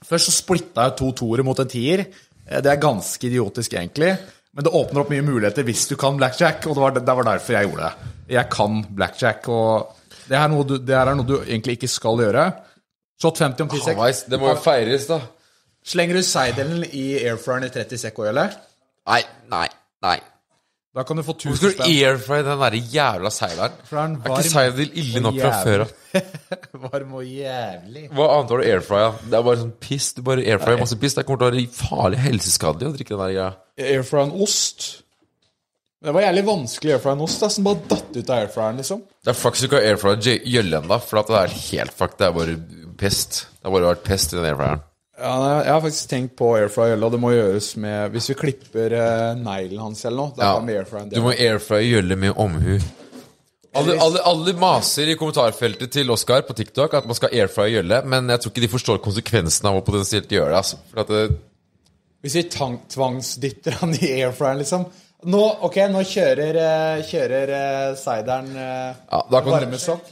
Først 0.06 0.30
så 0.30 0.34
splitta 0.36 0.84
jeg 0.86 0.94
to 1.00 1.08
toere 1.18 1.44
mot 1.48 1.58
en 1.58 1.70
tier. 1.72 2.04
Eh, 2.46 2.62
Det 2.62 2.72
er 2.72 2.82
ganske 2.84 3.26
idiotisk, 3.26 3.74
egentlig. 3.74 4.12
Men 4.56 4.64
det 4.64 4.72
åpner 4.72 5.04
opp 5.04 5.12
mye 5.12 5.24
muligheter 5.26 5.66
hvis 5.68 5.84
du 5.90 5.98
kan 6.00 6.16
blackjack, 6.20 6.64
og 6.70 6.78
det 6.78 6.84
var, 6.84 6.96
det 6.96 7.16
var 7.20 7.28
derfor 7.28 7.58
jeg 7.58 7.68
gjorde 7.68 7.90
det. 7.90 8.12
Jeg 8.38 8.50
kan 8.54 8.78
blackjack, 8.98 9.50
og 9.52 10.22
det 10.30 10.38
er 10.40 10.52
noe 10.52 10.68
du, 10.68 10.78
er 10.80 11.12
noe 11.18 11.28
du 11.28 11.36
egentlig 11.42 11.76
ikke 11.76 11.92
skal 11.92 12.24
gjøre. 12.24 12.46
Shot 13.22 13.42
50 13.44 13.66
om 13.66 13.74
10 13.74 13.82
sek. 13.84 13.98
Halvveis. 13.98 14.22
Det 14.32 14.40
må 14.40 14.50
jo 14.54 14.56
feires, 14.64 15.10
da. 15.12 15.20
Slenger 15.86 16.18
du 16.18 16.24
seidelen 16.26 16.86
i 16.88 17.04
airfryeren 17.20 17.68
i 17.68 17.74
30 17.74 18.02
sek 18.08 18.24
òg, 18.24 18.32
eller? 18.32 18.56
Nei, 19.12 19.22
nei, 19.52 19.68
nei. 20.08 20.16
Da 20.96 21.04
kan 21.04 21.18
du 21.20 21.24
få 21.28 21.34
Hvorfor 21.36 21.58
skal 21.60 21.72
du 21.72 21.76
spenn. 21.76 21.96
airfry 22.08 22.38
den 22.48 22.60
der 22.62 22.76
jævla 22.96 23.32
seileren? 23.36 23.74
For 23.84 23.98
er 24.00 24.14
Er 24.16 24.30
ikke 24.40 24.52
seidel 24.54 24.92
ille 25.02 25.22
nok 25.26 25.40
fra 25.42 25.50
før 25.66 25.82
av? 25.84 25.90
Varm 26.86 27.14
og 27.20 27.26
jævlig. 27.28 28.06
Hva 28.16 28.28
annet 28.38 28.54
har 28.54 28.62
du 28.62 28.68
airfrya? 28.70 29.10
Det 29.26 29.36
er 29.40 29.44
bare 29.50 29.60
sånn 29.66 29.74
piss. 29.84 30.14
Du 30.16 30.22
bare 30.24 30.46
airfryer 30.46 30.80
masse 30.80 30.96
piss. 31.02 31.18
Det 31.18 31.26
kommer 31.28 31.42
til 31.44 31.50
å 31.50 31.52
være 31.58 31.74
farlig 31.76 32.22
helseskadelig 32.30 32.88
å 32.88 32.94
drikke 32.96 33.12
den 33.18 33.26
der 33.26 33.34
greia. 33.36 33.50
Airfry 33.92 34.22
en 34.24 34.32
ost. 34.48 34.88
Det 36.06 36.14
var 36.16 36.22
jævlig 36.30 36.46
vanskelig 36.48 36.94
å 36.94 36.96
airfrye 37.00 37.18
en 37.18 37.26
ost, 37.28 37.42
da, 37.44 37.48
som 37.50 37.68
bare 37.68 37.84
datt 37.92 38.16
ut 38.16 38.30
av 38.30 38.38
airfryeren, 38.46 38.80
liksom. 38.80 39.04
Det 39.26 39.32
er 39.34 39.40
faktisk 39.42 39.68
ikke 39.72 39.84
airfryer 39.92 40.20
j- 40.30 40.42
gjølle 40.56 40.80
ennå, 40.84 41.00
for 41.04 41.20
det 41.28 41.40
er 41.44 41.56
helt 41.74 41.96
fuck. 41.98 42.16
Det 42.20 42.28
er 42.30 42.36
bare 42.40 42.56
pest. 43.02 43.48
Det 43.58 43.68
har 43.68 43.74
bare 43.76 43.92
vært 43.96 44.04
pest 44.08 44.32
i 44.32 44.38
den 44.40 44.46
airfryeren. 44.54 44.84
Ja, 45.18 45.64
Jeg 45.64 45.72
har 45.72 45.82
faktisk 45.82 46.10
tenkt 46.12 46.34
på 46.36 46.50
airfryer, 46.58 47.00
og 47.04 47.12
det 47.14 47.20
må 47.24 47.30
gjøres 47.32 47.70
med 47.80 48.12
Hvis 48.12 48.26
vi 48.30 48.36
klipper 48.36 48.92
uh, 49.00 49.38
neglen 49.40 49.80
hans 49.80 50.04
eller 50.06 50.18
noe, 50.26 50.34
da 50.36 50.44
Ja. 50.50 50.54
kan 50.60 50.68
vi 50.68 50.74
airfryer 50.76 51.02
en 51.06 51.10
Du 51.14 51.22
må 51.24 51.32
airfrye 51.32 51.86
gjølle 51.88 52.18
med 52.20 52.34
omhu. 52.36 52.80
Alle, 53.76 53.96
alle, 54.00 54.20
alle 54.24 54.54
maser 54.60 55.10
i 55.12 55.16
kommentarfeltet 55.20 55.92
til 55.92 56.12
Oskar 56.12 56.42
på 56.48 56.54
TikTok 56.56 56.94
at 57.00 57.08
man 57.08 57.16
skal 57.18 57.34
airfrye 57.36 57.74
gjølle, 57.78 58.02
men 58.08 58.30
jeg 58.32 58.40
tror 58.44 58.52
ikke 58.54 58.62
de 58.66 58.70
forstår 58.72 59.02
konsekvensen 59.04 59.68
av 59.68 59.80
å 59.80 59.84
potensielt 59.88 60.32
gjøre 60.32 60.52
det. 60.54 60.60
Altså. 60.62 60.78
For 60.92 61.02
at 61.04 61.08
det, 61.12 61.24
Hvis 62.24 62.36
vi 62.40 62.44
tang, 62.50 62.78
tvangsdytter 62.90 63.80
han 63.82 63.96
i 63.96 64.14
airfryeren, 64.22 64.60
liksom 64.64 64.86
Nå, 65.26 65.40
ok, 65.66 65.78
nå 65.90 66.04
kjører, 66.06 66.58
uh, 66.60 67.04
kjører 67.08 67.96
seideren 67.98 68.52
uh, 68.52 68.92
Ja, 69.12 69.22
da 69.32 69.40
kan- 69.42 69.56
varmesokk. 69.56 70.12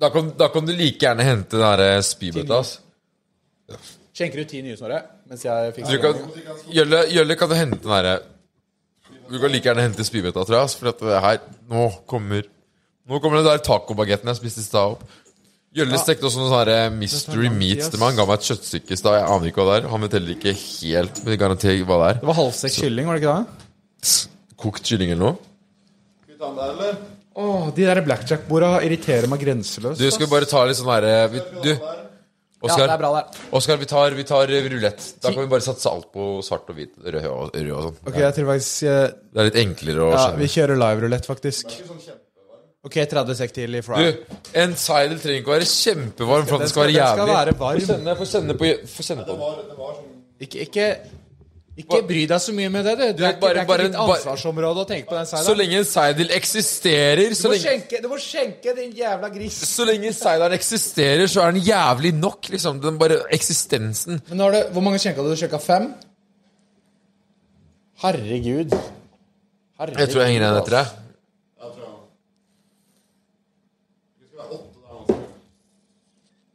da, 0.00 0.08
kan, 0.10 0.32
da 0.40 0.48
kan 0.48 0.64
du 0.66 0.72
like 0.72 0.98
gjerne 1.04 1.22
hente 1.28 1.60
den 1.60 1.60
der 1.78 2.00
spybøtta. 2.02 2.56
Altså. 2.56 2.80
Skjenker 4.14 4.42
du 4.42 4.44
ti 4.46 4.60
nye, 4.62 4.76
Snorre? 4.78 5.00
Mens 5.30 5.42
jeg 5.42 5.72
Du 5.72 5.80
fikser 5.80 5.98
kan, 6.02 6.20
gjølle, 6.70 7.00
gjølle 7.10 7.36
kan 7.40 7.50
du 7.50 7.54
hente 7.58 7.80
den 7.82 7.90
derre 7.90 8.12
Du 9.30 9.38
kan 9.42 9.50
like 9.50 9.66
gjerne 9.66 9.82
hente 9.88 10.06
spybøtta, 10.06 10.44
tror 10.46 10.60
jeg. 10.60 10.74
For 10.78 10.92
at 10.92 11.02
det 11.02 11.22
her 11.24 11.40
Nå 11.72 11.88
kommer 12.10 12.46
Nå 13.10 13.18
kommer 13.20 13.40
den 13.42 13.48
der 13.50 13.58
tacobagetten 13.64 14.30
jeg 14.30 14.38
spiste 14.38 14.62
i 14.62 14.64
stad, 14.68 14.94
opp. 14.94 15.02
Gjølle 15.74 15.98
stekte 15.98 16.24
også 16.28 16.38
noen 16.40 16.52
sånne 16.52 16.76
Mystery 16.94 17.50
Meats 17.52 17.90
til 17.90 17.98
meg. 18.00 18.12
Han 18.14 18.20
ga 18.20 18.24
meg 18.30 18.38
et 18.38 18.46
kjøttstykke 18.46 18.94
i 18.94 18.96
stad. 19.00 19.16
Jeg 19.18 19.26
aner 19.34 19.50
ikke 19.50 19.60
hva 19.60 19.66
det 19.72 19.74
er. 19.82 19.88
Han 19.90 20.04
vet 20.06 20.14
heller 20.16 20.32
ikke 20.36 20.52
helt, 20.54 21.18
men 21.26 21.36
garanterer 21.42 21.82
hva 21.88 21.98
det 22.00 22.06
er. 22.12 22.20
Det 22.22 22.28
var 22.30 22.38
halvstekt 22.38 22.78
kylling, 22.78 23.10
var 23.10 23.18
det 23.18 23.24
ikke 23.24 23.34
det? 23.34 24.14
Kokt 24.64 24.86
kylling 24.88 25.10
eller 25.16 25.34
noe? 25.34 25.36
Åh, 27.34 27.66
De 27.74 27.82
der 27.90 28.00
blackjack-borda 28.06 28.70
irriterer 28.86 29.26
meg 29.28 29.42
grenseløst. 29.42 29.98
Du, 29.98 30.06
skal 30.14 30.24
vi 30.28 30.30
bare 30.30 30.46
ta 30.48 30.62
litt 30.68 30.78
sånn 30.78 30.92
herre 30.94 31.14
vi- 31.34 31.76
Du, 32.64 32.70
Ja, 32.72 32.76
det 32.80 32.94
er 32.94 33.00
bra, 33.04 33.10
der. 33.20 33.40
Oskar, 33.60 33.76
vi 33.82 33.86
tar, 33.90 34.14
vi 34.16 34.24
tar 34.24 34.48
eh, 34.56 34.68
rulett. 34.72 35.06
Da 35.22 35.30
kan 35.34 35.42
vi 35.44 35.50
bare 35.52 35.64
satse 35.66 35.90
alt 35.90 36.08
på 36.14 36.28
svart 36.46 36.70
og 36.72 36.78
hvit. 36.78 36.94
Rød 37.04 37.26
og, 37.28 37.50
rød 37.54 37.72
og 37.76 37.82
sånn. 37.90 37.98
Ok, 38.08 38.18
jeg 38.22 38.34
tror 38.38 38.48
faktisk 38.54 38.86
eh, 38.88 39.08
Det 39.34 39.42
er 39.42 39.48
litt 39.50 39.58
enklere 39.64 40.04
å 40.06 40.12
Ja, 40.14 40.20
skjønne. 40.24 40.40
vi 40.40 40.48
kjører 40.54 40.80
live-rulett, 40.84 41.28
faktisk. 41.28 41.74
Ok, 42.84 42.98
30 43.08 43.36
sek 43.38 43.52
til 43.56 43.76
i 43.78 43.80
fry. 43.84 43.96
Du, 43.96 44.38
en 44.60 44.74
seidel 44.76 45.20
trenger 45.22 45.40
ikke 45.40 45.52
å 45.52 45.54
være 45.54 45.68
kjempevarm 45.70 46.48
for 46.48 46.56
at 46.58 46.60
Den 46.60 46.66
den 46.66 46.72
skal 46.72 46.82
være 46.84 46.92
jævlig. 46.96 47.20
den 47.20 47.28
skal 47.28 47.36
være 47.38 47.54
varm. 47.60 47.78
Få 47.80 47.92
kjenne, 47.92 48.16
få 48.18 48.26
kjenne 48.32 48.56
på 48.60 48.72
Få 48.96 49.06
kjenne 49.06 49.24
på 49.28 49.36
den. 49.38 50.10
Ikke, 50.44 50.66
ikke, 50.66 50.88
ikke 51.76 52.00
bry 52.06 52.20
deg 52.30 52.38
så 52.40 52.52
mye 52.54 52.70
med 52.70 52.84
det, 52.86 52.92
du. 52.98 53.04
Du 53.18 53.24
er 53.26 53.32
Bare- 53.40 53.54
det 53.54 53.62
er 53.62 53.66
bare- 53.66 53.82
ikke 53.88 53.92
ditt 53.92 54.00
ansvarsområde 54.00 54.84
å 54.84 54.86
tenke 54.86 55.08
på 55.08 55.16
den 55.16 55.26
Så 55.26 55.54
lenge 55.58 55.78
en 55.78 55.84
seidel 55.84 56.30
eksisterer 56.30 57.16
Du 57.34 57.48
må, 57.48 57.52
lenge, 57.54 57.64
skjenke, 57.64 58.02
du 58.02 58.08
må 58.08 58.18
skjenke, 58.18 58.76
din 58.76 58.92
jævla 58.92 59.28
gris. 59.34 59.54
så 59.54 59.84
lenge 59.84 60.12
seidelen 60.12 60.52
eksisterer, 60.52 61.26
så 61.26 61.42
er 61.42 61.50
den 61.52 61.62
jævlig 61.62 62.14
nok, 62.14 62.48
liksom. 62.48 62.80
Den 62.80 62.98
bare 62.98 63.22
eksistensen. 63.32 64.20
Men 64.28 64.38
nå 64.38 64.44
har 64.44 64.52
du, 64.52 64.72
Hvor 64.72 64.82
mange 64.82 64.98
skjenka 64.98 65.16
du? 65.22 65.30
Du 65.30 65.36
skjenka 65.36 65.58
fem? 65.60 65.94
Herregud. 68.02 68.70
Herregud. 69.78 69.98
Jeg 69.98 70.08
tror 70.10 70.20
jeg 70.22 70.28
henger 70.30 70.40
igjen 70.46 70.56
etter 70.62 70.70
deg. 70.70 70.86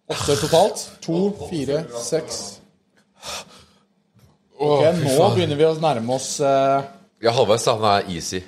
Åtte 0.09 0.35
totalt? 0.41 0.89
To, 1.05 1.19
fire, 1.49 1.83
seks 2.01 2.58
Ok, 4.59 4.85
nå 4.99 5.27
begynner 5.35 5.55
vi 5.59 5.67
å 5.67 5.75
nærme 5.79 6.15
oss 6.17 6.33
eh, 6.43 6.87
Ja, 7.23 7.31
halvveis, 7.35 7.63
da. 7.67 7.75
Han 7.79 7.85
er 7.93 8.09
easy. 8.11 8.41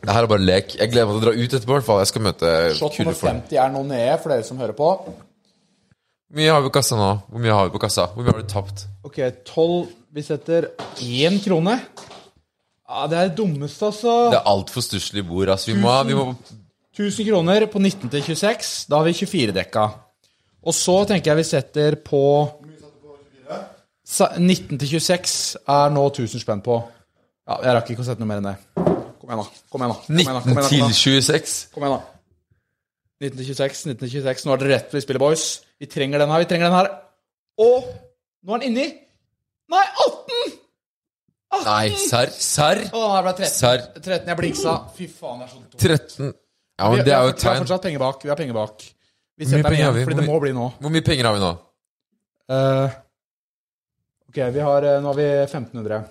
Det 0.00 0.14
her 0.14 0.24
er 0.24 0.30
bare 0.30 0.44
lek. 0.44 0.76
Jeg 0.78 0.92
gleder 0.92 1.08
meg 1.08 1.16
til 1.16 1.20
å 1.20 1.24
dra 1.26 1.32
ut 1.36 1.56
etterpå. 1.56 1.72
i 1.72 1.76
hvert 1.76 1.88
fall. 1.88 1.98
Jeg 2.00 2.10
skal 2.12 2.24
møte 2.24 2.52
Shot 2.78 2.94
kule 2.94 3.08
nummer 3.08 3.18
folk. 3.18 3.42
50 3.50 3.58
er 3.64 3.72
nå 3.74 3.82
nede, 3.88 4.14
for 4.22 4.32
dere 4.32 4.46
som 4.46 4.62
hører 4.62 4.76
på. 4.78 4.92
Hvor 6.30 6.38
mye 6.38 6.52
har 6.54 6.62
vi 6.62 6.70
på 6.70 6.76
kassa 6.78 6.96
nå? 7.00 7.10
Hvor 7.26 7.42
mye 7.42 7.56
har 7.58 7.66
vi 7.66 7.74
på 7.74 7.82
kassa? 7.82 8.06
Hvor 8.14 8.24
mye 8.24 8.32
har 8.32 8.40
du 8.40 8.48
tapt? 8.54 8.86
Ok, 9.06 9.18
12 9.50 9.96
Vi 10.10 10.22
setter 10.26 10.70
én 11.06 11.36
krone. 11.42 11.76
Ja, 12.90 13.04
det 13.06 13.18
er 13.18 13.28
det 13.28 13.36
dummeste, 13.38 13.90
altså. 13.92 14.14
Det 14.32 14.40
er 14.40 14.48
altfor 14.50 14.82
stusslig 14.82 15.22
bord. 15.26 15.52
Altså. 15.52 15.70
Vi, 15.70 15.76
må, 15.78 15.92
vi 16.08 16.16
må 16.18 16.24
1000 16.96 17.28
kroner 17.28 17.66
på 17.70 17.78
19 17.78 18.10
til 18.10 18.24
26. 18.32 18.70
Da 18.90 18.98
har 18.98 19.06
vi 19.06 19.14
24 19.20 19.54
dekka. 19.54 19.84
Og 20.66 20.74
så 20.76 20.96
tenker 21.08 21.30
jeg 21.30 21.40
vi 21.40 21.46
setter 21.46 21.96
på 22.04 22.22
19 24.10 24.78
til 24.80 24.88
26 24.98 25.34
er 25.70 25.92
nå 25.94 26.06
1000 26.10 26.42
spenn 26.42 26.62
på. 26.64 26.80
Ja, 27.46 27.58
Jeg 27.64 27.76
rakk 27.76 27.90
ikke 27.94 28.02
å 28.04 28.08
sette 28.08 28.22
noe 28.22 28.30
mer 28.30 28.40
enn 28.42 28.48
det. 28.50 28.56
Kom 29.20 29.30
igjen, 29.30 29.42
da. 29.42 29.60
Kom 29.70 29.84
igjen, 29.84 29.92
da. 29.92 29.98
Kom 30.06 30.16
igjen, 30.18 30.34
da. 30.34 30.42
Kom 30.42 30.50
igjen, 30.50 30.62
da. 30.62 30.88
til 30.90 31.20
26? 31.22 31.58
Kom 31.74 31.86
igjen, 31.86 31.98
da. 31.98 32.16
19 33.20 33.36
til 33.36 33.46
26, 33.52 33.84
19 33.92 34.00
til 34.00 34.12
26. 34.24 34.46
Nå 34.48 34.54
er 34.54 34.62
dere 34.62 34.72
rett 34.74 34.88
til 34.90 35.00
å 35.00 35.04
spille, 35.04 35.20
boys. 35.22 35.44
Vi 35.80 35.88
trenger 35.92 36.22
den 36.22 36.32
her, 36.32 36.42
vi 36.42 36.48
trenger 36.50 36.70
den 36.70 36.78
her. 36.78 36.90
Og 37.60 37.90
nå 38.46 38.56
er 38.56 38.62
den 38.62 38.70
inni. 38.72 38.86
Nei, 39.70 39.84
18! 40.06 40.56
Nei, 41.66 41.90
serr? 41.98 42.30
Serr? 42.32 42.80
Å, 42.94 43.02
her 43.16 43.26
ble 43.26 43.34
13. 43.42 43.52
Serr? 43.52 43.84
13, 43.98 44.30
jeg 44.30 44.38
bliksa. 44.38 44.76
Fy 44.96 45.08
faen, 45.10 45.42
det 45.42 45.48
er 45.48 45.52
så 45.52 45.60
dumt. 45.60 45.76
13 45.82 46.32
Ja, 46.80 46.88
men 46.88 47.04
det 47.04 47.12
er 47.12 47.26
jo 47.26 47.34
et 47.34 47.42
tegn. 47.42 47.44
Vi 47.44 47.58
har 47.58 47.64
fortsatt 47.66 47.84
penger 47.84 48.00
bak. 48.00 48.22
Vi 48.24 48.30
har 48.32 48.38
penger 48.40 48.56
bak. 48.56 48.84
Vi 49.40 49.48
setter 49.48 49.66
den 49.68 49.76
igjen, 49.76 49.98
fordi 50.00 50.16
det 50.20 50.26
må 50.30 50.38
bli 50.40 50.52
nå. 50.56 50.70
Hvor 50.80 50.92
mye 50.94 51.04
penger 51.04 51.28
har 51.28 51.36
vi 51.36 51.42
nå? 51.42 51.50
Eh, 52.56 52.96
ok, 54.30 54.40
vi 54.54 54.64
har, 54.64 54.86
eh, 54.88 54.98
nå 55.02 55.12
har 55.12 55.18
vi 55.20 55.28
1500. 55.44 56.02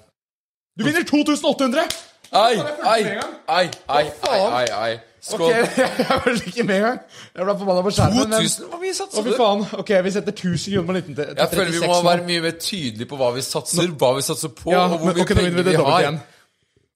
Du 0.77 0.85
vinner 0.87 1.03
2800! 1.07 1.87
Ei, 2.29 2.59
ei, 2.61 2.63
ei, 2.85 3.05
ei, 3.49 3.63
ei, 3.65 3.65
ei. 3.65 3.69
Skål. 3.89 3.93
ai, 3.97 4.05
ai, 4.05 4.05
ai, 4.05 4.09
faen? 4.21 4.53
ai, 4.53 4.67
ai. 4.69 4.99
Ok, 5.33 5.41
jeg 5.99 6.19
ble 6.23 6.33
ikke 6.47 6.63
med 6.63 6.75
engang. 6.77 6.99
Jeg 7.35 7.47
ble 7.47 7.55
forbanna 7.59 7.81
på 7.83 7.91
skjermen. 7.91 8.35
2000? 8.37 8.67
Hvor 8.71 8.79
mye 8.83 8.93
satser 8.95 9.25
du? 9.25 9.31
faen. 9.35 9.63
Ok, 9.81 9.89
vi 10.05 10.11
setter 10.15 10.35
1000 10.35 10.75
kroner 10.75 10.87
på 10.87 10.95
19 10.99 11.15
til, 11.17 11.31
Jeg 11.41 11.49
føler 11.55 11.71
vi 11.73 11.81
må 11.83 11.89
nå. 11.97 12.03
være 12.05 12.27
mye 12.29 12.43
mer 12.45 12.55
tydelige 12.61 13.09
på 13.09 13.19
hva 13.19 13.31
vi 13.35 13.43
satser, 13.43 13.89
hva 13.99 14.11
vi 14.15 14.23
satser 14.29 14.53
på, 14.61 14.71
Ja, 14.71 14.85
og 14.85 14.95
hvor 15.01 15.09
men, 15.09 15.19
mye 15.19 15.27
penger 15.41 15.67
vi 15.71 15.75
har. 15.81 15.99
igjen. 16.05 16.21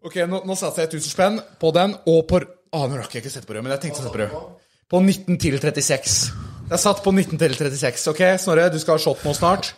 Ok, 0.08 0.16
nå, 0.32 0.44
nå 0.48 0.56
satser 0.60 0.86
jeg 0.86 0.94
1000 1.02 1.12
spenn 1.18 1.42
på 1.60 1.74
den, 1.76 1.98
og 2.14 2.24
på 2.30 2.40
ah, 2.44 2.86
Nå 2.88 3.02
rakk 3.02 3.12
jeg 3.18 3.24
ikke 3.26 3.34
sette 3.34 3.50
på 3.50 3.58
rød, 3.58 3.66
men 3.66 3.74
jeg 3.76 3.84
tenkte 3.88 4.00
å 4.00 4.06
sette 4.06 4.16
på 4.16 4.24
rød. 4.24 4.40
På 4.94 5.02
19 5.04 5.40
til 5.42 5.58
36. 5.60 6.18
Det 6.70 6.78
er 6.78 6.82
satt 6.86 7.02
på 7.04 7.12
19 7.12 7.40
til 7.42 7.58
36. 7.58 8.08
Ok, 8.14 8.22
Snorre, 8.40 8.70
du 8.72 8.80
skal 8.80 8.96
ha 9.00 9.02
shot 9.04 9.26
nå 9.26 9.34
snart. 9.36 9.74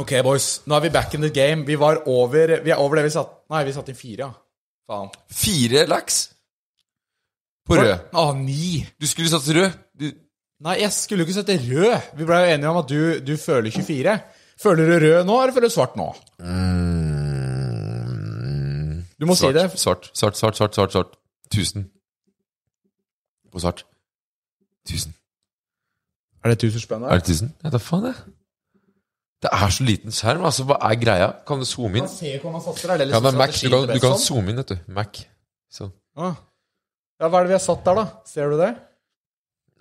Ok, 0.00 0.12
boys. 0.26 0.48
Nå 0.66 0.76
er 0.76 0.86
vi 0.86 0.92
back 0.94 1.14
in 1.14 1.22
the 1.22 1.30
game. 1.34 1.66
Vi 1.66 1.76
var 1.78 2.02
over 2.10 2.58
Vi 2.64 2.70
er 2.74 2.80
over 2.82 2.98
det 2.98 3.04
vi 3.06 3.14
satt 3.14 3.30
Nei, 3.52 3.64
vi 3.66 3.74
satt 3.76 3.88
inn 3.92 3.98
fire, 3.98 4.26
ja. 4.26 4.32
Faen. 4.90 5.10
Fire 5.32 5.86
laks? 5.88 6.20
På 7.64 7.78
rød. 7.78 7.94
Ah, 8.12 8.32
ni. 8.36 8.84
Du 9.00 9.06
skulle 9.08 9.30
satt 9.32 9.48
rød. 9.56 9.70
Du, 10.00 10.10
Nei, 10.64 10.78
jeg 10.80 10.92
skulle 10.92 11.24
jo 11.24 11.28
ikke 11.28 11.36
sette 11.38 11.56
rød. 11.60 12.10
Vi 12.18 12.26
ble 12.28 12.40
jo 12.40 12.52
enige 12.54 12.70
om 12.70 12.80
at 12.80 12.88
du, 12.88 13.00
du 13.24 13.34
føler 13.40 13.70
24. 13.74 14.18
Føler 14.60 14.90
du 14.90 14.94
rød 15.06 15.24
nå, 15.28 15.40
eller 15.42 15.54
føler 15.56 15.68
du 15.68 15.74
svart 15.74 15.96
nå? 15.98 16.06
Du 19.20 19.26
må 19.26 19.36
si 19.38 19.50
det. 19.56 19.66
svart, 19.80 20.10
svart, 20.14 20.36
svart, 20.38 20.56
svart, 20.56 20.74
svart, 20.74 20.92
svart. 20.92 21.18
1000. 21.52 21.88
På 23.52 23.60
svart. 23.62 23.84
1000. 24.88 25.14
Er 26.44 26.52
det 26.52 26.58
1000 26.64 26.80
spenn 26.80 27.04
Er 27.08 27.18
det 27.18 27.28
1000? 27.28 27.52
Ja, 27.64 27.70
da 27.72 27.80
faen, 27.80 28.04
det. 28.10 28.14
Det 29.44 29.50
er 29.52 29.72
så 29.76 29.84
liten 29.84 30.14
skjerm. 30.14 30.44
altså, 30.48 30.64
Hva 30.64 30.78
er 30.88 30.96
greia? 30.96 31.28
Kan 31.46 31.60
du 31.60 31.66
zoome 31.68 32.00
inn? 32.00 32.06
Man 32.08 32.12
ser 32.14 32.40
hva 32.40 32.52
man 32.54 32.62
satser. 32.64 32.94
Er 32.94 33.02
det 33.02 33.08
Ja, 33.10 33.20
liksom 33.20 33.26
det 33.26 33.34
er 33.34 33.38
Mac. 33.42 33.60
Du 33.60 33.68
kan, 33.74 33.86
du 33.92 34.00
kan 34.00 34.18
zoome 34.22 34.50
inn, 34.54 34.60
vet 34.62 34.72
du. 34.72 34.78
Mac. 34.96 35.20
Sånn. 35.74 35.92
Ah. 36.16 36.34
Ja, 37.20 37.28
Hva 37.28 37.40
er 37.40 37.44
det 37.44 37.52
vi 37.52 37.58
har 37.58 37.64
satt 37.66 37.84
der, 37.84 38.00
da? 38.00 38.06
Ser 38.26 38.50
du 38.54 38.56
det? 38.62 38.72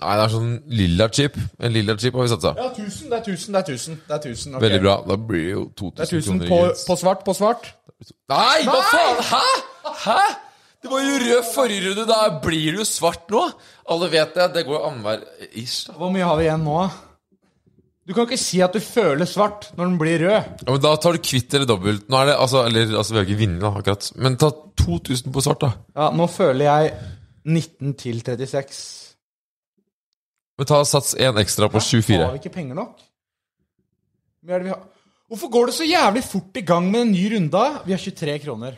Nei, 0.03 0.16
det 0.20 0.24
er 0.26 0.32
sånn 0.34 0.51
lilla 0.68 1.07
chip. 1.16 1.38
En 1.64 1.72
lilla 1.72 1.95
chip 2.01 2.16
har 2.18 2.26
vi 2.28 2.32
satsa. 2.34 2.51
Ja, 2.59 2.68
1000. 2.74 3.09
Det 3.09 3.20
er 3.20 3.24
1000. 3.24 3.53
Det 3.53 3.61
er 3.61 3.68
1000. 3.78 3.99
Det 4.07 4.16
er 4.18 4.22
1000 4.34 4.55
ok. 4.57 4.61
Veldig 4.66 4.82
bra. 4.84 4.95
Da 5.07 5.16
blir 5.32 5.45
det 5.45 5.53
jo 5.53 5.64
Det 5.64 5.76
2000 5.80 6.01
er 6.03 6.18
1000 6.18 6.41
kroner 6.47 6.74
på, 6.74 6.86
på 6.89 6.97
svart 7.03 7.24
på 7.24 7.36
svart. 7.39 7.70
Nei, 8.34 8.66
hva 8.68 8.82
faen? 8.89 9.24
Hæ? 9.32 9.45
Hæ? 10.03 10.20
Det 10.84 10.91
var 10.91 10.99
jo 11.07 11.16
rød 11.24 11.43
forrige 11.53 11.86
runde. 11.88 12.03
Da 12.09 12.20
blir 12.43 12.74
det 12.76 12.82
jo 12.84 12.88
svart 12.89 13.32
nå. 13.32 13.45
Alle 13.89 14.11
vet 14.11 14.36
det. 14.36 14.49
Det 14.57 14.66
går 14.68 14.88
annenhver 14.89 15.24
ish. 15.55 15.88
Hvor 15.95 16.11
mye 16.11 16.28
har 16.28 16.36
vi 16.41 16.49
igjen 16.49 16.66
nå, 16.68 16.76
da? 16.84 16.89
Du 18.04 18.12
kan 18.12 18.26
ikke 18.28 18.39
si 18.41 18.60
at 18.64 18.74
du 18.76 18.82
føler 18.84 19.28
svart 19.30 19.70
når 19.78 19.86
den 19.86 19.99
blir 20.01 20.26
rød. 20.26 20.49
Ja, 20.66 20.72
men 20.74 20.82
Da 20.84 20.91
tar 20.99 21.16
du 21.16 21.24
kvitt 21.24 21.54
eller 21.56 21.70
dobbelt. 21.70 22.10
Nå 22.12 22.20
er 22.20 22.32
det, 22.34 22.36
altså, 22.36 22.66
eller, 22.68 22.97
altså 22.99 23.14
Vi 23.14 23.20
har 23.22 23.30
ikke 23.30 23.39
vunnet, 23.45 23.64
akkurat. 23.70 24.10
Men 24.20 24.36
ta 24.41 24.49
2000 24.84 25.32
på 25.32 25.43
svart, 25.45 25.64
da. 25.64 25.72
Ja, 25.95 26.10
nå 26.12 26.28
føler 26.28 26.68
jeg 26.68 26.91
19 27.47 27.93
til 28.01 28.20
36. 28.20 28.82
Men 30.60 30.70
ta 30.70 30.82
sats 30.86 31.16
én 31.16 31.39
ekstra 31.41 31.70
på 31.72 31.80
24. 31.80 32.20
Har 32.20 32.36
vi 32.36 32.43
ikke 32.43 32.54
penger 32.58 32.78
nok? 32.78 32.99
Hva 34.43 34.58
er 34.58 34.64
det 34.64 34.68
vi 34.68 34.74
har? 34.76 34.84
Hvorfor 35.32 35.49
går 35.49 35.72
det 35.72 35.74
så 35.80 35.88
jævlig 35.88 36.24
fort 36.28 36.60
i 36.60 36.66
gang 36.68 36.91
med 36.91 37.08
en 37.08 37.14
ny 37.16 37.24
runde? 37.32 37.64
Vi 37.88 37.95
har 37.95 38.04
23 38.04 38.36
kroner. 38.43 38.76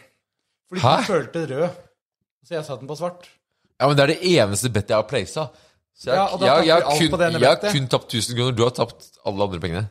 Fordi 0.70 0.82
Hæ? 0.86 0.94
du 1.02 1.10
følte 1.10 1.46
rød. 1.50 1.82
Så 2.46 2.54
jeg 2.54 2.66
satte 2.66 2.80
den 2.80 2.88
på 2.88 2.96
svart. 2.96 3.26
Ja, 3.82 3.88
men 3.90 3.98
det 3.98 4.04
er 4.04 4.14
det 4.14 4.22
eneste 4.38 4.70
bettet 4.70 4.94
jeg 4.94 5.02
har 5.02 5.10
placet. 5.10 5.65
Så 5.96 6.10
jeg, 6.12 6.16
Ja, 6.20 6.26
og 6.28 6.40
da 6.42 6.46
jeg, 6.46 6.68
jeg, 6.68 6.82
på 6.84 7.18
kun, 7.18 7.22
jeg 7.40 7.48
har 7.48 7.62
kun 7.72 7.88
tapt 7.88 8.14
1000 8.14 8.36
kroner. 8.38 8.52
Du 8.58 8.64
har 8.66 8.74
tapt 8.76 9.06
alle 9.26 9.44
andre 9.48 9.60
pengene. 9.64 9.86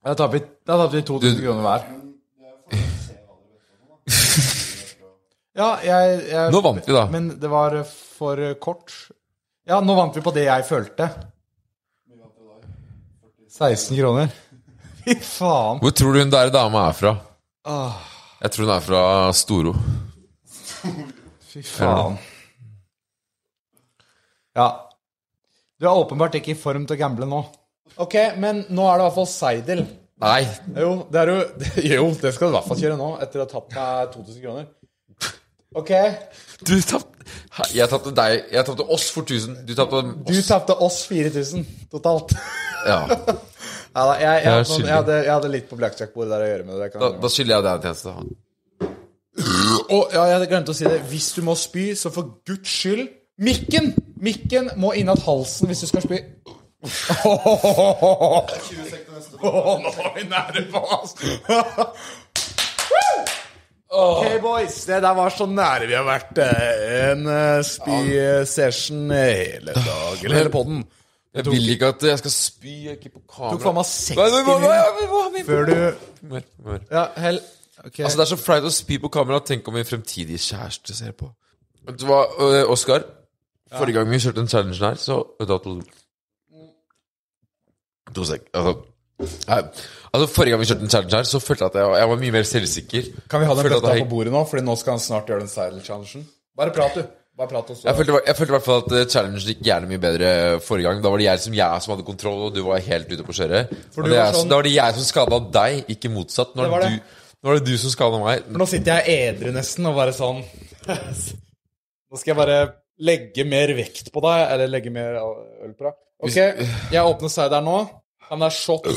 Da 0.00 0.14
tapte 0.16 0.38
vi, 0.38 0.44
da 0.66 0.76
tapte 0.80 1.02
2000 1.04 1.36
Du- 1.36 1.42
kroner 1.44 1.66
hver. 1.66 1.82
Ja, 5.60 5.66
jeg, 5.84 6.20
jeg 6.30 6.52
Nå 6.54 6.60
vant 6.64 6.86
vi, 6.86 6.92
da. 6.94 7.02
Men 7.10 7.24
det 7.42 7.48
var 7.50 7.74
for 7.84 8.38
kort. 8.62 8.92
Ja, 9.68 9.80
nå 9.84 9.96
vant 9.98 10.14
vi 10.16 10.22
på 10.24 10.32
det 10.32 10.44
jeg 10.46 10.64
følte. 10.64 11.08
16 13.50 13.98
kroner. 13.98 14.30
Fy 15.04 15.16
faen. 15.26 15.80
Hvor 15.82 15.92
tror 15.96 16.14
du 16.14 16.20
hun 16.22 16.30
der 16.32 16.52
dama 16.54 16.86
er 16.88 16.96
fra? 16.96 17.12
Jeg 18.40 18.52
tror 18.54 18.64
hun 18.68 18.72
er 18.76 18.84
fra 18.86 19.02
Storo. 19.36 19.74
fy 21.50 21.62
faen. 21.66 22.16
Ja. 24.56 24.68
Du 25.80 25.86
er 25.88 25.96
åpenbart 25.96 26.34
ikke 26.40 26.52
i 26.54 26.58
form 26.58 26.86
til 26.86 26.96
å 26.96 27.00
gamble 27.00 27.26
nå. 27.30 27.40
Ok, 28.00 28.14
men 28.38 28.64
nå 28.70 28.84
er 28.86 28.98
det 28.98 29.04
i 29.04 29.06
hvert 29.08 29.16
fall 29.18 29.30
seidel. 29.30 29.84
Nei, 30.20 30.42
Jo, 30.76 30.90
det 31.10 31.20
er 31.22 31.30
jo 31.32 31.36
Jo, 31.94 32.02
det 32.20 32.34
skal 32.36 32.50
du 32.50 32.52
i 32.52 32.56
hvert 32.58 32.66
fall 32.68 32.80
kjøre 32.82 32.96
nå, 33.00 33.06
etter 33.24 33.40
å 33.40 33.46
ha 33.46 33.48
tapt 33.54 33.72
meg 33.78 34.10
2000 34.12 34.42
kroner. 34.44 34.66
Ok. 35.80 35.90
du 36.66 36.74
tapte 36.82 37.70
Jeg 37.72 37.88
tapte 37.88 38.10
deg. 38.18 38.40
Jeg 38.52 38.66
tapte 38.66 38.84
oss 38.90 39.06
for 39.14 39.22
1000. 39.24 39.60
Du 39.68 39.72
tapte 39.78 40.02
Du 40.26 40.34
oss. 40.34 40.48
tapte 40.50 40.74
oss 40.82 40.98
4000 41.08 41.64
totalt. 41.94 42.36
Ja. 42.88 43.04
Ja, 43.90 44.04
da, 44.06 44.12
jeg, 44.22 44.22
jeg, 44.22 44.44
Jeg 44.46 44.66
noen- 44.68 44.84
jeg, 44.86 44.94
hadde, 44.94 45.14
jeg 45.26 45.32
hadde 45.34 45.48
litt 45.50 45.64
på 45.66 45.76
blackjack-bordet 45.80 46.30
der 46.30 46.42
å 46.44 46.50
gjøre 46.52 46.66
med 46.68 46.76
det. 46.78 46.86
Kan 46.92 47.00
Da, 47.02 47.08
da 47.24 47.30
skylder 47.34 47.56
jeg 47.56 47.64
deg 47.64 47.72
en 47.72 47.80
tjeneste. 47.88 48.12
Å, 49.90 49.98
ja, 50.14 50.22
jeg 50.30 50.48
glemte 50.52 50.70
å 50.70 50.76
si 50.78 50.86
det. 50.86 51.00
Hvis 51.10 51.26
du 51.34 51.40
må 51.42 51.56
spy, 51.58 51.88
så 51.98 52.12
for 52.14 52.28
guds 52.46 52.70
skyld 52.70 53.08
Mikken! 53.40 53.94
Mikken 54.20 54.68
må 54.76 54.92
innat 55.00 55.22
halsen 55.24 55.70
hvis 55.70 55.80
du 55.84 55.88
skal 55.88 56.02
spy. 56.04 56.18
Åh, 59.40 59.76
nå 59.80 59.90
er 59.90 60.10
vi 60.16 60.24
nære 60.28 60.64
på, 60.72 60.80
altså. 60.96 61.26
Ok, 63.90 64.26
boys. 64.44 64.76
Det 64.86 65.00
der 65.02 65.14
var 65.16 65.32
så 65.34 65.46
nære 65.48 65.88
vi 65.88 65.96
har 65.96 66.04
vært 66.06 66.38
eh, 66.44 67.10
en 67.10 67.24
uh, 67.26 67.60
spy-session 67.66 69.08
hele 69.10 69.72
dag, 69.74 70.20
eller 70.24 70.36
hele 70.36 70.52
podden. 70.52 70.84
Jeg 71.34 71.46
vil 71.46 71.72
ikke 71.74 71.94
at 71.94 72.04
jeg 72.10 72.18
skal 72.20 72.34
spy. 72.34 72.74
Jeg 72.84 72.92
er 72.92 72.98
ikke 72.98 73.16
på 73.16 73.22
kamera. 73.24 73.54
Tok 73.54 73.64
faen 73.64 73.76
meg 73.78 73.86
seks 73.86 74.18
Nei, 74.18 75.44
før 75.46 75.64
du 75.68 75.74
Mer, 76.28 76.46
mer. 76.66 76.84
Ja, 76.90 77.06
hell 77.22 77.40
Ok. 77.80 78.02
Altså, 78.04 78.18
det 78.18 78.24
er 78.26 78.28
så 78.28 78.36
flaut 78.36 78.66
å 78.68 78.70
spy 78.74 78.98
på 79.00 79.08
kamera. 79.08 79.40
Tenk 79.40 79.68
om 79.70 79.78
min 79.78 79.86
fremtidige 79.88 80.42
kjæreste 80.50 80.92
ser 80.92 81.14
på. 81.16 81.30
Vet 81.88 81.96
du 82.02 82.04
hva, 82.10 82.26
øh, 82.28 82.64
Oskar? 82.74 83.06
Forrige 83.78 83.94
gang 84.00 84.10
vi 84.10 84.18
kjørte 84.18 84.40
den 84.42 84.48
challengen 84.50 84.74
her, 84.82 84.94
så 84.98 85.20
da, 85.46 85.58
to 85.58 85.76
To 88.14 88.24
sek. 88.26 88.48
Altså, 88.56 88.72
nei, 89.46 89.60
altså, 90.10 90.26
forrige 90.34 90.50
gang 90.56 90.60
vi 90.64 90.66
kjørte 90.70 90.82
den 90.82 90.90
challengen 90.90 91.14
her, 91.20 91.28
så 91.30 91.38
følte 91.44 91.66
jeg 91.68 91.70
at 91.74 91.78
jeg, 91.78 92.00
jeg 92.00 92.08
var 92.10 92.20
mye 92.24 92.34
mer 92.34 92.46
selvsikker. 92.50 93.08
Kan 93.30 93.40
vi 93.44 93.46
ha 93.50 93.54
den 93.54 93.68
bøtta 93.70 93.92
jeg- 93.94 94.02
på 94.06 94.10
bordet 94.10 94.32
nå? 94.34 94.44
Fordi 94.50 94.64
nå 94.66 94.76
skal 94.80 94.96
han 94.96 95.00
snart 95.04 95.26
gjøre 95.30 95.44
den 95.44 95.52
Seidel-challengen. 95.52 96.24
Bare 96.56 96.72
prat, 96.74 96.94
du. 96.98 97.04
Bare 97.38 97.48
prat 97.48 97.70
også. 97.70 97.84
Jeg 97.86 97.96
følte, 97.96 98.20
jeg 98.26 98.36
følte 98.36 98.50
i 98.50 98.56
hvert 98.56 98.64
fall 98.66 98.82
at 98.82 98.92
eh, 98.98 99.06
challengen 99.14 99.38
gikk 99.46 99.62
gjerne 99.64 99.86
mye 99.92 99.98
bedre 100.02 100.32
forrige 100.66 100.88
gang. 100.90 101.02
Da 101.04 101.08
var 101.14 101.18
det 101.22 101.24
jeg 101.28 101.40
som, 101.46 101.54
jeg 101.54 101.82
som 101.86 101.94
hadde 101.94 102.06
kontroll, 102.10 102.42
og 102.48 102.54
du 102.54 102.62
var 102.66 102.82
helt 102.90 103.12
ute 103.14 103.22
på 103.28 103.32
kjøret. 103.38 103.70
Det 103.70 104.26
sånn- 104.34 104.48
Da 104.50 104.56
var 104.58 104.62
det 104.66 104.74
jeg 104.74 104.94
som 104.98 105.04
skada 105.04 105.38
deg, 105.60 105.84
ikke 105.94 106.10
motsatt. 106.10 106.56
Nå 106.56 106.62
Det 106.66 106.70
var 106.74 106.80
det. 106.80 106.90
du, 106.90 107.46
nå 107.46 107.50
er 107.54 107.58
det 107.60 107.64
du 107.70 107.78
som 107.78 107.90
skada 107.94 108.18
meg. 108.18 108.42
For 108.50 108.58
nå 108.58 108.66
sitter 108.68 108.98
jeg 109.04 109.36
edru 109.38 109.52
nesten 109.54 109.86
og 109.86 109.94
bare 109.94 110.12
sånn 110.12 110.42
Nå 112.10 112.18
skal 112.18 112.34
jeg 112.34 112.36
bare 112.36 112.58
legge 113.00 113.44
mer 113.48 113.72
vekt 113.78 114.10
på 114.12 114.22
deg, 114.24 114.42
eller 114.54 114.70
legge 114.70 114.92
mer 114.94 115.16
øl 115.20 115.72
på 115.76 115.86
deg. 115.88 115.96
Ok, 116.20 116.36
jeg 116.92 117.00
åpner 117.00 117.32
seideren 117.32 117.64
nå. 117.68 117.78
Han 118.30 118.44
er 118.46 118.52
shot. 118.54 118.84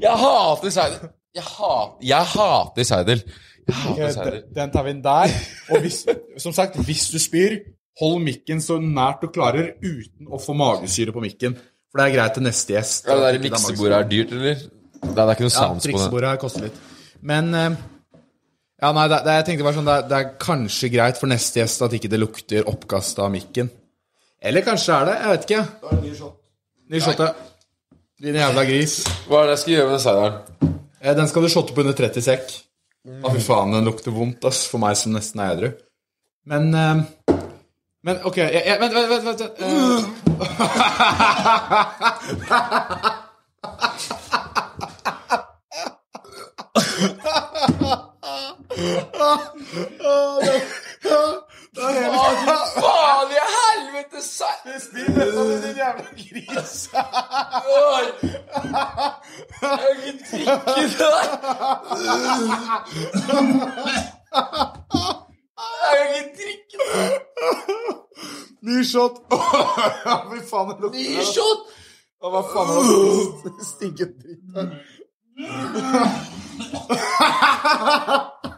Jeg 0.00 0.12
hater 0.20 0.70
Seidel. 0.72 1.08
Jeg, 1.36 1.44
hat, 1.44 1.96
jeg 2.00 2.28
hater 2.32 2.86
Seidel. 2.88 3.22
Jeg 3.66 3.74
hater 3.82 4.12
Seidel. 4.14 4.38
Den, 4.46 4.54
den 4.56 4.72
tar 4.72 4.86
vi 4.86 4.92
inn 4.94 5.02
der. 5.04 5.34
Og 5.74 5.82
hvis, 5.84 5.98
som 6.40 6.54
sagt, 6.56 6.78
hvis 6.88 7.08
du 7.12 7.18
spyr, 7.20 7.58
hold 8.00 8.22
mikken 8.24 8.62
så 8.64 8.78
nært 8.80 9.24
du 9.24 9.28
klarer 9.34 9.74
uten 9.84 10.28
å 10.32 10.40
få 10.40 10.56
magesyre 10.56 11.12
på 11.16 11.22
mikken. 11.24 11.56
For 11.92 12.00
det 12.00 12.08
er 12.10 12.16
greit 12.16 12.36
til 12.38 12.44
neste 12.46 12.76
gjest. 12.76 13.06
Ja, 13.08 13.16
det 13.18 13.26
der 13.26 13.38
er 13.40 13.44
miksebordet 13.50 13.98
er 13.98 14.08
dyrt, 14.10 14.32
eller? 14.36 14.64
Nei, 14.96 15.12
det 15.12 15.22
er 15.26 15.34
ikke 15.36 15.46
noe 15.46 15.52
Ja, 15.54 15.68
på 15.68 15.76
det. 15.76 15.84
triksebordet 15.86 16.32
her 16.32 16.40
koster 16.40 16.66
litt. 16.66 16.80
Men 17.26 17.52
eh, 17.56 17.76
Ja, 18.82 18.90
nei, 18.92 19.06
det, 19.08 19.18
det, 19.24 19.32
jeg 19.38 19.44
tenkte 19.48 19.64
bare 19.64 19.76
sånn 19.78 19.86
det, 19.88 19.94
er- 19.96 20.08
det 20.10 20.16
er 20.18 20.32
kanskje 20.42 20.90
greit 20.92 21.16
for 21.20 21.28
neste 21.32 21.62
gjest 21.62 21.80
at 21.86 21.94
ikke 21.96 22.10
det 22.12 22.20
lukter 22.20 22.66
oppkast 22.68 23.16
av 23.24 23.30
mikken. 23.32 23.70
Eller 24.44 24.60
kanskje 24.66 24.92
er 24.98 25.04
det. 25.08 25.14
Jeg 25.22 25.30
vet 25.32 25.44
ikke. 25.48 25.62
Da 25.80 25.86
er 25.88 25.94
det 25.96 26.04
ny 26.10 26.14
shot. 26.18 26.34
Ny 26.92 26.98
shot, 27.02 27.18
ja. 27.24 27.30
Din 28.26 28.36
jævla 28.40 28.62
gris. 28.68 28.94
Hva 29.28 29.36
er 29.40 29.44
det 29.48 29.54
jeg 29.56 29.62
skal 29.62 29.72
gjøre 29.76 29.86
med 29.88 29.94
den 29.96 30.04
seidelen? 30.04 30.34
Eh, 31.00 31.14
Den 31.16 31.28
skal 31.28 31.42
du 31.42 31.48
shotte 31.52 31.72
på 31.76 31.80
under 31.84 31.96
30 31.96 32.22
sekk. 32.28 32.46
Å, 33.06 33.32
fy 33.32 33.40
faen, 33.46 33.72
den 33.76 33.86
lukter 33.88 34.12
vondt, 34.14 34.44
ass, 34.48 34.64
for 34.70 34.78
meg 34.82 34.96
som 34.98 35.12
nesten 35.16 35.40
er 35.44 35.50
edru. 35.56 35.70
Men 36.52 36.64
eh, 36.74 36.96
Men 38.06 38.20
OK, 38.28 38.36
jeg, 38.44 38.62
jeg, 38.66 38.76
vent, 38.80 38.94
vent, 38.94 39.08
vent. 39.10 39.24
vent 39.26 39.42
eh. 39.60 40.04
Faen 52.80 53.30
i 53.30 53.38
helvete, 53.56 54.20
Seidel! 54.22 54.80
Din 55.62 55.76
jævla 55.76 56.10
gris. 56.12 56.90
Jeg 56.92 57.04
kan 59.62 60.04
ikke 60.06 60.24
drikke 60.30 60.54
det 60.76 60.98
der! 60.98 61.24
Jeg 65.92 66.04
kan 66.06 66.16
ikke 66.16 66.34
drikke 66.36 66.76
det! 66.76 67.10
Ny 68.62 68.76
shot. 68.84 69.14
Fy 70.30 70.38
faen, 70.50 70.68
det 70.68 70.76
lukter 70.80 70.98
Ny 70.98 71.04
shot! 71.32 71.60
Ja, 72.22 72.26
Hva 72.32 72.40
faen 72.52 72.68
er 72.72 72.80
det 73.44 73.66
Stinket 73.72 74.12
dritt 74.20 74.46
her? 74.56 74.66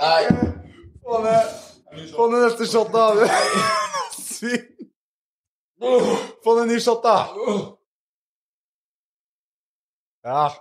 Nei. 0.00 0.28
Få 1.04 1.22
ned 1.22 1.46
Få 2.16 2.30
ned 2.30 2.42
neste 2.44 2.66
shot, 2.66 2.92
da. 2.92 3.28
Svin. 4.12 4.66
Få 6.44 6.54
ned 6.54 6.62
en 6.62 6.68
ny 6.68 6.80
shot, 6.80 7.02
da. 7.02 7.16
Ja. 10.24 10.52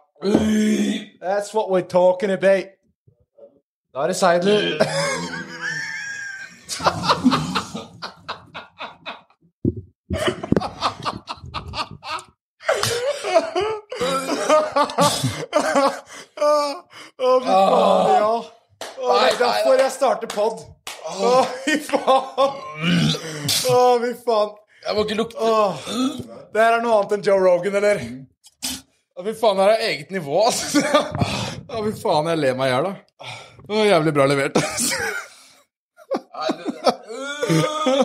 That's 1.21 1.53
what 1.53 1.69
we're 1.69 1.87
talking 1.87 2.31
about. 2.31 2.65
Da 3.93 4.03
er 4.03 4.07
det 4.07 4.15
seidel. 4.15 4.81
Å, 16.39 17.29
fy 17.43 17.49
faen, 17.49 18.09
ja. 18.15 18.29
Oh, 18.99 19.15
det 19.19 19.27
er 19.33 19.37
derfor 19.39 19.81
jeg 19.81 19.91
starter 19.93 20.31
pod. 20.31 20.63
Å, 21.09 21.33
fy 21.65 21.75
faen. 21.83 22.57
Å, 23.73 23.77
fy 24.03 24.13
faen. 24.23 24.55
Jeg 24.79 24.95
må 24.95 25.03
ikke 25.03 25.17
lukte 25.19 25.37
Det 26.53 26.61
her 26.63 26.77
er 26.77 26.83
noe 26.83 27.01
annet 27.01 27.17
enn 27.17 27.25
Joe 27.27 27.41
Rogan, 27.43 27.75
eller? 27.81 27.97
Ja, 28.63 29.25
fy 29.25 29.33
faen, 29.41 29.59
her 29.59 29.75
er 29.75 29.85
eget 29.89 30.09
nivå, 30.15 30.35
altså. 30.47 30.83
Ja, 30.83 31.81
fy 31.85 31.91
faen, 31.99 32.29
jeg 32.31 32.39
ler 32.43 32.59
meg 32.59 32.71
i 32.71 32.73
hjel, 32.75 32.87
da. 32.89 32.93
Det 33.69 33.85
jævlig 33.85 34.13
bra 34.15 34.25
levert. 34.31 34.55
altså. 34.63 34.95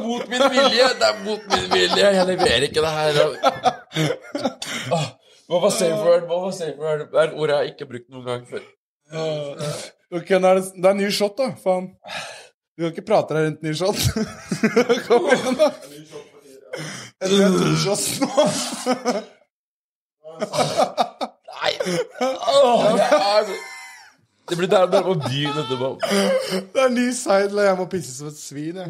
Mot 0.04 0.28
min 0.28 0.42
vilje! 0.50 0.88
Det 1.00 1.06
er 1.08 1.20
mot 1.24 1.42
min 1.52 1.66
vilje. 1.72 2.10
Jeg 2.16 2.26
leverer 2.28 2.66
ikke 2.66 2.82
det 2.84 2.92
her. 2.98 3.12
Åh, 4.96 5.06
Hva 5.48 5.60
var 5.60 5.74
safe 5.74 5.98
word? 6.00 6.24
Hva 6.28 6.38
var 6.46 6.54
safe 6.56 6.78
word? 6.80 7.04
Det 7.10 7.20
er 7.20 7.28
et 7.28 7.34
ord 7.36 7.52
jeg 7.52 7.72
ikke 7.72 7.84
har 7.84 7.90
brukt 7.90 8.08
noen 8.14 8.26
gang 8.30 8.46
før. 8.48 8.62
Ok, 10.14 10.30
nå 10.38 10.48
er 10.48 10.60
det, 10.60 10.70
det 10.78 10.88
er 10.90 10.96
ny 10.96 11.10
shot, 11.12 11.36
da. 11.38 11.50
Faen. 11.60 11.90
Du 12.74 12.82
kan 12.82 12.94
ikke 12.94 13.06
prate 13.06 13.36
deg 13.36 13.48
rundt 13.48 13.66
ny 13.66 13.74
shot. 13.76 13.98
Kom 15.08 15.28
igjen, 15.28 15.60
da. 15.60 15.68
Eller 17.22 17.36
vi 17.36 17.42
har 17.44 17.50
to 17.58 17.76
shots 17.78 18.20
nå. 18.20 18.28
Nei! 21.54 21.72
Åh, 22.20 22.82
det, 22.96 23.04
er... 23.04 23.52
det 24.50 24.58
blir 24.58 24.70
der 24.72 24.86
bare 24.90 25.12
å 25.12 25.14
begynne 25.20 25.62
etterpå. 25.62 25.88
Det 26.74 26.82
er 26.82 26.90
ny 26.96 27.06
seidel, 27.14 27.60
og 27.60 27.68
jeg 27.68 27.78
må 27.78 27.86
pisse 27.92 28.12
som 28.16 28.32
et 28.32 28.38
svin, 28.40 28.76
jeg. 28.80 28.88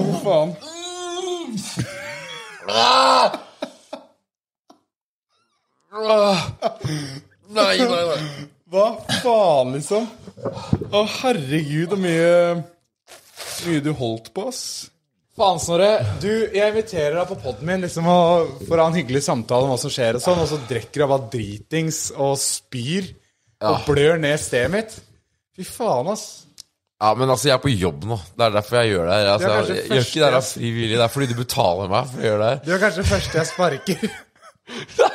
Hva 0.00 0.18
faen? 0.24 0.50
Nei, 5.94 7.76
nei, 7.78 8.04
nei. 8.10 8.22
Hva 8.74 8.88
faen, 9.22 9.76
liksom? 9.76 10.06
Å, 10.90 11.04
herregud, 11.20 11.92
så 11.92 11.98
mye 12.00 12.30
Mye 13.64 13.82
du 13.84 13.92
holdt 13.96 14.32
på, 14.34 14.48
ass. 14.50 14.62
Faen, 15.38 15.60
Snorre. 15.62 15.90
Du, 16.22 16.30
jeg 16.30 16.72
inviterer 16.72 17.16
deg 17.20 17.28
på 17.30 17.38
poden 17.42 17.68
min 17.68 17.84
liksom, 17.84 18.08
og, 18.10 18.56
for 18.66 18.78
å 18.78 18.86
ha 18.86 18.90
en 18.90 18.98
hyggelig 18.98 19.22
samtale 19.26 19.66
om 19.66 19.74
hva 19.74 19.78
som 19.80 19.92
skjer, 19.92 20.18
og 20.18 20.24
sånn, 20.24 20.42
og 20.42 20.50
så 20.50 20.58
drikker 20.68 21.04
jeg 21.04 21.10
bare 21.10 21.30
dritings 21.32 22.00
og 22.14 22.34
spyr 22.42 23.12
og 23.64 23.86
blør 23.86 24.20
ned 24.22 24.42
stedet 24.42 24.72
mitt. 24.74 24.98
Fy 25.54 25.66
faen, 25.68 26.10
ass. 26.12 26.26
Ja, 27.02 27.12
men 27.18 27.28
altså, 27.28 27.50
jeg 27.50 27.56
er 27.56 27.62
på 27.62 27.72
jobb 27.72 28.06
nå. 28.08 28.18
Det 28.34 28.46
er 28.46 28.54
derfor 28.54 28.80
jeg 28.80 28.94
gjør 28.94 29.10
det. 29.10 29.16
her. 29.18 29.32
Altså, 29.34 29.50
jeg, 29.74 29.82
jeg 29.82 29.90
gjør 29.90 30.06
ikke 30.08 30.20
det 30.20 30.28
her 30.28 30.38
av 30.38 30.46
frivillig. 30.48 30.94
Det 30.94 31.04
er 31.06 31.14
fordi 31.16 31.30
du 31.30 31.36
betaler 31.38 31.92
meg 31.92 32.08
for 32.10 32.22
å 32.22 32.28
gjøre 32.28 32.40
det 32.40 32.52
her. 32.52 32.62
Du 32.64 32.72
er 32.74 32.82
kanskje 32.86 33.06
første 33.10 33.40
jeg 33.40 33.50
sparker. 33.50 34.08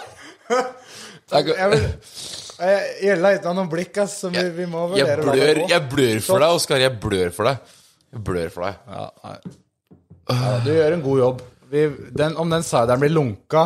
Jeg 0.50 1.70
vil 1.72 1.84
jeg 2.60 2.88
Gjella 3.06 3.54
noen 3.56 3.70
blikk, 3.72 4.02
ass, 4.04 4.18
som 4.26 4.34
vi, 4.36 4.41
vi 4.52 4.66
må 4.68 4.88
vurdere 4.91 5.16
Jeg 5.16 5.24
blør, 5.24 5.62
jeg 5.72 5.84
blør 5.91 6.18
for 6.26 6.43
deg, 6.43 6.56
Oskar. 6.58 6.82
Jeg 6.84 6.95
blør 7.00 7.32
for 7.36 7.47
deg. 7.47 7.78
Jeg 8.10 8.24
blør 8.28 8.52
for 8.52 8.66
deg. 8.66 8.82
Ja. 8.89 9.36
Ja, 10.30 10.58
du 10.66 10.70
gjør 10.74 10.95
en 10.97 11.06
god 11.06 11.22
jobb. 11.22 11.45
Vi, 11.70 11.86
den, 12.20 12.36
om 12.41 12.52
den 12.52 12.66
sideren 12.66 13.02
blir 13.02 13.14
lunka, 13.14 13.64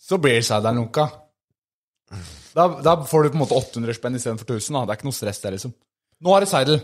så 0.00 0.18
blir 0.22 0.40
sideren 0.46 0.80
lunka. 0.80 1.06
Da, 2.56 2.68
da 2.80 2.96
får 3.04 3.26
du 3.26 3.34
på 3.34 3.36
en 3.36 3.42
måte 3.44 3.58
800 3.58 3.98
spenn 3.98 4.16
istedenfor 4.16 4.48
1000. 4.48 4.78
Da. 4.78 4.84
Det 4.86 4.94
er 4.94 5.00
ikke 5.00 5.10
noe 5.10 5.18
stress 5.20 5.42
der, 5.42 5.56
liksom. 5.58 5.76
Nå 6.24 6.32
er 6.32 6.46
det 6.46 6.50
seidel. 6.54 6.80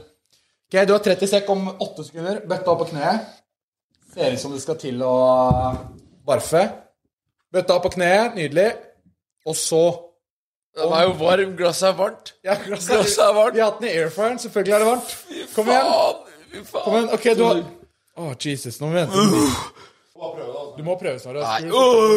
Ok, 0.69 0.79
Du 0.89 0.93
har 0.93 1.05
30 1.09 1.31
sekk 1.33 1.51
om 1.55 1.71
8 1.73 2.09
sekunder. 2.11 2.45
Bøtta 2.49 2.75
opp 2.75 2.85
på 2.85 2.91
kneet. 2.93 3.33
Ser 4.13 4.37
ut 4.37 4.43
som 4.43 4.53
det 4.53 4.61
skal 4.61 4.77
til 4.83 5.01
å 5.07 5.15
barfe. 6.29 6.67
Bøtta 7.53 7.79
opp 7.79 7.87
på 7.89 7.95
kneet. 7.97 8.37
Nydelig. 8.37 8.69
Og 9.47 9.57
så 9.59 9.83
Den 10.77 10.93
er 10.97 11.03
jo 11.05 11.13
varm. 11.21 11.57
Glasset 11.57 11.89
er 11.91 11.97
varmt. 11.99 12.33
ja, 12.45 12.55
glasset, 12.67 12.95
Glasset 12.97 13.25
er 13.27 13.33
varmt. 13.37 13.55
Vi 13.55 13.61
har 13.61 13.71
hatt 13.73 13.81
den 13.83 13.89
i 13.91 13.97
airfiren. 14.01 14.39
Selvfølgelig 14.39 14.75
er 14.75 14.79
det 14.79 14.87
varmt. 14.89 15.17
Kom 15.55 15.69
igjen. 15.69 15.89
Faen, 15.93 16.65
faen. 16.65 16.85
Kom 16.85 16.95
igjen. 16.97 17.11
Ok, 17.19 17.27
du 17.37 17.45
har 17.45 17.63
Å, 18.23 18.31
Jesus. 18.45 18.81
Nå 18.81 18.89
må 18.89 18.93
vi 18.93 19.03
vente. 19.03 19.17
Du 20.77 20.83
må 20.87 20.95
prøve, 21.01 21.19
Snorre. 21.19 21.43
Nei. 21.43 21.71
Åh, 21.73 22.13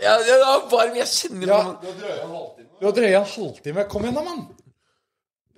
jeg, 0.00 0.24
jeg 0.28 0.40
er 0.40 0.66
varm. 0.72 0.96
Jeg 0.96 1.08
kjenner 1.10 1.46
Ja. 1.48 1.60
halvtime 1.62 2.66
Du 2.80 2.86
har 2.86 2.92
drøya 2.96 3.20
en 3.20 3.30
halvtime. 3.34 3.84
Kom 3.88 4.02
igjen, 4.06 4.14
da, 4.14 4.22
mann. 4.22 4.42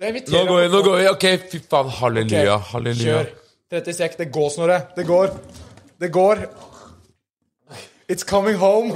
Nå 0.01 0.45
går 0.49 0.61
vi. 0.61 0.67
Nå 0.73 0.81
går 0.83 0.97
vi. 0.99 1.07
Ok, 1.13 1.25
fy 1.51 1.59
faen. 1.71 1.89
Halleluja. 2.01 2.41
Okay. 2.57 2.71
Halleluja. 2.73 3.19
Kjør. 3.23 3.33
30 3.71 3.93
sek. 4.01 4.17
Det 4.17 4.31
går, 4.31 4.49
Snorre. 4.57 4.79
Det 4.95 5.05
går. 5.07 5.31
Det 6.03 6.11
går. 6.11 6.45
It's 8.09 8.23
coming 8.27 8.55
home. 8.59 8.91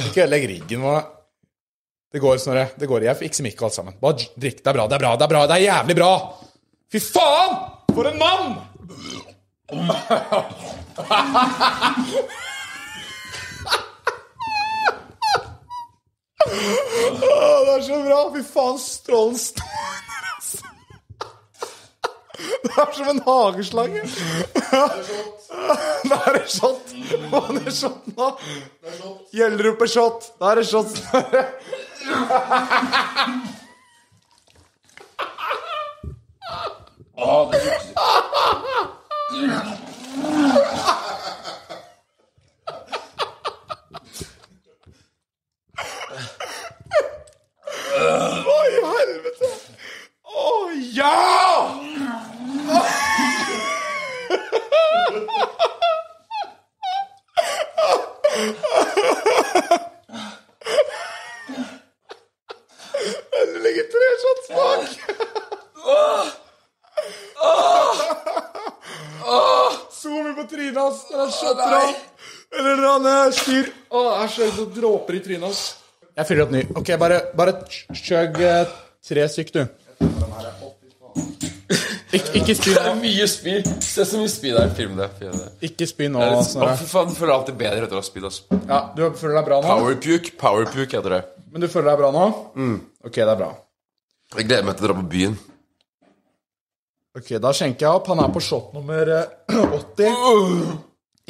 Ikke 0.00 0.22
ødelegg 0.24 0.46
riggen 0.48 0.84
vår. 0.86 1.02
Det 2.12 2.20
går, 2.20 2.36
Snorre. 2.40 2.66
Det 2.76 2.88
går. 2.88 3.04
Jeg 3.08 3.16
fikser 3.20 3.44
Mikkel 3.46 3.68
alt 3.68 3.76
sammen. 3.76 3.94
Bare 4.00 4.28
drikk. 4.36 4.60
Det 4.62 4.68
er 4.68 4.76
bra. 4.76 4.86
Det 4.88 4.96
er 4.96 5.04
bra. 5.04 5.12
Det 5.16 5.26
er 5.26 5.32
bra. 5.32 5.44
Det 5.48 5.56
er 5.56 5.64
jævlig 5.66 5.96
bra. 5.96 6.12
Fy 6.92 7.00
faen! 7.00 7.54
For 7.92 8.08
en 8.08 8.18
mann! 8.20 8.56
Åh, 16.46 17.58
det 17.66 17.74
er 17.76 17.82
så 17.86 18.00
bra! 18.04 18.20
Fy 18.34 18.42
faen, 18.52 18.78
strålen 18.80 19.38
står. 19.40 20.11
Det 22.64 22.72
er 22.78 22.92
som 22.96 23.08
en 23.12 23.20
hageslange. 23.26 24.02
Da 26.08 26.16
er 26.26 26.32
det 26.38 26.46
shot. 26.50 26.84
Hva 27.30 27.38
er 27.48 27.52
det 27.58 27.74
shot 27.76 28.02
nå? 28.16 28.28
Gjellerup 29.36 29.80
er 29.86 29.90
shot. 29.92 30.20
Da 30.40 30.44
er 30.52 30.56
det 30.62 30.66
shot. 30.70 30.92
Å, 37.22 37.24
i 48.68 48.70
helvete! 48.86 49.50
Å, 50.32 50.34
ja! 50.96 51.16
Det 63.52 63.60
ligger 63.64 63.84
tre 63.92 64.08
shots 64.22 64.48
bak. 64.56 64.88
Zoom 70.02 70.34
på 70.34 70.44
trynet 70.50 70.76
hans 70.76 71.04
når 71.10 71.18
han 71.18 71.32
shotter 71.36 71.76
av. 71.78 71.94
Eller 72.58 72.82
han 72.86 73.06
eh, 73.06 73.30
spyr. 73.36 73.70
Å, 73.92 74.02
jeg 74.22 74.32
det 74.36 74.46
er 74.48 74.56
så 74.56 74.66
dråper 74.76 75.18
i 75.18 75.22
trynet 75.24 75.46
hans. 75.48 75.62
Jeg 76.12 76.28
fyller 76.28 76.44
opp 76.44 76.52
ny. 76.52 76.62
Ok, 76.76 76.92
bare, 77.00 77.18
bare 77.38 77.54
chug 77.96 78.40
eh, 78.44 78.74
tre 79.08 79.28
stykk, 79.32 79.54
du. 79.56 79.62
Ik 82.12 82.26
ikke 82.42 82.54
spy 82.58 82.72
nå. 82.74 82.76
Det 82.76 82.90
er 82.90 82.96
mye 83.00 83.26
spy. 83.30 83.52
Se 83.84 84.04
så 84.08 84.18
mye 84.20 84.28
spy 84.32 84.50
der. 84.52 84.72
Film 84.76 84.98
det. 85.00 85.06
Film 85.18 85.36
det. 85.38 85.46
Ikke 85.70 85.86
spy 85.88 86.08
nå. 86.12 86.20
Å, 86.20 86.42
Snorre. 86.44 86.74
faen, 86.90 87.08
du 87.08 87.16
føler 87.16 87.34
alltid 87.38 87.56
bedre 87.60 87.86
etter 87.86 87.96
å 87.96 88.02
ha 88.02 88.06
spydd. 88.06 88.26
Altså. 88.28 88.58
Ja, 88.68 88.80
du 88.96 89.02
føler 89.16 89.38
deg 89.40 89.46
bra 89.48 89.60
nå? 89.64 89.70
Powerpuke. 89.80 90.34
Powerpuke 90.40 90.98
heter 90.98 91.16
det. 91.16 91.22
Men 91.52 91.64
du 91.64 91.68
føler 91.72 91.90
deg 91.92 92.02
bra 92.02 92.10
nå? 92.12 92.26
Ok, 93.06 93.16
det 93.16 93.28
er 93.32 93.40
bra. 93.40 93.50
Jeg 94.36 94.48
gleder 94.48 94.68
meg 94.68 94.76
til 94.78 94.84
å 94.86 94.90
dra 94.90 94.98
på 95.00 95.06
byen. 95.12 95.38
Ok, 97.16 97.32
Da 97.44 97.50
skjenker 97.56 97.84
jeg 97.88 97.92
opp. 98.02 98.06
Han 98.12 98.22
er 98.24 98.30
på 98.32 98.40
shot 98.44 98.70
nummer 98.76 99.08
eh, 99.16 99.56
80. 99.80 100.70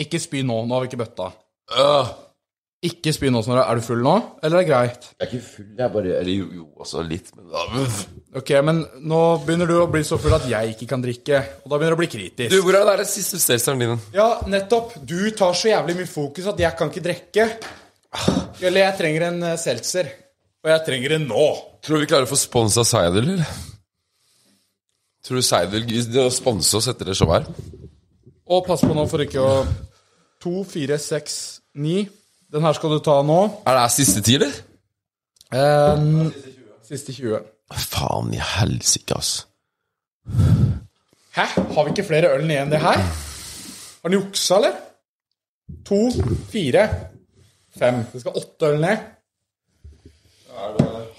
Ikke 0.03 0.21
spy 0.23 0.43
nå. 0.47 0.61
Nå 0.67 0.77
har 0.77 0.85
vi 0.85 0.91
ikke 0.93 1.01
bøtta. 1.05 1.31
Øh, 1.79 2.13
Ikke 2.83 3.13
spy 3.15 3.29
nå, 3.31 3.39
Snorre. 3.47 3.63
Er 3.71 3.79
du 3.79 3.85
full 3.87 4.01
nå, 4.03 4.13
eller 4.43 4.59
er 4.59 4.65
det 4.65 4.69
greit? 4.73 5.05
jeg 5.13 5.23
er 5.23 5.29
ikke 5.29 5.45
full, 5.47 5.67
jeg 5.79 5.85
er 5.87 5.91
bare 5.95 6.15
Eller 6.19 6.33
jo, 6.35 6.47
jo 6.57 6.65
også 6.83 7.03
litt, 7.07 7.29
men 7.37 7.47
da 7.53 7.85
Ok, 8.41 8.51
men 8.67 8.81
nå 9.07 9.21
begynner 9.45 9.69
du 9.71 9.77
å 9.79 9.85
bli 9.93 10.01
så 10.09 10.17
full 10.19 10.35
at 10.35 10.49
jeg 10.51 10.73
ikke 10.73 10.89
kan 10.91 11.05
drikke. 11.05 11.43
Og 11.63 11.69
da 11.71 11.77
begynner 11.79 11.95
du 11.95 11.99
å 11.99 12.01
bli 12.01 12.09
kritisk. 12.11 12.51
Du, 12.51 12.59
hvor 12.65 12.75
er 12.75 12.83
det 12.89 12.97
der 13.05 13.09
siste 13.11 13.39
seltzeren 13.39 13.83
din? 13.85 14.01
Ja, 14.17 14.27
nettopp. 14.51 14.97
Du 15.07 15.19
tar 15.37 15.55
så 15.55 15.71
jævlig 15.71 15.95
mye 16.01 16.11
fokus 16.11 16.49
at 16.51 16.63
jeg 16.65 16.75
kan 16.79 16.91
ikke 16.91 17.05
drikke. 17.05 17.47
Eller 18.63 18.87
jeg 18.87 18.97
trenger 18.99 19.27
en 19.29 19.39
eh, 19.53 19.59
seltzer. 19.61 20.09
Og 20.65 20.71
jeg 20.73 20.83
trenger 20.89 21.15
en 21.19 21.29
nå. 21.31 21.45
Tror 21.85 21.99
du 22.01 22.05
vi 22.05 22.09
klarer 22.11 22.27
å 22.27 22.31
få 22.33 22.39
spons 22.41 22.81
av 22.81 22.89
Seidel, 22.89 23.31
eller? 23.37 23.61
Tror 25.23 25.39
du 25.39 25.47
Seidel 25.47 25.87
gidder 25.87 26.27
å 26.27 26.35
sponse 26.35 26.81
oss 26.81 26.89
etter 26.91 27.13
det 27.13 27.17
showet 27.19 27.45
her? 27.47 27.71
Og 28.53 28.67
pass 28.67 28.83
på 28.83 28.91
nå 28.97 29.07
for 29.11 29.23
ikke 29.23 29.43
å 29.43 29.55
To, 30.43 30.65
fire, 30.67 30.97
seks, 30.99 31.61
ni. 31.79 32.01
Den 32.53 32.63
her 32.67 32.77
skal 32.77 32.93
du 32.93 32.99
ta 33.01 33.15
nå. 33.25 33.39
Er 33.65 33.77
det 33.77 33.81
her 33.81 33.93
siste 33.95 34.21
ti, 34.25 34.35
eller? 34.37 34.53
Um, 35.53 36.33
siste 36.85 37.15
20. 37.17 37.41
Faen 37.73 38.33
i 38.37 38.41
helsike, 38.45 39.17
ass. 39.17 39.47
Hæ? 41.33 41.47
Har 41.73 41.87
vi 41.87 41.95
ikke 41.95 42.05
flere 42.11 42.35
øl 42.37 42.45
igjen 42.45 42.67
enn 42.67 42.75
det 42.75 42.83
her? 42.83 43.01
Har 43.01 44.13
den 44.13 44.19
juksa, 44.19 44.59
eller? 44.61 44.77
To, 45.89 46.03
fire, 46.53 46.85
fem. 47.79 48.03
Det 48.13 48.21
skal 48.21 48.37
åtte 48.43 48.73
øl 48.75 48.81
ned. 48.85 49.09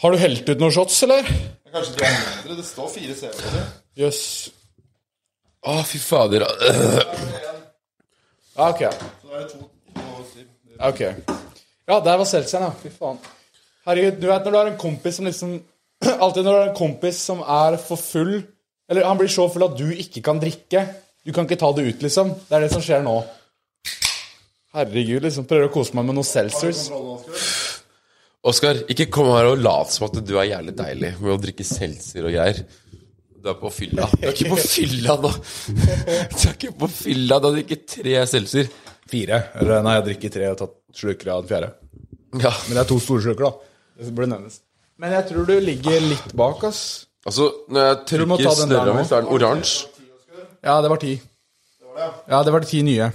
Har 0.04 0.14
du 0.14 0.22
helt 0.22 0.50
ut 0.50 0.62
noen 0.62 0.76
shots, 0.76 1.02
eller? 1.08 1.26
Kanskje 1.74 1.98
de 1.98 2.06
er 2.06 2.18
mindre. 2.20 2.60
Det 2.62 2.68
står 2.70 2.94
fire 2.94 3.18
CV-er. 3.18 3.70
Jøss. 4.04 4.24
Å, 5.66 5.80
fy 5.88 5.98
fader. 6.04 6.46
Ja, 8.54 8.70
ok. 8.70 8.84
Så 8.86 9.32
da 9.32 9.40
er 9.40 9.48
det 9.48 9.48
to, 9.56 9.66
Ok. 10.84 11.02
Ja, 11.88 12.00
der 12.00 12.18
var 12.20 12.28
seltzeren, 12.28 12.68
ja. 12.68 12.74
Fy 12.84 12.92
faen. 12.92 13.20
Herregud, 13.88 14.20
du 14.20 14.28
vet 14.30 14.46
når 14.46 14.52
du 14.54 14.58
har 14.60 14.72
en 14.72 14.80
kompis 14.80 15.20
som 15.20 15.28
liksom 15.28 15.54
Alltid 16.24 16.44
når 16.44 16.50
du 16.50 16.58
har 16.58 16.70
en 16.70 16.78
kompis 16.78 17.20
som 17.20 17.42
er 17.44 17.76
for 17.84 18.00
full 18.00 18.38
Eller 18.92 19.08
han 19.08 19.20
blir 19.20 19.32
så 19.32 19.48
full 19.52 19.66
at 19.68 19.76
du 19.80 19.88
ikke 19.92 20.22
kan 20.24 20.40
drikke. 20.40 20.84
Du 21.24 21.32
kan 21.36 21.48
ikke 21.48 21.60
ta 21.60 21.70
det 21.76 21.86
ut, 21.88 22.04
liksom. 22.04 22.34
Det 22.50 22.58
er 22.58 22.66
det 22.66 22.72
som 22.74 22.84
skjer 22.84 23.04
nå. 23.06 23.16
Herregud, 24.76 25.24
liksom. 25.24 25.48
Prøver 25.48 25.70
å 25.70 25.74
kose 25.74 25.96
meg 25.96 26.10
med 26.10 26.18
noe 26.20 26.28
Seltzers. 26.28 26.90
Oskar, 28.44 28.82
ikke 28.92 29.08
kom 29.14 29.30
her 29.32 29.54
og 29.54 29.62
lat 29.64 29.94
som 29.94 30.10
at 30.10 30.18
du 30.20 30.34
er 30.36 30.50
jævlig 30.50 30.74
deilig 30.76 31.14
med 31.22 31.32
å 31.32 31.40
drikke 31.40 31.64
seltzer 31.64 32.28
og 32.28 32.34
greier. 32.36 32.60
Du 33.40 33.48
er 33.52 33.56
på 33.60 33.72
fylla. 33.72 34.10
Du 34.12 34.26
er 34.28 34.36
ikke 34.36 34.52
på 34.52 34.60
fylla 34.60 35.16
nå. 35.24 35.32
Du 36.36 36.42
er 36.50 36.52
ikke 36.58 36.74
på 36.84 36.90
fylla. 36.92 37.40
Du 37.40 37.48
har 37.48 37.56
drukket 37.56 37.86
tre 37.96 38.18
seltzer. 38.28 38.68
Fire. 39.14 39.40
Eller 39.62 39.84
nei, 39.86 39.96
jeg 40.00 40.06
drikker 40.10 40.34
tre 40.34 40.46
og 40.50 40.54
har 40.56 40.60
tatt 40.66 40.76
slurker 40.98 41.30
av 41.36 41.44
den 41.44 41.52
fjerde. 41.54 41.72
Ja. 42.42 42.52
Men 42.66 42.78
det 42.78 42.82
er 42.84 42.88
to 42.90 42.98
store 43.04 43.22
slurker, 43.28 43.46
da. 43.46 43.82
Det 44.02 44.14
burde 44.18 44.32
nevnes. 44.34 44.56
Men 45.02 45.14
jeg 45.14 45.28
tror 45.30 45.46
du 45.50 45.54
ligger 45.62 46.00
litt 46.02 46.32
bak, 46.38 46.64
ass. 46.70 46.80
Altså, 47.28 47.46
når 47.72 47.86
jeg 47.88 48.00
trykker 48.10 48.56
snørra 48.58 48.96
mi, 48.98 49.04
så 49.08 49.20
er 49.20 49.26
den 49.26 49.32
oransje. 49.36 49.92
Ja, 50.64 50.80
det 50.82 50.90
var 50.92 51.00
ti. 51.04 51.14
Ja, 52.32 52.40
det 52.44 52.54
var 52.56 52.64
de 52.64 52.70
ti 52.72 52.82
nye. 52.86 53.12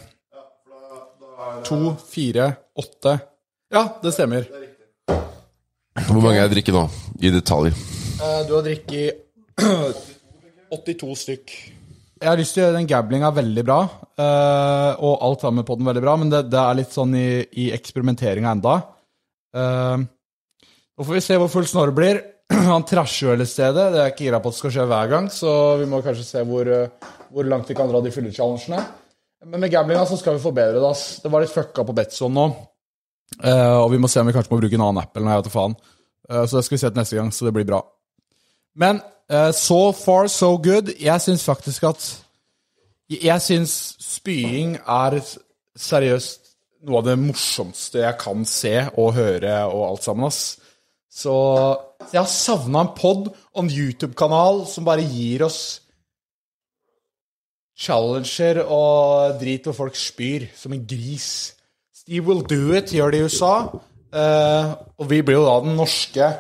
To, 1.67 1.79
fire, 2.07 2.53
åtte 2.79 3.17
Ja, 3.75 3.83
det 4.03 4.13
stemmer. 4.15 4.47
Hvor 5.09 6.21
mange 6.23 6.37
har 6.39 6.45
jeg 6.47 6.53
drikket 6.55 6.77
nå? 6.77 6.85
I 7.19 7.33
detaljer. 7.35 7.75
Eh, 8.23 8.41
Du 8.47 8.55
har 8.55 8.63
drikket 8.63 9.25
82 10.71 11.17
stykk. 11.25 11.57
Jeg 12.19 12.27
har 12.27 12.39
lyst 12.41 12.57
til 12.57 12.63
å 12.63 12.67
gjøre 12.67 12.79
den 12.81 12.89
gamblinga 12.91 13.29
veldig 13.35 13.63
bra, 13.67 13.79
uh, 14.19 14.93
og 14.99 15.21
alt 15.23 15.45
sammen 15.45 15.67
på 15.67 15.77
den 15.79 15.87
veldig 15.87 16.03
bra, 16.03 16.15
men 16.19 16.33
det, 16.33 16.45
det 16.51 16.59
er 16.59 16.79
litt 16.81 16.95
sånn 16.95 17.13
i, 17.15 17.29
i 17.63 17.69
eksperimenteringa 17.77 18.55
enda. 18.57 18.75
Uh, 19.55 20.03
Nå 20.99 21.07
får 21.07 21.15
vi 21.15 21.23
se 21.23 21.37
hvor 21.39 21.51
full 21.53 21.67
Snorre 21.71 21.95
blir. 21.95 22.19
Han 22.73 22.87
trasher 22.89 23.27
jo 23.27 23.31
hele 23.31 23.47
stedet. 23.47 23.85
Det 23.95 24.01
er 24.03 24.11
ikke 24.11 24.25
gira 24.27 24.41
på 24.43 24.51
at 24.51 24.57
det 24.57 24.59
skal 24.59 24.73
skje 24.75 24.87
hver 24.91 25.13
gang, 25.13 25.29
så 25.31 25.53
vi 25.79 25.87
må 25.91 26.01
kanskje 26.03 26.25
se 26.27 26.43
hvor, 26.49 26.71
eh, 26.75 27.13
hvor 27.31 27.47
langt 27.47 27.71
vi 27.71 27.77
kan 27.79 27.91
dra 27.91 28.01
de 28.03 28.11
fyllechallengene. 28.11 28.81
Men 29.47 29.63
med 29.63 29.71
gamblinga 29.71 30.03
så 30.11 30.19
skal 30.19 30.35
vi 30.35 30.43
forbedre 30.43 30.81
det. 30.81 30.89
ass. 30.89 31.21
Det 31.23 31.31
var 31.31 31.45
litt 31.45 31.55
fucka 31.55 31.85
på 31.87 31.95
Betson 31.95 32.35
nå. 32.35 32.49
Uh, 33.45 33.85
og 33.85 33.93
vi 33.93 34.01
må 34.03 34.11
se 34.11 34.19
om 34.19 34.27
vi 34.27 34.35
kanskje 34.35 34.51
må 34.51 34.59
bruke 34.59 34.75
en 34.75 34.87
annen 34.89 35.03
app 35.05 35.15
eller 35.15 35.29
noe, 35.29 35.37
jeg 35.37 35.45
vet 35.45 35.51
da 35.51 35.55
faen. 35.55 35.79
Uh, 36.27 36.43
så 36.43 36.59
det 36.59 36.65
skal 36.67 36.75
vi 36.75 36.81
se 36.83 36.91
til 36.91 36.99
neste 36.99 37.21
gang, 37.21 37.31
så 37.37 37.47
det 37.47 37.55
blir 37.55 37.69
bra. 37.69 37.83
Men 38.83 38.99
eh, 39.31 39.51
so 39.53 39.93
far 39.93 40.29
so 40.29 40.57
good. 40.57 40.93
Jeg 41.01 41.21
syns 41.21 41.45
faktisk 41.45 41.83
at 41.89 42.09
Jeg 43.09 43.41
syns 43.41 43.97
spying 44.05 44.75
er 44.85 45.17
seriøst 45.77 46.43
noe 46.85 46.99
av 47.01 47.07
det 47.07 47.15
morsomste 47.19 48.03
jeg 48.03 48.19
kan 48.21 48.45
se 48.45 48.75
og 49.01 49.15
høre 49.17 49.63
og 49.73 49.87
alt 49.87 50.05
sammen, 50.05 50.29
ass. 50.29 50.59
Så 51.09 51.33
så 51.99 52.13
jeg 52.13 52.21
har 52.21 52.31
savna 52.31 52.85
en 52.85 52.95
pod 52.97 53.29
og 53.29 53.63
en 53.65 53.71
YouTube-kanal 53.73 54.63
som 54.71 54.87
bare 54.87 55.05
gir 55.05 55.43
oss 55.49 55.81
challenger 57.79 58.63
og 58.65 59.39
drit 59.41 59.67
hvor 59.67 59.77
folk 59.77 59.99
spyr 59.99 60.49
som 60.57 60.75
en 60.75 60.87
gris. 60.89 61.55
Steve 61.95 62.25
Will 62.27 62.45
Do 62.47 62.73
It 62.79 62.95
gjør 62.95 63.13
det 63.13 63.21
i 63.21 63.27
USA, 63.29 63.53
uh, 63.69 64.73
og 64.99 65.11
vi 65.11 65.21
blir 65.23 65.41
jo 65.41 65.47
da 65.47 65.59
den 65.67 65.77
norske 65.77 66.31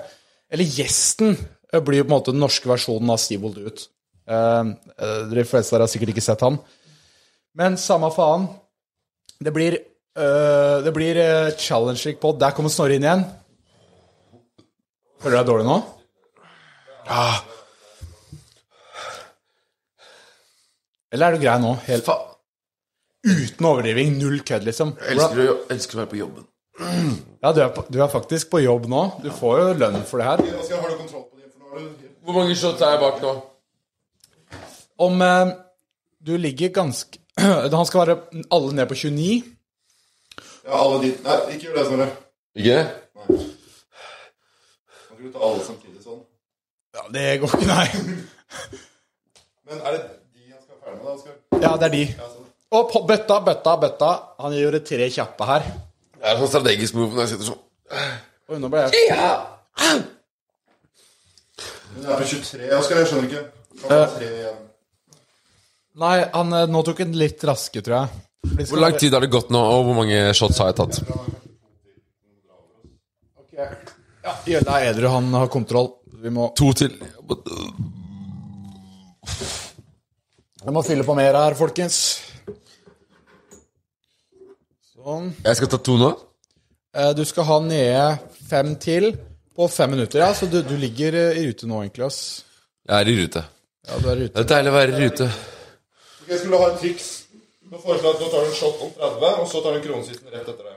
Eller 0.49 0.65
gjesten 0.65 1.35
eh, 1.35 1.49
blir 1.85 2.01
jo 2.01 2.07
på 2.07 2.13
en 2.13 2.17
måte 2.17 2.35
den 2.35 2.43
norske 2.43 2.69
versjonen 2.71 3.11
av 3.13 3.21
Steve 3.21 3.51
ut. 3.53 3.85
Eh, 4.29 4.65
eh, 5.05 5.21
de 5.29 5.45
fleste 5.45 5.75
der 5.75 5.85
har 5.85 5.91
sikkert 5.93 6.15
ikke 6.15 6.25
sett 6.25 6.45
han. 6.45 6.59
Men 7.59 7.77
samme 7.81 8.11
faen. 8.15 8.49
Det 9.39 9.53
blir 9.55 9.77
uh, 10.19 10.83
Det 10.83 10.91
blir 10.95 11.19
uh, 11.19 11.51
challenging 11.59 12.17
pod. 12.19 12.41
Der 12.41 12.55
kommer 12.55 12.73
Snorre 12.73 12.97
inn 12.99 13.07
igjen. 13.07 13.23
Føler 15.23 15.37
du 15.37 15.41
deg 15.41 15.51
dårlig 15.51 15.67
nå? 15.67 15.77
Eller 21.15 21.27
er 21.27 21.37
du 21.37 21.43
grei 21.43 21.57
nå? 21.63 21.73
Helt 21.87 22.11
Uten 23.29 23.67
overdriving. 23.67 24.15
Null 24.19 24.43
kødd, 24.47 24.67
liksom. 24.69 24.95
Elsker, 25.11 25.57
elsker 25.75 25.99
å 25.99 26.03
være 26.03 26.13
på 26.13 26.21
jobben. 26.21 26.47
Ja, 27.43 27.51
du 27.51 27.63
er, 27.65 27.73
på, 27.75 27.83
du 27.91 27.99
er 27.99 28.11
faktisk 28.13 28.53
på 28.53 28.61
jobb 28.63 28.87
nå. 28.91 29.03
Du 29.25 29.33
får 29.35 29.59
jo 29.59 29.73
lønn 29.81 29.99
for 30.07 30.23
det 30.23 30.29
her. 30.29 30.45
Har 30.45 30.93
du 30.93 31.01
kontroll 31.01 31.27
på 31.27 31.38
Hvor 31.69 32.33
mange 32.33 32.57
shots 32.57 32.83
er 32.83 32.95
jeg 32.95 33.01
bak 33.03 33.21
nå? 33.23 33.33
Om 34.99 35.23
eh, 35.23 35.51
du 36.27 36.37
ligger 36.37 36.69
ganske 36.75 37.21
Han 37.79 37.87
skal 37.87 38.01
være 38.01 38.17
alle 38.51 38.75
ned 38.75 38.87
på 38.91 38.95
29. 38.95 39.43
Ja, 40.65 40.79
alle 40.81 41.03
dit 41.05 41.23
Nei, 41.25 41.37
ikke 41.55 41.69
gjør 41.69 41.77
det, 41.79 41.85
Snorre. 41.87 42.09
Ikke? 42.59 42.79
Nei. 43.19 43.39
Kan 45.07 45.19
ikke 45.19 45.29
du 45.29 45.33
ta 45.37 45.45
alle 45.51 45.63
samtidig 45.67 46.03
sånn? 46.05 46.21
Ja, 46.97 47.07
Det 47.15 47.27
går 47.43 47.55
ikke, 47.55 47.71
nei. 47.71 47.87
Men 49.69 49.85
er 49.85 49.97
det 49.97 50.03
de 50.35 50.51
han 50.51 50.61
skal 50.65 50.75
være 50.75 50.83
ferdig 50.85 50.99
med, 50.99 51.07
da, 51.07 51.17
Skal... 51.23 51.63
Ja, 51.63 51.73
det 51.77 51.89
er 51.91 51.95
de. 51.97 52.05
Og 52.79 52.91
på 52.93 53.05
bøtta, 53.09 53.41
bøtta, 53.45 53.79
bøtta. 53.81 54.13
Han 54.45 54.57
gjorde 54.57 54.83
tre 54.85 55.09
kjappe 55.13 55.49
her. 55.49 55.73
Det 56.19 56.25
er 56.27 56.35
en 56.35 56.43
sånn 56.43 56.55
strategisk 56.57 56.99
move 56.99 57.15
når 57.15 57.27
jeg 57.27 57.37
sitter 57.37 57.53
sånn. 57.53 57.65
Oi, 58.49 58.61
nå 58.61 58.71
ble 58.73 58.89
jeg 58.89 60.07
Men 61.99 62.07
det 62.07 62.13
er 62.15 62.21
på 62.23 62.27
23, 62.31 62.67
Oskar. 62.79 62.99
Jeg 63.01 63.09
skjønner 63.11 63.27
ikke. 63.27 63.41
Igjen. 64.23 64.59
Nei, 65.99 66.17
han 66.31 66.55
eh, 66.55 66.69
nå 66.71 66.83
tok 66.87 67.01
en 67.03 67.17
litt 67.19 67.43
raske, 67.49 67.83
tror 67.83 67.97
jeg. 67.97 68.21
Skal 68.53 68.69
Hvor 68.71 68.83
lang 68.85 68.99
tid 69.03 69.17
har 69.17 69.25
det 69.25 69.31
gått 69.33 69.51
nå, 69.51 69.59
og 69.59 69.89
hvor 69.89 69.97
mange 69.99 70.21
shots 70.39 70.61
har 70.63 70.71
jeg 70.71 70.79
tatt? 70.79 71.01
Ja, 73.59 74.37
Gjølle 74.47 74.77
er 74.79 74.93
edru, 74.93 75.09
han 75.11 75.27
har 75.35 75.51
kontroll. 75.51 75.91
Vi 76.23 76.31
må, 76.35 76.53
To 76.59 76.71
til. 76.79 76.95
Jeg 80.63 80.75
må 80.75 80.83
fylle 80.87 81.07
på 81.07 81.19
mer 81.19 81.35
her, 81.35 81.59
folkens. 81.59 81.99
Sånn. 84.95 85.33
Jeg 85.43 85.59
skal 85.59 85.75
ta 85.75 85.83
to 85.83 85.99
nå? 85.99 86.13
Eh, 86.95 87.11
Du 87.19 87.25
skal 87.27 87.51
ha 87.51 87.59
nede 87.67 88.07
fem 88.47 88.77
til 88.79 89.17
på 89.59 89.69
fem 89.75 89.91
minutter. 89.91 90.23
Ja, 90.23 90.31
så 90.39 90.47
du, 90.47 90.61
du 90.63 90.77
ligger 90.79 91.17
eh, 91.19 91.39
i 91.41 91.47
rute 91.49 91.67
nå, 91.67 91.81
egentlig, 91.83 92.07
ass. 92.07 92.21
Jeg 92.89 92.95
er 93.03 93.11
i 93.11 93.17
rute. 93.19 93.43
Ja, 93.89 93.99
du 93.99 94.07
er 94.13 94.21
i 94.21 94.27
rute. 94.27 94.35
Det 94.37 94.45
er 94.45 94.51
deilig 94.55 94.71
å 94.71 94.77
være 94.77 94.93
i 94.95 95.07
rute. 95.09 95.27
Ok, 96.21 96.29
Jeg 96.31 96.39
skulle 96.45 96.61
ha 96.63 96.69
et 96.73 96.79
triks. 96.85 97.09
Nå 97.69 97.81
foreslår 97.83 98.07
jeg 98.07 98.15
at 98.15 98.23
nå 98.23 98.29
tar 98.33 98.45
du 98.47 98.53
en 98.53 98.57
shot 98.57 98.85
om 98.87 98.93
30, 99.01 99.43
og 99.43 99.51
så 99.51 99.65
tar 99.65 99.75
du 99.75 99.81
en 99.81 99.85
kronesitten 99.89 100.31
rett 100.33 100.47
etter 100.55 100.71
det. 100.71 100.77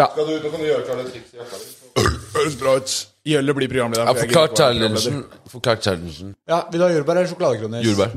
Ja. 0.00 0.08
Skal 0.12 0.28
du, 0.28 0.34
nå 0.42 0.50
kan 0.52 0.60
du 0.64 0.66
gjøre 0.66 0.84
klar 0.88 1.00
det 1.02 1.06
trikset 1.12 1.36
i 1.36 1.40
jakka 1.40 1.60
di. 1.62 2.12
Høres 2.34 2.58
bra 2.60 2.74
ut. 2.80 2.92
Gjølle 3.32 3.54
blir 3.56 3.70
programleder. 3.70 4.02
Ja, 4.02 4.10
har 4.10 4.20
forklart 4.20 4.58
challengen. 4.58 5.24
Forklart 5.52 5.84
challengen. 5.86 6.34
Ja, 6.48 6.62
Vil 6.72 6.80
du 6.80 6.86
ha 6.86 6.92
jordbær 6.96 7.20
eller 7.20 7.30
sjokoladekronis? 7.32 7.84
Jordbær. 7.86 8.16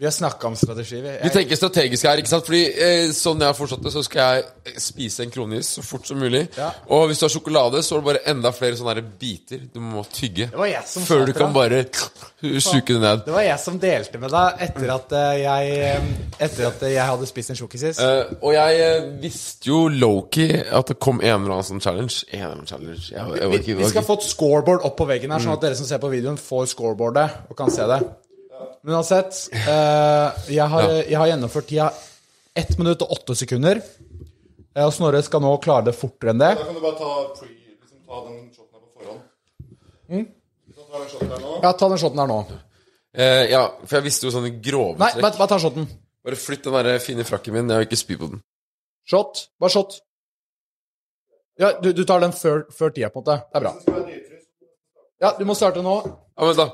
Vi 0.00 0.06
har 0.06 0.10
snakka 0.10 0.46
om 0.48 0.56
strategi. 0.56 1.00
Vi, 1.00 1.18
Vi 1.22 1.28
tenker 1.30 1.56
strategisk 1.56 2.06
her, 2.08 2.20
ikke 2.22 2.30
sant? 2.30 2.46
Fordi 2.48 2.60
eh, 2.72 3.10
sånn 3.12 3.42
jeg 3.44 3.50
har 3.50 3.56
forstått 3.58 3.82
det, 3.84 3.90
så 3.92 4.00
skal 4.06 4.38
jeg 4.38 4.44
eh, 4.70 4.78
spise 4.80 5.26
en 5.26 5.32
kronis 5.34 5.74
så 5.76 5.82
fort 5.84 6.08
som 6.08 6.16
mulig. 6.16 6.46
Ja. 6.56 6.70
Og 6.96 7.10
hvis 7.10 7.20
du 7.20 7.26
har 7.26 7.32
sjokolade, 7.34 7.82
så 7.84 7.98
er 7.98 8.00
det 8.00 8.06
bare 8.06 8.22
enda 8.32 8.48
flere 8.56 8.78
sånne 8.78 9.02
biter 9.20 9.66
du 9.68 9.76
må 9.84 10.06
tygge. 10.08 10.46
Det 10.54 10.56
var 10.62 10.70
jeg 10.70 10.88
som 10.88 11.04
Før 11.04 11.26
du 11.28 11.34
kan 11.36 11.52
bare 11.52 11.82
suke 12.64 12.94
det 12.94 13.02
ned. 13.02 13.26
Det 13.26 13.34
var 13.34 13.44
jeg 13.44 13.60
som 13.66 13.76
delte 13.82 14.22
med 14.22 14.32
deg 14.38 14.64
etter 14.68 14.94
at 14.94 15.12
eh, 15.20 15.34
jeg 15.42 15.76
eh, 15.90 16.08
Etter 16.48 16.70
at 16.70 16.86
jeg 16.94 17.08
hadde 17.10 17.28
spist 17.28 17.52
en 17.52 17.60
sjokis. 17.60 17.86
Eh, 18.00 18.32
og 18.40 18.56
jeg 18.56 19.04
visste 19.20 19.68
jo 19.68 19.82
low-key 19.92 20.62
at 20.80 20.94
det 20.94 20.96
kom 20.96 21.20
en 21.20 21.34
eller 21.42 21.58
annen 21.58 21.68
sånn 21.74 21.84
challenge. 21.84 22.22
En 22.32 22.46
eller 22.46 22.56
annen 22.56 22.72
challenge. 22.72 23.10
Jeg, 23.12 23.36
jeg, 23.36 23.52
vi, 23.68 23.76
vi 23.84 23.92
skal 23.92 24.08
få 24.08 24.16
et 24.16 24.32
scoreboard 24.32 24.88
opp 24.88 24.96
på 25.04 25.10
veggen 25.12 25.36
her, 25.36 25.44
sånn 25.44 25.58
at 25.58 25.68
dere 25.68 25.76
som 25.76 25.92
ser 25.92 26.00
på 26.00 26.08
videoen, 26.16 26.40
får 26.40 26.72
scoreboardet 26.72 27.52
og 27.52 27.60
kan 27.60 27.68
se 27.76 27.84
det. 27.92 28.00
Men 28.82 28.94
uansett, 28.96 29.36
eh, 29.54 30.44
jeg, 30.56 30.66
har, 30.72 30.90
jeg 31.04 31.18
har 31.20 31.28
gjennomført 31.32 31.66
tida 31.68 31.90
1 32.58 32.78
minutt 32.80 33.02
og 33.04 33.12
8 33.18 33.36
sekunder. 33.42 33.80
Eh, 34.74 34.84
og 34.86 34.92
Snorre 34.96 35.20
skal 35.26 35.42
nå 35.44 35.52
klare 35.62 35.88
det 35.90 35.94
fortere 35.98 36.34
enn 36.34 36.40
det. 36.42 36.50
Da 36.58 36.66
kan 36.68 36.76
du 36.78 36.82
bare 36.84 36.98
ta, 36.98 37.10
pre, 37.38 37.48
liksom, 37.50 38.02
ta 38.06 38.20
den 38.26 38.38
shoten 38.54 38.74
her 38.74 38.82
på 38.82 38.90
forhånd. 39.00 40.28
Så 40.74 40.86
Ta 40.90 40.98
den 41.04 41.08
shoten 41.12 41.30
her 41.34 41.42
nå. 41.44 41.54
Ja, 41.64 41.72
Ta 41.72 41.88
den 41.92 42.02
shoten 42.02 42.22
her 42.24 42.30
nå. 42.30 42.38
Eh, 43.10 43.44
ja, 43.50 43.64
for 43.84 43.98
jeg 43.98 44.06
visste 44.06 44.28
jo 44.28 44.32
sånne 44.36 44.52
grove 44.62 44.94
Nei, 45.00 45.10
trekk. 45.16 45.24
bare, 45.26 45.38
bare 45.42 45.52
ta 45.54 45.58
shoten. 45.62 45.88
Bare 46.26 46.36
flytt 46.38 46.66
den 46.68 46.76
der 46.78 47.00
fine 47.02 47.24
frakken 47.26 47.56
min. 47.56 47.70
Jeg 47.72 47.82
vil 47.82 47.88
ikke 47.90 47.98
spy 48.00 48.16
på 48.20 48.28
den. 48.34 48.42
Shot. 49.10 49.46
Bare 49.60 49.72
shot. 49.74 49.96
Ja, 51.60 51.72
du, 51.82 51.90
du 51.92 52.04
tar 52.08 52.22
den 52.22 52.32
før, 52.32 52.62
før 52.72 52.92
tida, 52.94 53.10
på 53.12 53.20
en 53.20 53.24
måte. 53.26 53.40
Det 53.50 53.58
er 53.58 53.64
bra. 53.66 53.72
Ja, 55.20 55.32
du 55.36 55.42
må 55.48 55.56
starte 55.58 55.82
nå. 55.84 55.96
Ja, 56.06 56.46
men 56.46 56.56
da 56.56 56.68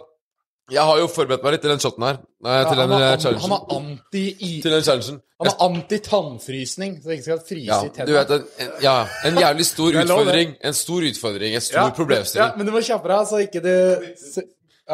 Jeg 0.73 0.83
har 0.83 0.99
jo 0.99 1.07
forberedt 1.07 1.45
meg 1.47 1.53
litt 1.55 1.63
til 1.63 1.71
den 1.71 1.79
shoten 1.83 2.03
her. 2.03 2.17
Nei, 2.43 2.55
Ja, 2.59 2.63
til 2.67 2.79
den 2.81 2.93
eh, 2.97 3.39
han 3.39 3.53
er 3.55 3.75
anti 3.77 4.23
Til 4.65 4.73
den 4.73 4.83
challengen. 4.83 5.21
Han 5.39 5.51
er 5.51 5.61
anti-tannfrysning, 5.67 6.97
så 7.03 7.09
det 7.11 7.19
ikke 7.19 7.27
skal 7.29 7.43
fryse 7.47 7.69
Ja, 7.69 7.79
i 7.87 7.91
tennene. 7.95 8.07
du 8.07 8.35
vet, 8.35 8.49
en, 8.65 8.73
ja, 8.83 8.95
en 9.29 9.39
jævlig 9.39 9.67
stor 9.69 9.95
utfordring. 10.03 10.57
En 10.65 10.75
stor 10.75 11.07
utfordring. 11.11 11.55
En 11.55 11.61
stor 11.61 11.79
Ja, 11.85 11.93
problemstilling. 11.95 12.49
Ja, 12.51 12.57
men 12.57 12.67
du 12.67 12.73
må 12.75 12.83
kjappe 12.83 13.13
deg, 13.13 13.29
så 13.31 13.43
ikke 13.45 13.63
du 13.63 13.73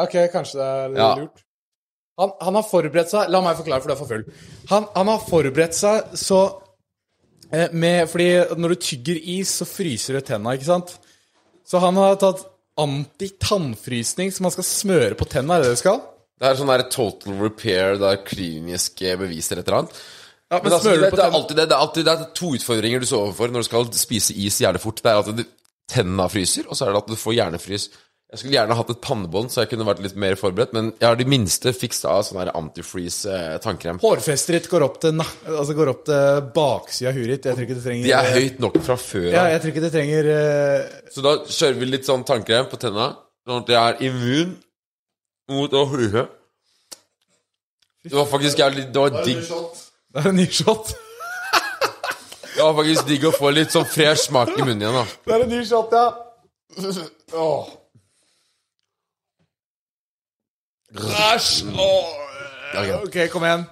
Ok, 0.03 0.13
kanskje 0.33 0.57
det 0.59 0.67
er 0.67 0.95
Ja. 0.99 1.09
lurt. 1.23 1.41
Han, 2.21 2.31
han 2.41 2.55
har 2.59 2.63
forberedt 2.69 3.09
seg 3.09 3.29
La 3.33 3.41
meg 3.41 3.57
forklare, 3.57 3.81
for 3.81 3.89
du 3.89 3.93
er 3.95 3.97
for 4.03 4.11
full. 4.13 4.23
Han, 4.69 4.85
han 4.95 5.07
har 5.09 5.23
forberedt 5.25 5.73
seg 5.73 6.13
så 6.21 6.39
eh, 7.51 7.69
med 7.73 8.05
Fordi 8.09 8.29
når 8.61 8.75
du 8.75 8.75
tygger 8.75 9.17
is, 9.39 9.49
så 9.61 9.65
fryser 9.65 10.19
du 10.19 10.21
tenna, 10.21 10.53
ikke 10.53 10.69
sant? 10.69 10.99
Så 11.65 11.79
han 11.81 11.95
har 11.97 12.19
tatt 12.21 12.45
anti-tannfrysning 12.79 14.31
som 14.33 14.47
man 14.47 14.53
skal 14.55 14.67
smøre 14.67 15.17
på 15.19 15.27
tenna. 15.29 15.57
Er 15.57 15.65
det 15.65 15.75
det 15.75 15.81
skal? 15.83 16.01
Det 16.41 16.49
er 16.49 16.59
sånn 16.59 16.71
der 16.71 16.85
total 16.91 17.37
repair, 17.39 17.97
det 18.01 18.09
er 18.09 18.23
kliniske 18.25 19.15
beviser 19.21 19.61
et 19.61 19.67
eller 19.67 19.83
annet. 19.83 19.99
Ja, 20.51 20.59
men 20.59 20.65
Men 20.65 20.73
altså, 20.77 20.89
det, 20.93 21.09
det, 21.09 21.19
er 21.19 21.35
alltid, 21.37 21.57
det, 21.57 21.65
det, 21.65 21.75
er 21.75 21.81
alltid, 21.81 22.05
det 22.05 22.13
er 22.13 22.31
to 22.37 22.53
utfordringer 22.57 22.99
du 23.01 23.09
står 23.09 23.27
overfor 23.27 23.53
når 23.53 23.63
du 23.63 23.67
skal 23.69 23.93
spise 23.97 24.35
is 24.37 24.59
jævlig 24.61 24.81
fort. 24.83 25.01
Det 25.01 25.11
er 25.11 25.21
at 25.21 25.29
Tennene 25.29 25.47
tenna 25.89 26.25
fryser, 26.31 26.67
og 26.69 26.77
så 26.77 26.85
er 26.85 26.93
det 26.93 27.01
at 27.03 27.09
du 27.11 27.19
får 27.19 27.35
hjernefrys. 27.35 27.89
Jeg 28.33 28.39
skulle 28.41 28.55
gjerne 28.55 28.73
hatt 28.73 28.89
et 28.89 29.01
pannebånd, 29.05 29.51
så 29.53 29.61
jeg 29.61 29.69
kunne 29.69 29.85
vært 29.85 29.99
litt 30.01 30.15
mer 30.17 30.33
forberedt, 30.33 30.71
men 30.73 30.87
jeg 30.97 31.05
har 31.05 31.17
de 31.19 31.25
minste 31.29 31.69
fiksa 31.77 32.15
av 32.17 32.23
sånn 32.25 32.39
her 32.41 32.49
antifreeze 32.57 33.29
eh. 33.29 33.97
Hårfestet 34.01 34.55
ditt 34.55 34.69
går 34.71 34.85
opp 34.87 34.95
til, 35.03 35.21
altså 35.21 35.75
går 35.77 35.91
opp 35.91 35.99
til 36.07 36.47
baksida 36.55 37.11
av 37.11 37.19
huet 37.19 37.29
ditt. 37.29 37.45
Jeg 37.45 37.53
tror 37.59 37.67
ikke 37.67 37.77
det 37.77 37.83
trenger 37.83 38.07
De 38.07 38.15
er 38.17 38.29
høyt 38.33 38.63
nok 38.63 38.79
fra 38.87 38.95
før 38.97 39.27
Ja, 39.27 39.43
jeg 39.51 39.61
tror 39.61 39.73
ikke 39.73 39.83
det 39.83 39.91
trenger 39.93 40.29
uh... 40.33 40.95
Så 41.13 41.25
da 41.27 41.33
kjører 41.45 41.77
vi 41.83 41.89
litt 41.91 42.09
sånn 42.09 42.25
tannkrem 42.25 42.71
på 42.71 42.81
tenna, 42.81 43.11
sånn 43.45 43.61
at 43.61 43.69
jeg 43.75 43.81
er 43.83 44.01
immun 44.09 44.57
mot 45.53 45.77
å 45.77 45.85
fryse. 45.93 46.25
Det 48.01 48.17
var 48.17 48.27
faktisk 48.33 48.63
jævlig 48.63 48.87
Det 48.89 49.05
var 49.05 49.21
digg. 49.29 49.45
Det 49.45 50.23
er 50.23 50.31
en 50.31 50.37
ny 50.41 50.47
shot. 50.49 50.95
Det 52.49 52.65
var 52.65 52.73
faktisk 52.81 53.05
digg 53.13 53.29
å 53.29 53.35
få 53.37 53.53
litt 53.53 53.77
sånn 53.77 53.85
fresh 53.93 54.25
smak 54.25 54.57
i 54.57 54.65
munnen 54.65 54.81
igjen, 54.87 54.99
da. 55.03 55.05
Det 55.21 55.37
er 55.37 55.45
en 55.45 55.53
ny 55.53 55.61
shot, 55.69 55.93
ja. 55.93 56.09
Åh. 57.37 57.71
Æsj! 60.93 61.63
Ok, 63.03 63.17
kom 63.33 63.45
igjen. 63.47 63.65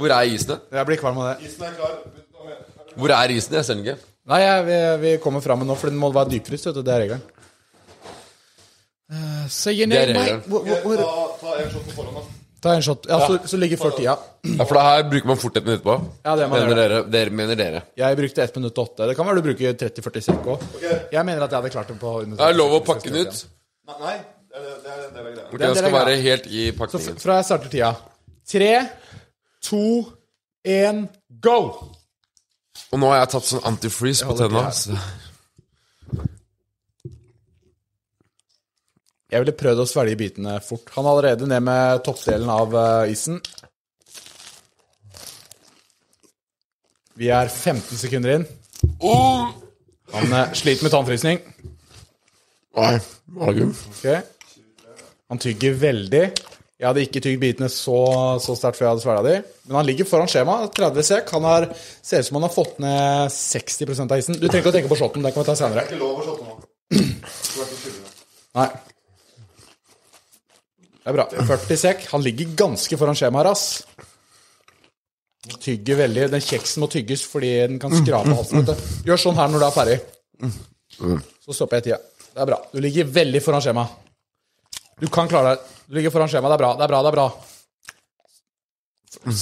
Hvor 0.00 0.12
er 0.14 0.28
isene? 0.28 0.58
Jeg 0.72 0.86
blir 0.88 1.00
kvalm 1.00 1.18
av 1.20 1.30
det. 1.32 1.48
Isen 1.48 1.66
er 1.66 1.76
klar. 1.76 1.94
Hvor 2.96 3.14
er 3.16 3.32
isene? 3.34 3.56
Jeg 3.60 3.68
ser 3.68 3.78
den 3.78 3.84
ikke. 3.86 3.96
Nei, 4.30 4.40
jeg, 4.44 4.64
vi, 4.66 4.80
vi 5.02 5.12
kommer 5.22 5.42
fram 5.44 5.62
med 5.62 5.70
nå, 5.70 5.76
for 5.80 5.90
den 5.90 5.98
må 6.00 6.10
være 6.14 6.30
dypfryst. 6.34 6.68
vet 6.68 6.76
du, 6.76 6.82
Det 6.86 6.94
er 6.94 7.04
regelen. 7.06 7.22
Uh, 9.10 9.46
so 9.50 9.72
you 9.74 9.88
know, 9.88 9.96
Det 9.98 10.10
er 10.10 10.20
regelen. 10.20 10.42
Ta, 11.00 11.14
ta 11.40 11.56
en 11.64 11.72
shot 11.72 11.88
på 11.88 11.96
forhånd, 11.96 12.20
da. 12.20 12.36
Ta 12.60 12.74
en 12.76 12.84
shot. 12.84 13.08
Ja, 13.08 13.18
så, 13.26 13.38
så 13.48 13.56
ligger 13.56 13.80
før 13.80 13.94
tida. 13.96 14.16
Ja, 14.44 14.64
for 14.68 14.76
det 14.76 14.82
her 14.84 15.06
bruker 15.14 15.30
man 15.32 15.40
fort 15.40 15.56
et 15.56 15.64
minutt 15.64 15.82
på. 15.86 15.94
Ja, 16.26 16.34
det 16.36 16.50
mener 16.52 16.76
dere, 16.76 16.98
dere. 17.10 17.32
Mener 17.32 17.56
dere. 17.58 17.80
Jeg 17.98 18.18
brukte 18.20 18.44
1 18.44 18.60
minutt 18.60 18.76
og 18.78 18.90
8. 18.92 19.08
Det 19.08 19.16
kan 19.16 19.30
være 19.30 19.40
du 19.40 19.48
bruker 19.48 19.78
30-40 19.80 20.26
sekk 20.28 20.50
òg. 20.52 20.66
Jeg 20.84 21.24
mener 21.24 21.46
at 21.46 21.48
jeg 21.56 21.56
hadde 21.62 21.72
klart 21.72 21.88
det 21.88 21.96
på 22.02 22.12
under 22.20 22.36
Det 22.36 22.50
er 22.52 22.58
lov 22.60 22.76
å 22.76 22.82
pakke 22.84 23.08
den 23.08 23.24
ut. 23.24 23.40
Nei, 23.88 23.96
nei, 24.04 24.18
det 24.50 24.58
er, 24.58 24.76
det 24.82 24.90
er 24.90 25.06
en 25.08 25.14
del 25.14 25.26
av 25.26 25.32
greia. 25.34 25.46
Ok, 25.50 25.58
Det 25.60 25.68
er 25.68 25.74
skal 25.78 25.92
være 25.94 26.16
helt 26.22 26.46
i 26.50 26.66
Så 26.70 26.76
pakningen. 26.80 27.16
f- 27.16 27.22
fra 27.22 27.36
jeg 27.40 27.44
starter 27.48 27.70
tida. 27.70 27.90
Tre, 28.50 28.72
to, 29.62 29.82
én, 30.66 31.04
go! 31.40 31.56
Og 32.90 32.98
nå 32.98 33.06
har 33.12 33.20
jeg 33.22 33.30
tatt 33.36 33.44
sånn 33.46 33.62
antifreeze 33.70 34.26
på 34.26 34.36
tenna. 34.38 34.70
så- 34.74 34.98
Jeg 39.30 39.44
ville 39.44 39.54
prøvd 39.54 39.78
å 39.84 39.86
svelge 39.86 40.16
bitene 40.18 40.56
fort. 40.66 40.88
Han 40.96 41.06
er 41.06 41.10
allerede 41.12 41.46
ned 41.46 41.62
med 41.62 42.00
toppdelen 42.02 42.48
av 42.50 42.74
eh, 42.74 43.12
isen. 43.12 43.38
Vi 47.20 47.28
er 47.30 47.46
15 47.52 47.96
sekunder 48.00 48.34
inn. 48.40 48.46
Oh! 49.06 49.52
Han 50.16 50.32
eh, 50.34 50.50
sliter 50.58 50.82
med 50.88 50.94
tannfrysning. 50.96 51.38
Nei, 52.80 52.96
magen. 53.38 53.70
Ok. 53.92 54.08
Han 55.30 55.38
tygger 55.42 55.76
veldig. 55.78 56.24
Jeg 56.80 56.88
hadde 56.88 57.02
ikke 57.04 57.20
tygd 57.22 57.40
bitene 57.42 57.68
så, 57.68 57.96
så 58.40 58.54
sterkt 58.56 58.78
før 58.78 58.86
jeg 58.86 58.92
hadde 58.94 59.02
svelga 59.04 59.22
de. 59.26 59.34
Men 59.68 59.76
han 59.78 59.86
ligger 59.86 60.08
foran 60.08 60.30
skjema. 60.32 60.54
30 60.74 61.04
sek. 61.06 61.28
Han 61.36 61.44
har, 61.46 61.66
ser 62.02 62.24
ut 62.24 62.28
som 62.30 62.38
han 62.40 62.46
har 62.48 62.54
fått 62.54 62.78
ned 62.82 63.34
60% 63.34 64.14
av 64.14 64.22
isen. 64.22 64.38
Du 64.40 64.46
trenger 64.48 64.64
ikke 64.64 64.72
å 64.72 64.76
tenke 64.78 64.92
på 64.92 64.98
shoten. 64.98 65.26
Det 65.26 65.34
kan 65.34 65.44
vi 65.44 65.50
ta 65.50 65.56
senere. 65.60 65.84
Det 65.84 65.92
er 65.92 65.98
Ikke 65.98 66.00
lov 66.00 66.22
å 66.22 66.24
shotte 66.24 66.44
nå. 66.48 66.54
Nei. 68.58 68.66
Det 71.00 71.12
er 71.12 71.16
bra. 71.20 71.28
40 71.52 71.82
sek. 71.84 72.08
Han 72.14 72.24
ligger 72.24 72.56
ganske 72.64 72.98
foran 73.00 73.18
skjemaet, 73.18 73.52
ass. 73.52 73.66
Tygger 75.60 76.00
veldig. 76.00 76.26
Den 76.32 76.42
kjeksen 76.48 76.82
må 76.82 76.88
tygges 76.92 77.22
fordi 77.28 77.54
den 77.70 77.78
kan 77.82 77.92
skrape 77.96 78.34
halsen. 78.40 78.64
vet 78.64 78.72
du. 78.72 78.90
Gjør 79.12 79.20
sånn 79.28 79.38
her 79.38 79.52
når 79.52 79.62
du 79.62 79.68
er 79.68 79.76
ferdig. 79.76 80.00
Så 81.44 81.54
stopper 81.60 81.80
jeg 81.80 81.90
tida. 81.90 82.00
Det 82.30 82.40
er 82.40 82.48
bra. 82.54 82.64
Du 82.72 82.80
ligger 82.80 83.08
veldig 83.20 83.40
foran 83.44 83.62
skjemaet. 83.64 84.00
Du 85.00 85.08
kan 85.08 85.28
klare 85.30 85.54
deg. 85.54 85.70
Du 85.88 85.96
ligger 85.98 86.12
foran 86.14 86.28
skjemaet. 86.30 86.52
Det 86.52 86.58
er 86.58 86.62
bra. 86.64 86.72
Det 86.76 86.84
er 86.84 86.92
bra. 86.92 87.00
det 87.02 87.10
er 87.10 87.16
bra. 87.18 87.28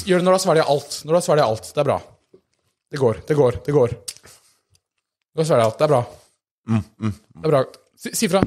Gjør 0.08 0.22
det 0.22 0.24
når 0.24 0.32
du 0.32 0.36
har 0.36 0.44
svelget 0.46 0.70
alt. 0.74 1.00
Når 1.04 1.12
du 1.12 1.18
har 1.18 1.26
svelget 1.26 1.46
alt. 1.46 1.72
Det 1.74 1.82
er 1.82 1.88
bra. 1.90 1.98
Det 2.88 3.02
går. 3.02 3.20
Det 3.28 3.36
går. 3.36 3.60
Det 3.66 3.72
går. 3.76 3.88
Du 5.34 5.42
har 5.42 5.50
svelget 5.50 5.66
alt. 5.66 5.78
Det 5.78 5.84
er 5.88 5.92
bra. 5.92 6.02
Det 6.68 7.44
er 7.44 7.52
bra. 7.52 7.62
Si, 7.98 8.14
si 8.14 8.30
fra. 8.32 8.42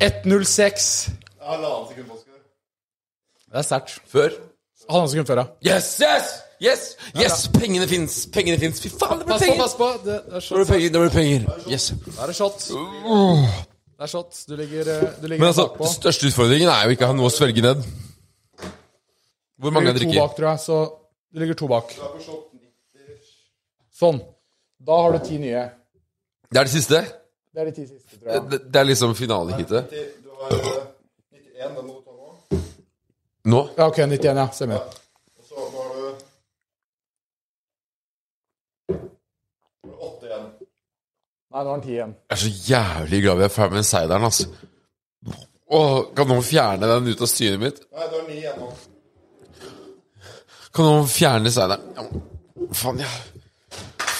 1.06. 0.00 1.10
Halvannet 1.46 1.88
sekund 1.92 2.08
på 2.10 2.16
skal. 2.22 2.40
Det 3.52 3.60
er 3.60 3.66
sterkt. 3.66 4.00
Før. 4.10 4.34
Halvannet 4.88 5.12
sekund 5.14 5.26
før, 5.30 5.42
ja. 5.42 5.74
Yes, 5.74 5.92
yes! 6.02 6.34
Yes! 6.62 6.82
yes! 7.20 7.48
Pengene 7.52 7.86
fins! 7.88 8.22
Pengene 8.32 8.58
fins! 8.58 8.80
Fy 8.80 8.88
faen, 8.88 9.20
det 9.20 9.26
ble 9.28 9.34
Pass 9.34 9.42
på, 9.42 9.46
penger! 9.46 9.62
pass 9.62 9.74
på. 9.76 9.88
Det, 10.04 10.18
det 10.26 10.36
er 10.36 10.40
Det 10.40 10.56
blir 10.56 10.70
penger, 10.72 10.90
det 10.94 11.00
ble 11.02 11.10
penger. 11.10 11.46
Yes. 11.68 11.90
Da 12.06 12.22
er 12.24 12.32
det 12.32 12.36
shot. 12.38 12.68
Det 13.96 14.04
er 14.04 14.10
shot. 14.12 14.34
Du 14.48 14.56
ligger, 14.56 14.80
eh, 14.92 15.04
du 15.20 15.26
ligger 15.26 15.40
Men 15.40 15.48
altså, 15.48 15.66
bakpå. 15.70 15.84
den 15.84 15.92
største 15.94 16.26
utfordringen 16.28 16.68
er 16.68 16.82
jo 16.84 16.90
ikke 16.96 17.06
å 17.06 17.10
ha 17.12 17.16
noe 17.16 17.30
å 17.30 17.32
svelge 17.32 17.62
ned. 17.64 17.84
Hvor 19.56 19.72
mange 19.72 19.88
jeg 19.88 19.96
drikker? 20.02 20.18
to 20.18 20.26
bak, 20.26 20.34
tror 20.36 20.48
jeg. 20.50 20.60
Så 20.60 20.76
du 21.32 21.40
ligger 21.40 21.54
to 21.56 21.68
bak. 21.70 21.94
Sånn. 23.96 24.20
Da 24.86 24.98
har 25.00 25.16
du 25.16 25.22
ti 25.24 25.38
nye. 25.40 25.62
Det 26.52 26.60
er 26.60 26.68
det 26.68 26.74
siste? 26.74 27.00
Det 27.56 27.62
er 27.62 27.70
de 27.70 27.72
ti 27.78 27.86
siste, 27.88 28.18
tror 28.20 28.28
jeg. 28.34 28.42
Det, 28.50 28.58
det 28.72 28.80
er 28.82 28.84
liksom 28.90 29.14
finaleheatet? 29.16 29.96
Du 30.22 30.30
har 30.36 30.52
eh, 30.52 30.84
91, 31.32 31.74
den 31.78 31.86
må 31.86 31.96
du 31.96 32.02
ta 32.04 32.12
nå. 32.12 32.60
Nå? 33.54 33.62
Ja, 33.78 33.86
ok, 33.88 34.02
91, 34.04 34.36
ja. 34.36 34.46
Stemmer. 34.52 34.84
Og 35.40 35.48
så 35.48 35.54
har 35.56 35.88
du 35.96 36.02
Nå 38.92 39.90
har 39.90 39.96
du 39.96 40.04
åtte 40.10 40.28
igjen. 40.28 40.46
Nei, 41.52 41.60
nå 41.62 41.68
har 41.68 41.74
han 41.76 41.82
ti 41.84 41.92
igjen. 41.94 42.14
Jeg 42.26 42.36
er 42.36 42.40
så 42.42 42.50
jævlig 42.70 43.20
glad 43.24 43.38
vi 43.40 43.44
er 43.46 43.52
ferdig 43.54 43.78
med 43.78 43.86
seideren, 43.86 44.24
altså. 44.26 44.48
Åh, 45.76 45.94
kan 46.16 46.28
noen 46.30 46.44
fjerne 46.46 46.88
den 46.90 47.10
ut 47.12 47.22
av 47.26 47.30
synet 47.30 47.62
mitt? 47.62 47.78
Nei, 47.94 48.06
du 48.10 48.16
har 48.18 48.24
ni 48.28 48.38
igjen 48.40 48.58
nå. 48.62 48.70
Kan 50.76 50.88
noen 50.90 51.08
fjerne 51.10 51.52
seideren? 51.54 51.86
Ja, 51.96 52.66
faen, 52.80 53.00
ja. 53.04 53.12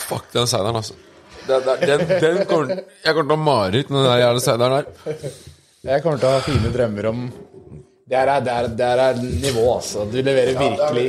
Fuck 0.07 0.31
den 0.35 0.47
seideren, 0.51 0.79
altså. 0.81 0.95
Den, 1.47 1.66
den, 1.83 2.07
den 2.22 2.41
kommer, 2.51 2.81
jeg 3.05 3.14
kommer 3.14 3.29
til 3.29 3.35
å 3.35 3.37
ha 3.37 3.43
mareritt 3.47 3.91
med 3.93 4.01
den 4.01 4.09
der 4.11 4.22
jævla 4.24 4.43
seideren 4.43 4.79
her. 4.79 5.37
Jeg 5.87 6.03
kommer 6.03 6.22
til 6.22 6.31
å 6.31 6.33
ha 6.35 6.41
fine 6.47 6.72
drømmer 6.74 7.07
om 7.12 7.20
Det 8.07 8.16
er, 8.18 8.31
det 8.47 8.53
er, 8.55 8.66
det 8.79 8.89
er 9.03 9.20
nivå, 9.43 9.66
altså. 9.77 10.07
Du 10.11 10.16
leverer 10.22 10.55
virkelig. 10.59 11.07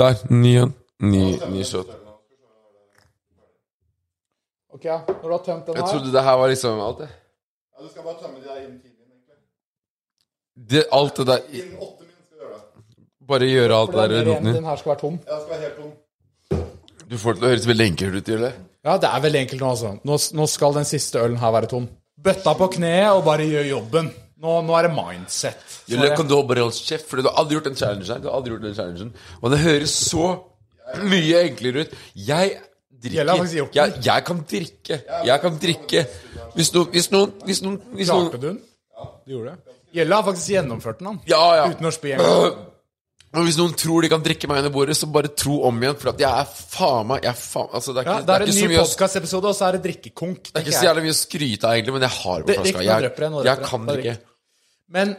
Der. 0.00 0.22
Ny 0.32 0.54
en. 0.62 0.72
Ny, 1.02 1.24
ny 1.52 1.64
shot. 1.66 1.88
Ok, 4.82 4.88
ja. 4.90 4.98
Når 5.06 5.28
du 5.28 5.32
har 5.36 5.42
tømt 5.46 5.66
den 5.66 5.76
her. 5.76 5.82
Jeg 5.82 5.94
trodde 5.94 6.12
det 6.12 6.22
her 6.26 6.36
var 6.40 6.48
liksom 6.50 6.80
alt 6.82 7.02
det. 7.04 7.06
Ja, 7.06 7.82
du 7.84 7.88
skal 7.92 8.02
bare 8.02 8.16
tømme 8.18 8.40
de 8.42 8.48
der 8.48 8.56
innen 8.62 8.78
tiden 8.82 8.96
din, 8.98 9.10
egentlig. 9.14 10.70
det 10.72 10.82
alt 10.98 11.16
det 11.16 11.26
der 11.28 11.44
Innen 11.52 11.76
åtte 11.78 12.02
minutter 12.02 12.24
skal 12.26 12.38
du 12.38 12.42
gjøre 12.42 12.56
det. 12.56 13.04
Bare 13.30 13.50
gjøre 13.50 13.76
alt 13.78 13.92
det 13.92 14.00
den, 14.00 14.10
der 14.10 14.18
er 14.18 14.26
roten 14.30 14.48
din. 14.48 14.56
den 14.58 14.64
her 14.66 14.80
skal 14.80 14.90
være 14.90 15.00
tom. 15.04 15.20
Ja, 15.26 15.36
den 15.36 15.44
skal 15.44 15.54
være 15.54 15.62
helt 15.66 15.78
tom. 15.78 15.92
Du 17.12 17.18
får 17.18 17.32
det 17.32 17.38
til 17.38 17.46
å 17.46 17.52
høres 17.52 17.68
veldig 17.70 17.86
enkelt 17.92 18.18
ut, 18.18 18.32
gjør 18.32 18.42
det? 18.48 18.50
Ja, 18.82 18.96
det 19.04 19.12
er 19.12 19.22
veldig 19.28 19.40
enkelt 19.44 19.62
nå, 19.62 19.70
altså. 19.76 19.92
Nå, 20.10 20.18
nå 20.40 20.48
skal 20.50 20.76
den 20.80 20.90
siste 20.90 21.22
ølen 21.22 21.38
her 21.44 21.54
være 21.54 21.70
tom. 21.70 21.86
Bøtta 22.26 22.56
på 22.58 22.70
kneet 22.80 23.12
og 23.12 23.22
bare 23.28 23.46
gjør 23.46 23.70
jobben. 23.70 24.10
Nå, 24.42 24.56
nå 24.66 24.74
er 24.80 24.88
det 24.88 24.92
mindset. 24.96 25.78
Jeg 25.86 26.16
kan 26.18 26.26
du 26.26 26.34
bare 26.42 26.66
holde 26.66 26.74
kjeft, 26.74 27.06
for 27.06 27.22
du 27.22 27.28
har 27.30 27.38
aldri 27.38 27.60
gjort 27.60 27.70
den 27.70 27.78
challengen 27.78 28.10
her. 28.10 28.18
Du 28.18 28.26
har 28.32 28.40
aldri 28.40 28.56
gjort 28.56 28.66
den 28.66 28.74
challengen. 28.74 29.14
Og 29.38 29.54
det 29.54 29.62
høres 29.62 29.94
så 30.10 30.32
mye 31.06 31.46
enklere 31.46 31.86
ut. 31.86 31.94
Jeg 32.18 32.56
drikker 33.02 33.70
jeg, 33.76 33.94
jeg 34.06 34.24
kan 34.28 34.42
drikke. 34.52 34.98
Jeg 35.28 35.40
kan 35.44 35.58
drikke. 35.62 36.04
Hvis 36.56 36.72
noen 36.74 36.90
Hvis 36.94 37.08
noen, 37.14 37.32
hvis 37.48 37.62
noen, 37.64 37.78
hvis 37.96 38.10
Klarte 38.12 38.38
du 38.40 38.46
den? 38.50 38.58
Ja, 38.96 39.08
du 39.26 39.32
gjorde 39.36 39.54
det. 39.54 39.78
Gjelle 39.92 40.14
har 40.18 40.24
faktisk 40.24 40.52
gjennomført 40.54 41.00
den, 41.02 41.08
han. 41.12 41.18
Ja, 41.28 41.42
ja. 41.58 41.64
Uten 41.72 41.88
å 41.88 41.92
spy 41.92 42.12
en 42.16 42.22
gang. 42.22 42.60
Hvis 43.46 43.56
noen 43.56 43.72
tror 43.80 44.04
de 44.04 44.08
kan 44.12 44.20
drikke 44.24 44.48
meg 44.50 44.58
under 44.60 44.72
bordet, 44.74 44.94
så 44.98 45.06
bare 45.08 45.30
tro 45.32 45.54
om 45.64 45.78
igjen. 45.80 45.94
For 46.00 46.10
at 46.12 46.18
jeg 46.20 46.28
er 46.28 46.48
faen 46.52 47.06
meg 47.08 47.22
jeg 47.24 47.30
er 47.32 47.38
faen, 47.40 47.68
altså, 47.78 47.94
Det 47.96 48.02
er 48.02 48.08
Ja, 48.10 48.16
ikke, 48.20 48.26
det 48.28 48.34
er 48.34 48.42
en 48.44 48.70
ny 48.72 48.76
podkastepisode, 48.82 49.48
og 49.48 49.56
så 49.56 49.68
er 49.70 49.78
det 49.78 49.82
drikkekonk. 49.86 50.50
Det 50.50 50.58
er 50.60 50.66
ikke 50.66 50.74
så 50.76 50.88
jævlig 50.90 51.04
mye 51.06 51.14
å 51.14 51.20
skryte 51.20 51.64
av, 51.70 51.76
egentlig, 51.78 51.94
men 51.96 52.04
jeg 52.08 52.14
har 52.18 52.42
det 52.42 52.46
Det- 52.46 52.56
flaska. 52.58 52.82
Jeg, 52.82 52.88
jeg, 52.88 53.12
jeg 53.22 53.46
jeg. 53.48 53.62
kan 53.70 53.86
drikke. 53.88 54.16
Men 54.92 55.14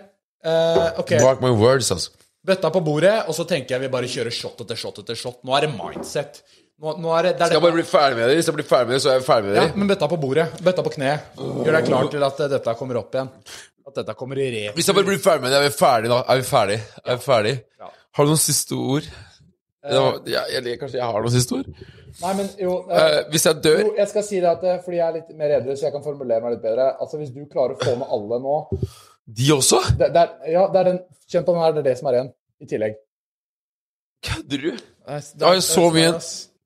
uh, 0.45 0.99
ok, 1.01 1.15
Mark 1.25 1.41
my 1.41 1.49
words, 1.57 1.89
altså. 1.95 2.11
bøtta 2.45 2.69
på 2.75 2.83
bordet, 2.85 3.15
og 3.27 3.33
så 3.33 3.47
tenker 3.49 3.73
jeg 3.77 3.81
vi 3.87 3.89
bare 3.97 4.09
kjører 4.13 4.35
shot 4.37 4.61
etter 4.61 4.77
shot 4.77 4.99
etter 5.01 5.17
shot. 5.17 5.39
Nå 5.47 5.55
er 5.57 5.65
det 5.65 5.71
mindset. 5.73 6.43
Nå, 6.81 6.95
nå 6.99 7.11
er 7.15 7.27
det, 7.27 7.33
det 7.37 7.45
er 7.45 7.51
Skal 7.51 7.59
jeg 7.59 7.63
bare 7.67 7.75
bli 7.77 7.83
ferdig 7.87 8.17
med 8.17 8.25
det? 8.31 8.37
Hvis 8.39 8.47
jeg 8.49 8.55
blir 8.57 8.65
ferdig 8.67 8.87
med 8.89 8.95
det, 8.97 9.01
så 9.03 9.11
er 9.11 9.19
jeg 9.19 9.25
ferdig 9.27 9.49
med 9.51 9.59
ja, 9.59 9.65
men 9.77 9.91
bøtta 9.91 10.07
på 10.09 10.17
bordet. 10.23 10.47
Bøtta 10.65 10.83
på 10.85 10.93
kne. 10.95 11.11
Gjør 11.37 11.77
deg 11.77 11.85
klar 11.91 12.09
til 12.11 12.25
at 12.27 12.41
eh, 12.43 12.49
dette 12.55 12.73
kommer 12.79 12.99
opp 13.03 13.13
igjen. 13.15 13.29
At 13.87 13.99
dette 13.99 14.15
kommer 14.19 14.39
i 14.41 14.47
re... 14.51 14.63
Hvis 14.75 14.89
jeg 14.89 14.97
bare 14.97 15.07
blir 15.11 15.21
ferdig 15.21 15.45
med 15.45 15.53
det, 15.53 15.59
er 15.61 15.67
vi 15.69 15.75
ferdig 15.77 16.11
da? 16.11 16.17
Er 16.33 16.41
vi 16.41 16.47
ferdig? 16.47 16.79
Er 17.03 17.19
vi 17.19 17.25
ferdig? 17.27 17.53
Har 17.83 18.25
du 18.25 18.31
noen 18.33 18.41
siste 18.41 18.79
ord? 18.79 19.07
Det 19.83 19.99
var, 19.99 20.17
ja, 20.31 20.45
jeg, 20.47 20.77
kanskje 20.79 20.99
jeg 21.01 21.07
har 21.11 21.25
noen 21.25 21.33
siste 21.33 21.57
ord? 21.59 21.71
Nei, 22.21 22.33
men 22.37 22.49
jo, 22.61 22.75
Eh, 22.93 23.17
hvis 23.33 23.45
jeg 23.49 23.57
dør 23.65 23.79
jo, 23.81 23.89
jeg 23.97 24.09
skal 24.11 24.23
si 24.27 24.37
det 24.39 24.47
at 24.51 24.63
eh, 24.69 24.77
fordi 24.85 24.99
jeg 24.99 25.07
er 25.07 25.15
litt 25.17 25.31
mer 25.39 25.55
edru, 25.57 25.73
så 25.75 25.87
jeg 25.89 25.95
kan 25.95 26.03
formulere 26.05 26.43
meg 26.45 26.55
litt 26.55 26.63
bedre. 26.63 26.85
Altså, 27.01 27.19
Hvis 27.19 27.33
du 27.35 27.41
klarer 27.51 27.73
å 27.75 27.81
få 27.81 27.95
med 27.99 28.11
alle 28.17 28.39
nå 28.43 28.57
De 29.39 29.49
også? 29.55 29.81
det, 29.99 30.11
det 30.15 30.21
er, 30.23 30.31
Ja, 30.53 30.67
det 30.71 30.79
er 30.83 30.89
den 30.91 31.01
Kjenn 31.33 31.45
på 31.47 31.55
den 31.55 31.63
her, 31.63 31.73
det 31.75 31.81
er 31.83 31.87
det 31.89 31.97
som 31.99 32.09
er 32.11 32.17
igjen. 32.19 32.31
I 32.63 32.69
tillegg. 32.69 32.95
Kødder 34.23 34.65
du? 34.67 34.71
Det 34.77 35.15
er, 35.17 35.29
Det 35.41 35.47
er 35.49 35.61
så 35.65 35.85
mye 35.95 36.11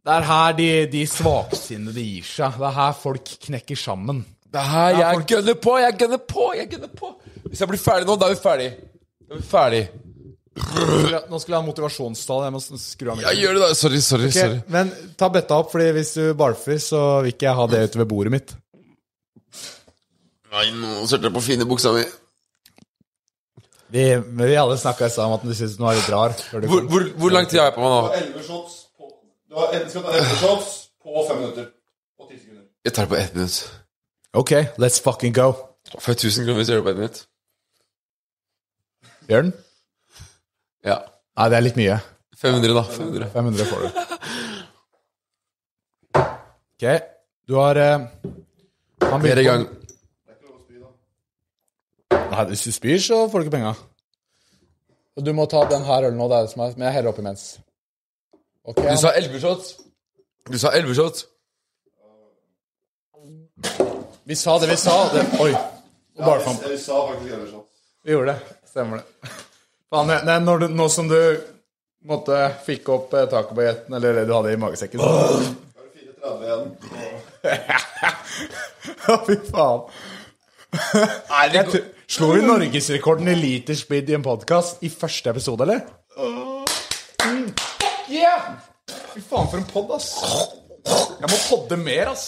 Det 0.08 0.14
er 0.16 0.24
her 0.24 0.54
de, 0.56 0.66
de 0.88 1.02
svaksinnede 1.04 2.00
gir 2.00 2.24
seg. 2.24 2.54
Det 2.56 2.64
er 2.70 2.76
her 2.78 2.94
folk 2.96 3.32
knekker 3.44 3.76
sammen. 3.76 4.22
Det 4.48 4.60
er 4.62 4.70
her 4.72 5.00
jeg 5.02 5.24
gønner 5.34 5.58
på, 5.60 5.74
jeg 5.84 5.98
gønner 6.00 6.22
på, 6.24 6.46
jeg 6.56 6.70
gønner 6.72 6.94
på. 6.96 7.10
Hvis 7.50 7.60
jeg 7.60 7.72
blir 7.74 7.82
ferdig 7.82 8.08
nå, 8.08 8.16
da 8.16 8.30
er 8.30 8.38
vi 8.38 8.40
ferdig. 8.40 8.70
Da 9.28 9.36
er 9.36 9.42
vi 9.42 9.48
ferdig. 9.50 9.82
Nå 10.58 11.42
skulle 11.42 11.58
jeg 11.58 11.60
ha 11.60 11.66
motivasjonstall. 11.66 12.46
Jeg 12.48 12.56
må 12.56 12.62
skru 12.64 13.12
av 13.12 13.26
Ja, 13.26 13.36
gjør 13.36 13.60
det 13.60 13.66
da. 13.66 13.70
Sorry, 13.76 14.00
sorry, 14.06 14.32
Okay, 14.32 14.40
sorry. 14.48 14.62
Men 14.72 14.96
ta 15.20 15.28
bøtta 15.34 15.60
opp, 15.60 15.76
Fordi 15.76 15.90
hvis 16.00 16.14
du 16.16 16.24
barfer, 16.40 16.80
så 16.88 17.04
vil 17.28 17.36
ikke 17.36 17.50
jeg 17.50 17.60
ha 17.60 17.68
det 17.76 17.84
ute 17.90 18.04
ved 18.06 18.12
bordet 18.16 18.36
mitt. 18.38 18.56
Nei, 20.56 20.66
nå 20.72 21.04
sølte 21.04 21.28
jeg 21.28 21.36
på 21.36 21.48
fine 21.52 21.68
buksa 21.68 21.92
mi. 22.00 22.08
Vi, 23.92 24.10
men 24.24 24.48
vi 24.48 24.56
alle 24.56 24.80
snakka 24.80 25.12
i 25.12 25.12
stad 25.12 25.28
om 25.28 25.36
at 25.36 25.44
du 25.44 25.52
syntes 25.52 25.76
den 25.76 25.92
var 25.92 26.00
litt 26.00 26.12
rar. 26.16 26.40
Hvor, 26.56 26.84
hvor, 26.88 27.12
hvor 27.20 27.36
lang 27.36 27.52
tid 27.52 27.60
har 27.60 27.74
jeg 27.74 27.82
på 27.82 27.84
meg 27.84 27.98
nå? 27.98 28.04
11 28.24 28.48
shots 28.48 28.84
Du 29.50 29.56
har, 29.56 29.74
enten 29.74 29.90
skal 29.90 30.04
ta 30.04 30.18
11 30.18 30.36
shots 30.42 30.72
på 31.04 31.26
fem 31.30 31.38
minutter. 31.42 31.70
Og 32.20 32.30
ti 32.30 32.40
sekunder. 32.40 32.64
Jeg 32.86 32.94
tar 32.94 33.08
det 33.08 33.10
på 33.10 33.16
ett 33.16 33.36
minutt. 33.36 33.58
Ok, 34.34 34.52
let's 34.82 35.00
fucking 35.04 35.36
go. 35.36 35.52
For 36.00 36.12
jeg 36.12 36.18
1000 36.18 36.46
kroner 36.46 36.60
hvis 36.60 36.70
jeg 36.70 36.76
gjør 36.76 36.84
det 36.84 36.88
på 36.88 36.90
ett 36.90 37.02
minutt? 37.02 37.20
Gjør 39.30 39.42
den? 39.42 39.54
Ja. 40.86 40.98
Nei, 41.38 41.50
det 41.50 41.58
er 41.58 41.64
litt 41.64 41.80
mye. 41.80 42.00
500, 42.38 42.74
da. 42.76 42.84
500. 42.84 43.30
500 43.34 43.66
får 43.72 43.80
du. 43.86 43.88
Ok, 46.78 46.86
du 47.48 47.56
har 47.58 47.80
eh, 47.82 48.08
han 49.02 49.22
Flere 49.22 49.44
gang. 49.44 49.64
Nei, 52.12 52.44
hvis 52.52 52.68
du 52.68 52.72
spyr, 52.76 53.00
så 53.02 53.24
får 53.32 53.40
du 53.40 53.48
ikke 53.48 53.56
penga. 53.56 53.72
Og 55.18 55.26
du 55.26 55.32
må 55.34 55.48
ta 55.50 55.64
den 55.72 55.88
her 55.88 56.06
ølen 56.06 56.20
nå, 56.20 56.28
det 56.30 56.38
er 56.38 56.46
det 56.46 56.52
som 56.52 56.62
er, 56.68 56.76
men 56.76 56.86
jeg 56.90 56.98
heller 57.00 57.16
oppi 57.16 57.26
mens. 57.26 57.48
Ok, 58.68 58.82
Du 58.84 58.98
sa 58.98 59.12
11 59.16 59.40
shots. 59.40 59.76
Du 60.52 60.58
sa 60.60 60.72
11 60.76 60.94
shots. 60.96 61.26
Vi 64.28 64.36
sa 64.36 64.58
det 64.60 64.68
vi 64.68 64.78
sa. 64.78 64.96
Det, 65.14 65.24
oi. 65.40 65.54
Og 66.18 66.26
bare 66.26 66.40
vi, 66.44 66.72
Jeg 66.74 66.80
sa 66.84 66.98
faktisk 67.08 67.34
11 67.34 67.52
shots. 67.52 67.70
Vi 68.04 68.12
gjorde 68.16 68.34
det. 68.34 68.56
Stemmer 68.68 68.98
det. 69.00 69.32
Faen, 69.90 70.10
det, 70.12 70.18
det, 70.28 70.36
når 70.44 70.58
du, 70.60 70.68
nå 70.76 70.90
som 70.92 71.08
du 71.08 71.20
måtte 72.08 72.42
fikk 72.66 72.90
opp 72.92 73.14
eh, 73.16 73.28
jetten, 73.64 73.96
eller 73.96 74.20
det 74.20 74.26
du 74.28 74.34
hadde 74.36 74.52
i 74.54 74.60
magesekken 74.60 75.00
så- 75.00 75.08
Da 75.08 75.80
er 75.80 75.88
det 75.88 76.00
4,30 76.22 76.44
igjen. 76.44 76.66
Ja, 79.08 79.16
fy 79.28 79.36
faen. 79.48 79.82
Jeg 81.54 81.66
tror- 81.72 81.88
Slo 82.08 82.28
vi 82.34 82.42
norgesrekorden 82.44 83.28
i 83.28 83.36
liter 83.36 83.76
speed 83.76 84.10
i 84.10 84.14
en 84.16 84.24
podkast 84.24 84.84
i 84.84 84.90
første 84.90 85.30
episode, 85.30 85.64
eller? 85.64 85.82
Yeah! 88.12 88.52
Fy 89.14 89.22
faen, 89.22 89.48
for 89.52 89.60
en 89.60 89.66
pod, 89.70 89.90
ass. 89.98 90.12
Jeg 90.88 91.28
må 91.32 91.38
podde 91.50 91.78
mer, 91.82 92.14
ass. 92.14 92.28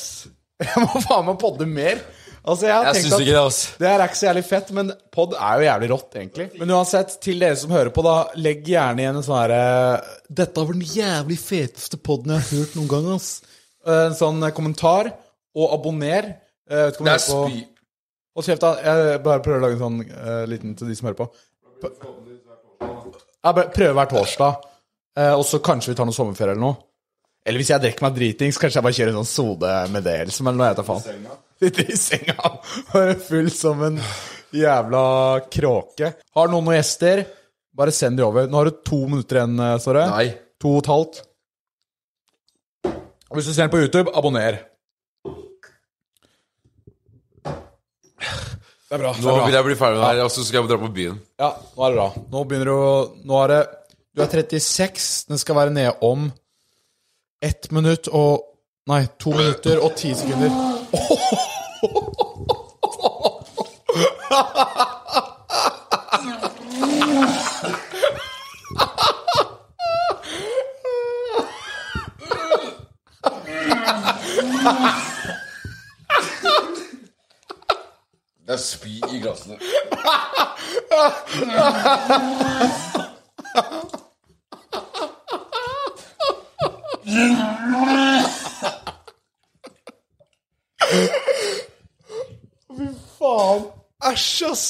Jeg 0.60 0.82
må 0.84 1.00
faen 1.06 1.28
meg 1.30 1.38
podde 1.40 1.68
mer. 1.70 2.02
Altså, 2.40 2.66
jeg 2.68 2.74
har 2.76 2.88
Jeg 2.90 3.04
syns 3.04 3.14
ikke 3.20 3.28
det, 3.30 3.40
ass. 3.40 3.60
det 3.80 3.88
her 3.88 4.00
er 4.02 4.10
ikke 4.10 4.18
så 4.20 4.28
jævlig 4.30 4.44
fett, 4.48 4.70
men 4.76 4.92
pod 5.14 5.34
er 5.36 5.60
jo 5.62 5.66
jævlig 5.68 5.90
rått, 5.92 6.18
egentlig. 6.20 6.48
Men 6.60 6.72
uansett, 6.76 7.16
til 7.24 7.40
dere 7.44 7.58
som 7.60 7.72
hører 7.76 7.92
på, 7.96 8.04
da, 8.06 8.14
legg 8.40 8.68
gjerne 8.68 9.04
igjen 9.04 9.20
en 9.20 9.26
sånn 9.28 9.40
herre 9.42 9.60
Dette 10.42 10.64
var 10.64 10.76
den 10.78 10.86
jævlig 10.88 11.38
feteste 11.40 12.00
poden 12.04 12.34
jeg 12.36 12.44
har 12.46 12.62
hørt 12.62 12.78
noen 12.80 12.92
gang, 12.96 13.10
ass. 13.16 13.30
En 13.90 14.16
sånn 14.18 14.40
eh, 14.48 14.54
kommentar, 14.56 15.12
og 15.60 15.76
abonner. 15.76 16.32
Jeg 16.70 16.88
vet 16.90 16.96
ikke 16.98 17.06
om 17.06 17.12
Det 17.12 17.18
er 17.18 17.28
på- 17.28 17.44
spy... 17.50 17.62
Hold 18.40 18.46
kjeft, 18.48 18.62
da. 18.64 18.72
Jeg 18.88 19.22
bare 19.26 19.42
prøver 19.44 19.60
å 19.60 19.64
lage 19.66 19.76
en 19.76 19.84
sånn 19.84 20.02
uh, 20.14 20.44
liten 20.48 20.76
til 20.80 20.88
de 20.92 20.96
som 20.96 21.10
hører 21.10 21.20
på. 21.20 21.30
P- 21.84 21.96
Ja, 23.44 23.52
hver 23.56 24.10
torsdag. 24.12 24.60
Eh, 25.18 25.34
og 25.34 25.46
så 25.48 25.62
kanskje 25.64 25.94
vi 25.94 25.98
tar 26.00 26.08
noe 26.10 26.16
sommerferie 26.16 26.54
eller 26.54 26.64
noe. 26.64 26.78
Eller 27.48 27.62
hvis 27.62 27.72
jeg 27.72 27.82
drikker 27.82 28.06
meg 28.06 28.18
dritings, 28.18 28.60
kanskje 28.62 28.78
jeg 28.78 28.86
bare 28.86 28.98
kjører 28.98 29.14
en 29.14 29.22
sånn 29.22 29.30
sode 29.32 29.76
med 29.94 30.06
det, 30.06 30.18
liksom, 30.30 30.50
eller 30.50 30.60
noe. 30.60 30.68
Jeg 30.70 30.80
tar 30.80 30.88
faen. 30.90 31.30
Sitter 31.60 31.90
i 31.92 31.98
senga 32.00 32.52
og 32.52 32.98
er 33.00 33.16
full 33.24 33.50
som 33.52 33.82
en 33.88 33.98
jævla 34.56 35.04
kråke. 35.52 36.14
Har 36.36 36.52
noen 36.52 36.68
noen 36.68 36.78
gjester, 36.78 37.24
bare 37.76 37.96
send 37.96 38.20
de 38.20 38.26
over. 38.28 38.48
Nå 38.52 38.60
har 38.60 38.70
du 38.70 38.84
to 38.86 39.02
minutter 39.08 39.42
igjen, 39.42 39.58
eh, 39.66 39.78
Snorre. 39.82 40.06
Nei. 40.14 40.28
To 40.60 40.76
og 40.76 40.84
et 40.84 40.92
halvt. 40.94 41.22
Og 43.30 43.38
hvis 43.38 43.48
du 43.50 43.54
ser 43.54 43.68
den 43.68 43.74
på 43.74 43.82
YouTube, 43.82 44.12
abonner. 44.18 44.60
Det 48.90 48.98
er 48.98 49.04
bra. 49.04 49.12
Nå 49.22 49.34
vil 49.46 49.54
jeg 49.54 49.66
bli 49.68 49.76
ferdig 49.78 50.00
med 50.00 50.02
det 50.02 50.14
her, 50.18 50.24
og 50.26 50.32
så 50.34 50.44
skal 50.44 50.64
jeg 50.64 50.70
dra 50.72 50.80
på 50.82 50.90
byen. 50.94 51.20
Ja, 51.38 51.52
nå 51.78 51.86
er 51.86 51.92
det 51.94 52.00
bra. 52.00 52.08
Nå 52.34 52.40
begynner 52.50 52.72
du 52.72 52.74
å 52.74 52.94
Nå 53.30 53.42
er 53.44 53.52
det 53.54 53.60
Du 54.20 54.24
er 54.24 54.28
36. 54.28 55.26
Den 55.28 55.38
skal 55.38 55.56
være 55.56 55.74
nede 55.74 55.94
om 56.02 56.32
ett 57.42 57.72
minutt 57.72 58.08
og 58.08 58.46
Nei, 58.88 59.06
to 59.20 59.30
minutter 59.30 59.80
og 59.80 59.96
ti 59.96 60.16
sekunder. 60.16 60.50
Det 78.48 78.54
er 78.54 78.58
spy 78.58 78.88
i 78.88 79.20
glassene. 79.22 79.60
Faen. 93.20 93.64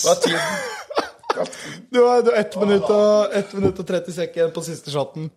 Ass. 0.09 0.25
Er 0.25 0.29
tiden? 0.29 1.85
Du 1.91 2.01
har, 2.03 2.33
ett 2.33 2.55
minutt 2.59 2.89
og, 2.89 3.33
ett 3.33 3.53
minutt 3.53 3.79
og 3.79 3.87
30 3.87 4.15
sekunder 4.15 4.41
igjen 4.41 4.55
på 4.55 4.63
siste 4.65 4.93
shoten. 4.93 5.29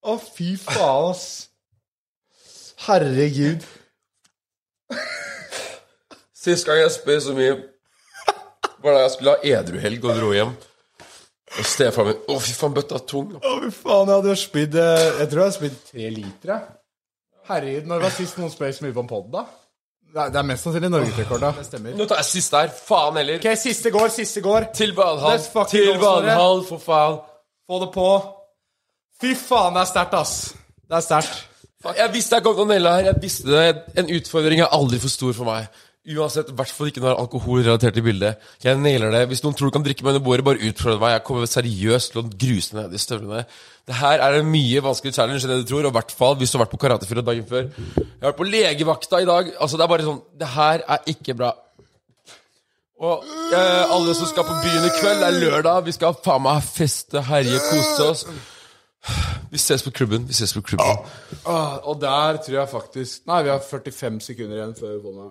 Å, 0.00 0.16
fy 0.18 0.54
faen, 0.60 1.10
ass. 1.12 1.26
Herregud. 2.86 3.66
Sist 6.40 6.64
gang 6.64 6.80
jeg 6.80 6.94
spøy 6.94 7.18
så 7.20 7.36
mye, 7.36 7.58
var 8.80 8.96
da 8.96 9.04
jeg 9.04 9.14
skulle 9.14 9.36
ha 9.36 9.54
edruhelg 9.58 10.06
og 10.08 10.16
dro 10.16 10.32
hjem. 10.32 10.54
Og 11.50 11.66
stefaren 11.66 12.12
min 12.12 12.20
Å, 12.30 12.38
fy 12.40 12.54
faen, 12.56 12.74
bøtta 12.76 12.96
er 12.96 13.06
tung. 13.10 13.34
Å, 13.36 13.54
fy 13.66 13.72
faen, 13.76 14.08
jeg 14.08 14.22
hadde 14.22 14.36
spydd 14.40 14.76
eh, 14.80 15.06
Jeg 15.20 15.30
tror 15.32 15.42
jeg 15.42 15.50
har 15.50 15.56
spydd 15.58 15.80
tre 15.90 16.12
liter, 16.14 16.52
jeg. 16.54 16.76
Herregud, 17.50 17.90
når 17.90 18.06
var 18.06 18.14
sist 18.14 18.38
noen 18.40 18.52
spøy 18.52 18.70
så 18.72 18.86
mye 18.86 18.96
på 18.96 19.04
en 19.04 19.10
pod, 19.10 19.28
da? 19.34 19.44
Det 20.10 20.18
er, 20.18 20.30
det 20.34 20.38
er 20.40 20.46
mest 20.48 20.66
sannsynlig 20.66 20.88
norgesrekord, 20.90 21.42
da. 21.44 21.50
Det 21.54 21.66
stemmer. 21.68 21.92
Nå 21.94 22.06
tar 22.10 22.18
jeg 22.18 22.26
siste 22.26 22.58
her. 22.58 22.72
Faen 22.74 23.18
heller. 23.20 23.36
Ok, 23.38 23.46
siste 23.60 23.92
går, 23.94 24.08
siste 24.14 24.42
går. 24.42 24.66
Til 24.74 24.94
Valhall. 24.96 25.36
Let's 25.36 25.46
fucking 25.52 25.70
Til 25.70 25.92
go, 25.92 26.00
Snorre. 26.00 26.32
Valhall, 26.32 26.64
for 26.66 26.82
faen. 26.82 27.20
Få 27.70 27.78
det 27.84 27.90
på. 27.94 28.08
Fy 29.22 29.36
faen, 29.38 29.76
det 29.76 29.84
er 29.84 29.90
sterkt, 29.92 30.16
ass. 30.18 30.34
Det 30.90 30.98
er 30.98 31.06
sterkt. 31.06 31.38
Jeg 31.96 32.12
visste 32.12 32.36
jeg 32.36 32.44
kom 32.44 32.58
til 32.58 32.66
å 32.66 32.68
naile 32.68 32.96
her. 32.96 33.06
Jeg 33.12 33.22
visste 33.22 33.46
det. 33.48 33.84
En 34.02 34.10
utfordring 34.18 34.64
er 34.64 34.74
aldri 34.76 34.98
for 35.00 35.12
stor 35.12 35.36
for 35.38 35.48
meg. 35.48 35.70
Uansett, 36.10 36.48
i 36.50 36.56
hvert 36.58 36.72
fall 36.74 36.90
ikke 36.90 37.02
når 37.02 37.08
det 37.08 37.12
er 37.12 37.22
alkohol 37.22 37.60
relatert 37.62 37.94
til 37.94 38.04
bildet. 38.04 38.48
Jeg 38.64 38.78
nailer 38.80 39.12
det. 39.14 39.22
Hvis 39.30 39.42
noen 39.44 39.54
tror 39.56 39.70
du 39.70 39.76
kan 39.76 39.84
drikke 39.86 40.02
meg 40.02 40.16
under 40.16 40.24
bordet, 40.26 40.46
bare 40.48 40.70
utfordre 40.70 40.98
meg. 41.02 41.14
Jeg 41.14 41.24
kommer 41.28 41.50
seriøst 41.50 42.14
til 42.14 42.22
å 42.22 42.30
gruse 42.44 42.76
ned 42.78 42.96
i 42.96 43.00
støvlene. 43.00 43.44
Det 43.86 43.98
her 44.00 44.22
er 44.24 44.38
en 44.38 44.50
mye 44.50 44.82
vanskeligere 44.84 45.20
challenge 45.20 45.46
enn 45.46 45.52
det 45.54 45.62
du 45.62 45.70
tror, 45.70 45.86
og 45.86 45.92
i 45.92 45.98
hvert 45.98 46.14
fall 46.18 46.38
hvis 46.40 46.52
du 46.52 46.58
har 46.58 46.64
vært 46.64 46.74
på 46.74 46.82
karatefylla 46.84 47.24
dagen 47.26 47.48
før. 47.48 47.70
Jeg 47.70 48.20
har 48.22 48.30
vært 48.32 48.40
på 48.42 48.48
legevakta 48.50 49.22
i 49.22 49.28
dag. 49.30 49.50
Altså, 49.58 49.78
det 49.78 49.86
er 49.86 49.92
bare 49.94 50.08
sånn 50.08 50.22
Det 50.40 50.52
her 50.54 50.86
er 50.96 51.10
ikke 51.14 51.36
bra. 51.38 51.50
Og 53.00 53.24
eh, 53.56 53.92
alle 53.94 54.14
som 54.16 54.28
skal 54.28 54.44
på 54.44 54.56
byen 54.60 54.84
i 54.84 54.94
kveld, 54.98 55.22
det 55.22 55.28
er 55.30 55.38
lørdag. 55.40 55.84
Vi 55.86 55.94
skal 55.96 56.18
faen 56.20 56.44
meg 56.44 56.64
feste, 56.66 57.22
herje, 57.30 57.60
kose 57.70 58.08
oss. 58.10 58.24
Vi 59.50 59.58
ses 59.58 59.82
på 59.82 59.90
klubben. 59.90 60.26
Vi 60.28 60.36
ses 60.36 60.52
på 60.52 60.60
klubben. 60.60 61.06
Ah, 61.48 61.78
og 61.88 62.00
der 62.02 62.36
tror 62.44 62.58
jeg 62.58 62.68
faktisk 62.68 63.26
Nei, 63.26 63.42
vi 63.46 63.54
har 63.54 63.62
45 63.64 64.20
sekunder 64.20 64.60
igjen 64.60 64.76
før 64.76 64.92
vi 64.92 65.04
får 65.06 65.16
med. 65.16 65.30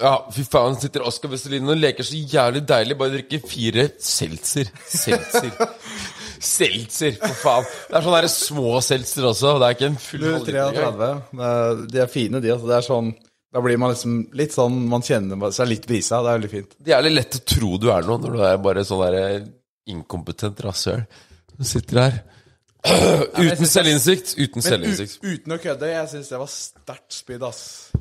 Ja, 0.00 0.14
fy 0.32 0.42
faen, 0.48 0.74
sitter 0.80 1.04
Oskar 1.06 1.28
Vestelin 1.30 1.68
og 1.68 1.76
leker 1.78 2.06
så 2.06 2.16
jævlig 2.16 2.62
deilig. 2.66 2.96
Bare 2.98 3.12
drikker 3.18 3.42
fire 3.46 3.84
seltzer. 4.02 4.70
Seltzer. 4.88 5.50
seltzer, 6.42 7.18
for 7.20 7.36
faen. 7.42 7.68
Det 7.90 7.98
er 7.98 8.06
sånne 8.06 8.22
der 8.24 8.32
små 8.32 8.72
seltzer 8.82 9.28
også. 9.28 9.52
Det 9.60 9.68
er 9.68 9.76
ikke 9.76 9.90
en 9.92 10.00
full 10.02 10.24
Du, 10.24 10.30
halvliter 10.32 10.58
33. 10.80 11.10
Det 11.36 11.50
er- 11.50 11.86
De 11.92 12.00
er 12.06 12.10
fine, 12.10 12.40
de. 12.40 12.52
altså. 12.56 12.66
Det 12.72 12.76
er 12.80 12.88
sånn 12.88 13.12
Da 13.52 13.60
blir 13.60 13.76
man 13.76 13.90
liksom 13.92 14.14
litt 14.32 14.52
sånn 14.54 14.78
Man 14.88 15.02
kjenner 15.04 15.52
seg 15.52 15.68
litt 15.68 15.86
brisa. 15.86 16.22
Det 16.24 16.30
er 16.32 16.38
veldig 16.38 16.50
fint. 16.50 16.70
Det 16.80 16.92
er 16.96 17.02
litt 17.04 17.18
lett 17.18 17.36
å 17.36 17.44
tro 17.44 17.76
du 17.78 17.90
er 17.92 18.02
noe 18.02 18.18
når 18.18 18.32
du 18.38 18.42
er 18.48 18.56
bare 18.64 18.84
sånn 18.88 19.02
der 19.12 19.44
inkompetent 19.92 20.60
rasshøl. 20.64 21.04
Du 21.58 21.64
sitter 21.68 22.00
her 22.00 22.22
uten 23.36 23.66
selvinnsikt. 23.68 24.34
Uten 24.38 24.62
selvinnsikt. 24.64 25.18
uten 25.22 25.52
å 25.52 25.58
kødde, 25.62 25.86
jeg 25.92 26.08
syns 26.14 26.28
det 26.32 26.38
var 26.40 26.48
sterkt 26.50 27.12
spydd, 27.12 27.42
ass. 27.46 27.92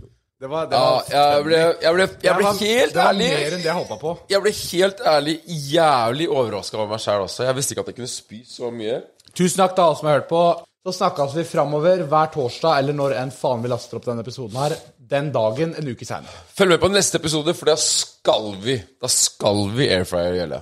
Det 0.41 0.49
var, 0.49 0.65
det 0.71 0.73
Ja, 0.73 0.85
var, 0.89 1.03
jeg 1.13 1.43
ble, 1.45 1.57
jeg 1.85 1.93
ble, 1.93 2.05
jeg 2.25 2.35
ble 2.39 2.45
var- 2.47 2.61
helt 2.65 2.95
ærlig 2.97 3.27
mer 3.29 3.53
enn 3.53 3.61
det 3.61 3.67
jeg 3.69 3.77
håpa 3.77 3.97
på. 4.01 4.11
Jeg 4.31 4.41
ble 4.41 4.51
helt 4.57 5.01
ærlig 5.11 5.35
jævlig 5.69 6.27
overraska 6.33 6.77
over 6.79 6.87
meg 6.95 7.03
sjæl 7.03 7.25
også. 7.27 7.43
Jeg 7.45 7.55
visste 7.59 7.75
ikke 7.75 7.83
at 7.85 7.91
jeg 7.91 7.97
kunne 7.99 8.09
spy 8.09 8.39
så 8.49 8.71
mye. 8.73 8.95
Tusen 9.37 9.61
takk 9.61 9.75
til 9.77 9.83
alle 9.85 9.99
som 9.99 10.07
har 10.09 10.17
hørt 10.19 10.29
på. 10.31 10.41
Så 10.81 10.95
snakkes 10.97 11.35
vi 11.37 11.43
framover 11.45 12.01
hver 12.09 12.31
torsdag, 12.33 12.79
eller 12.81 12.93
når 12.97 13.13
enn 13.21 13.29
faen 13.31 13.61
vi 13.61 13.69
laster 13.69 13.99
opp 13.99 14.07
denne 14.09 14.23
episoden 14.25 14.57
her. 14.57 14.73
Den 14.97 15.29
dagen 15.31 15.75
en 15.77 15.91
uke 15.93 16.07
seinere. 16.09 16.33
Følg 16.57 16.73
med 16.73 16.81
på 16.81 16.89
neste 16.89 17.19
episode, 17.21 17.53
for 17.53 17.69
da 17.69 17.75
skal 17.77 18.55
vi 18.63 18.79
Da 19.01 19.07
skal 19.13 19.67
vi 19.77 19.91
airfryer 19.93 20.39
gjelde. 20.39 20.61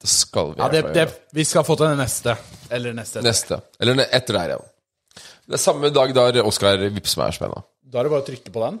Da 0.00 0.06
skal 0.08 0.54
vi 0.54 0.62
Ja, 0.62 0.68
det, 0.72 0.82
det, 0.94 1.04
vi 1.36 1.44
skal 1.44 1.64
få 1.68 1.76
til 1.76 1.92
den 1.92 2.00
neste. 2.00 2.38
Eller 2.70 2.96
neste. 2.96 3.20
Neste. 3.20 3.60
Eller 3.78 4.00
etter 4.08 4.32
der 4.40 4.54
igjen. 4.54 4.64
Det 5.44 5.58
er 5.60 5.60
samme 5.60 5.92
dag 5.92 6.14
der 6.16 6.40
Oskar 6.48 6.80
vippser 6.88 7.20
meg 7.20 7.36
spenna. 7.36 7.60
Da 7.84 8.00
er 8.00 8.08
det 8.08 8.10
bare 8.16 8.24
å 8.24 8.26
trykke 8.32 8.50
på 8.50 8.64
den. 8.64 8.80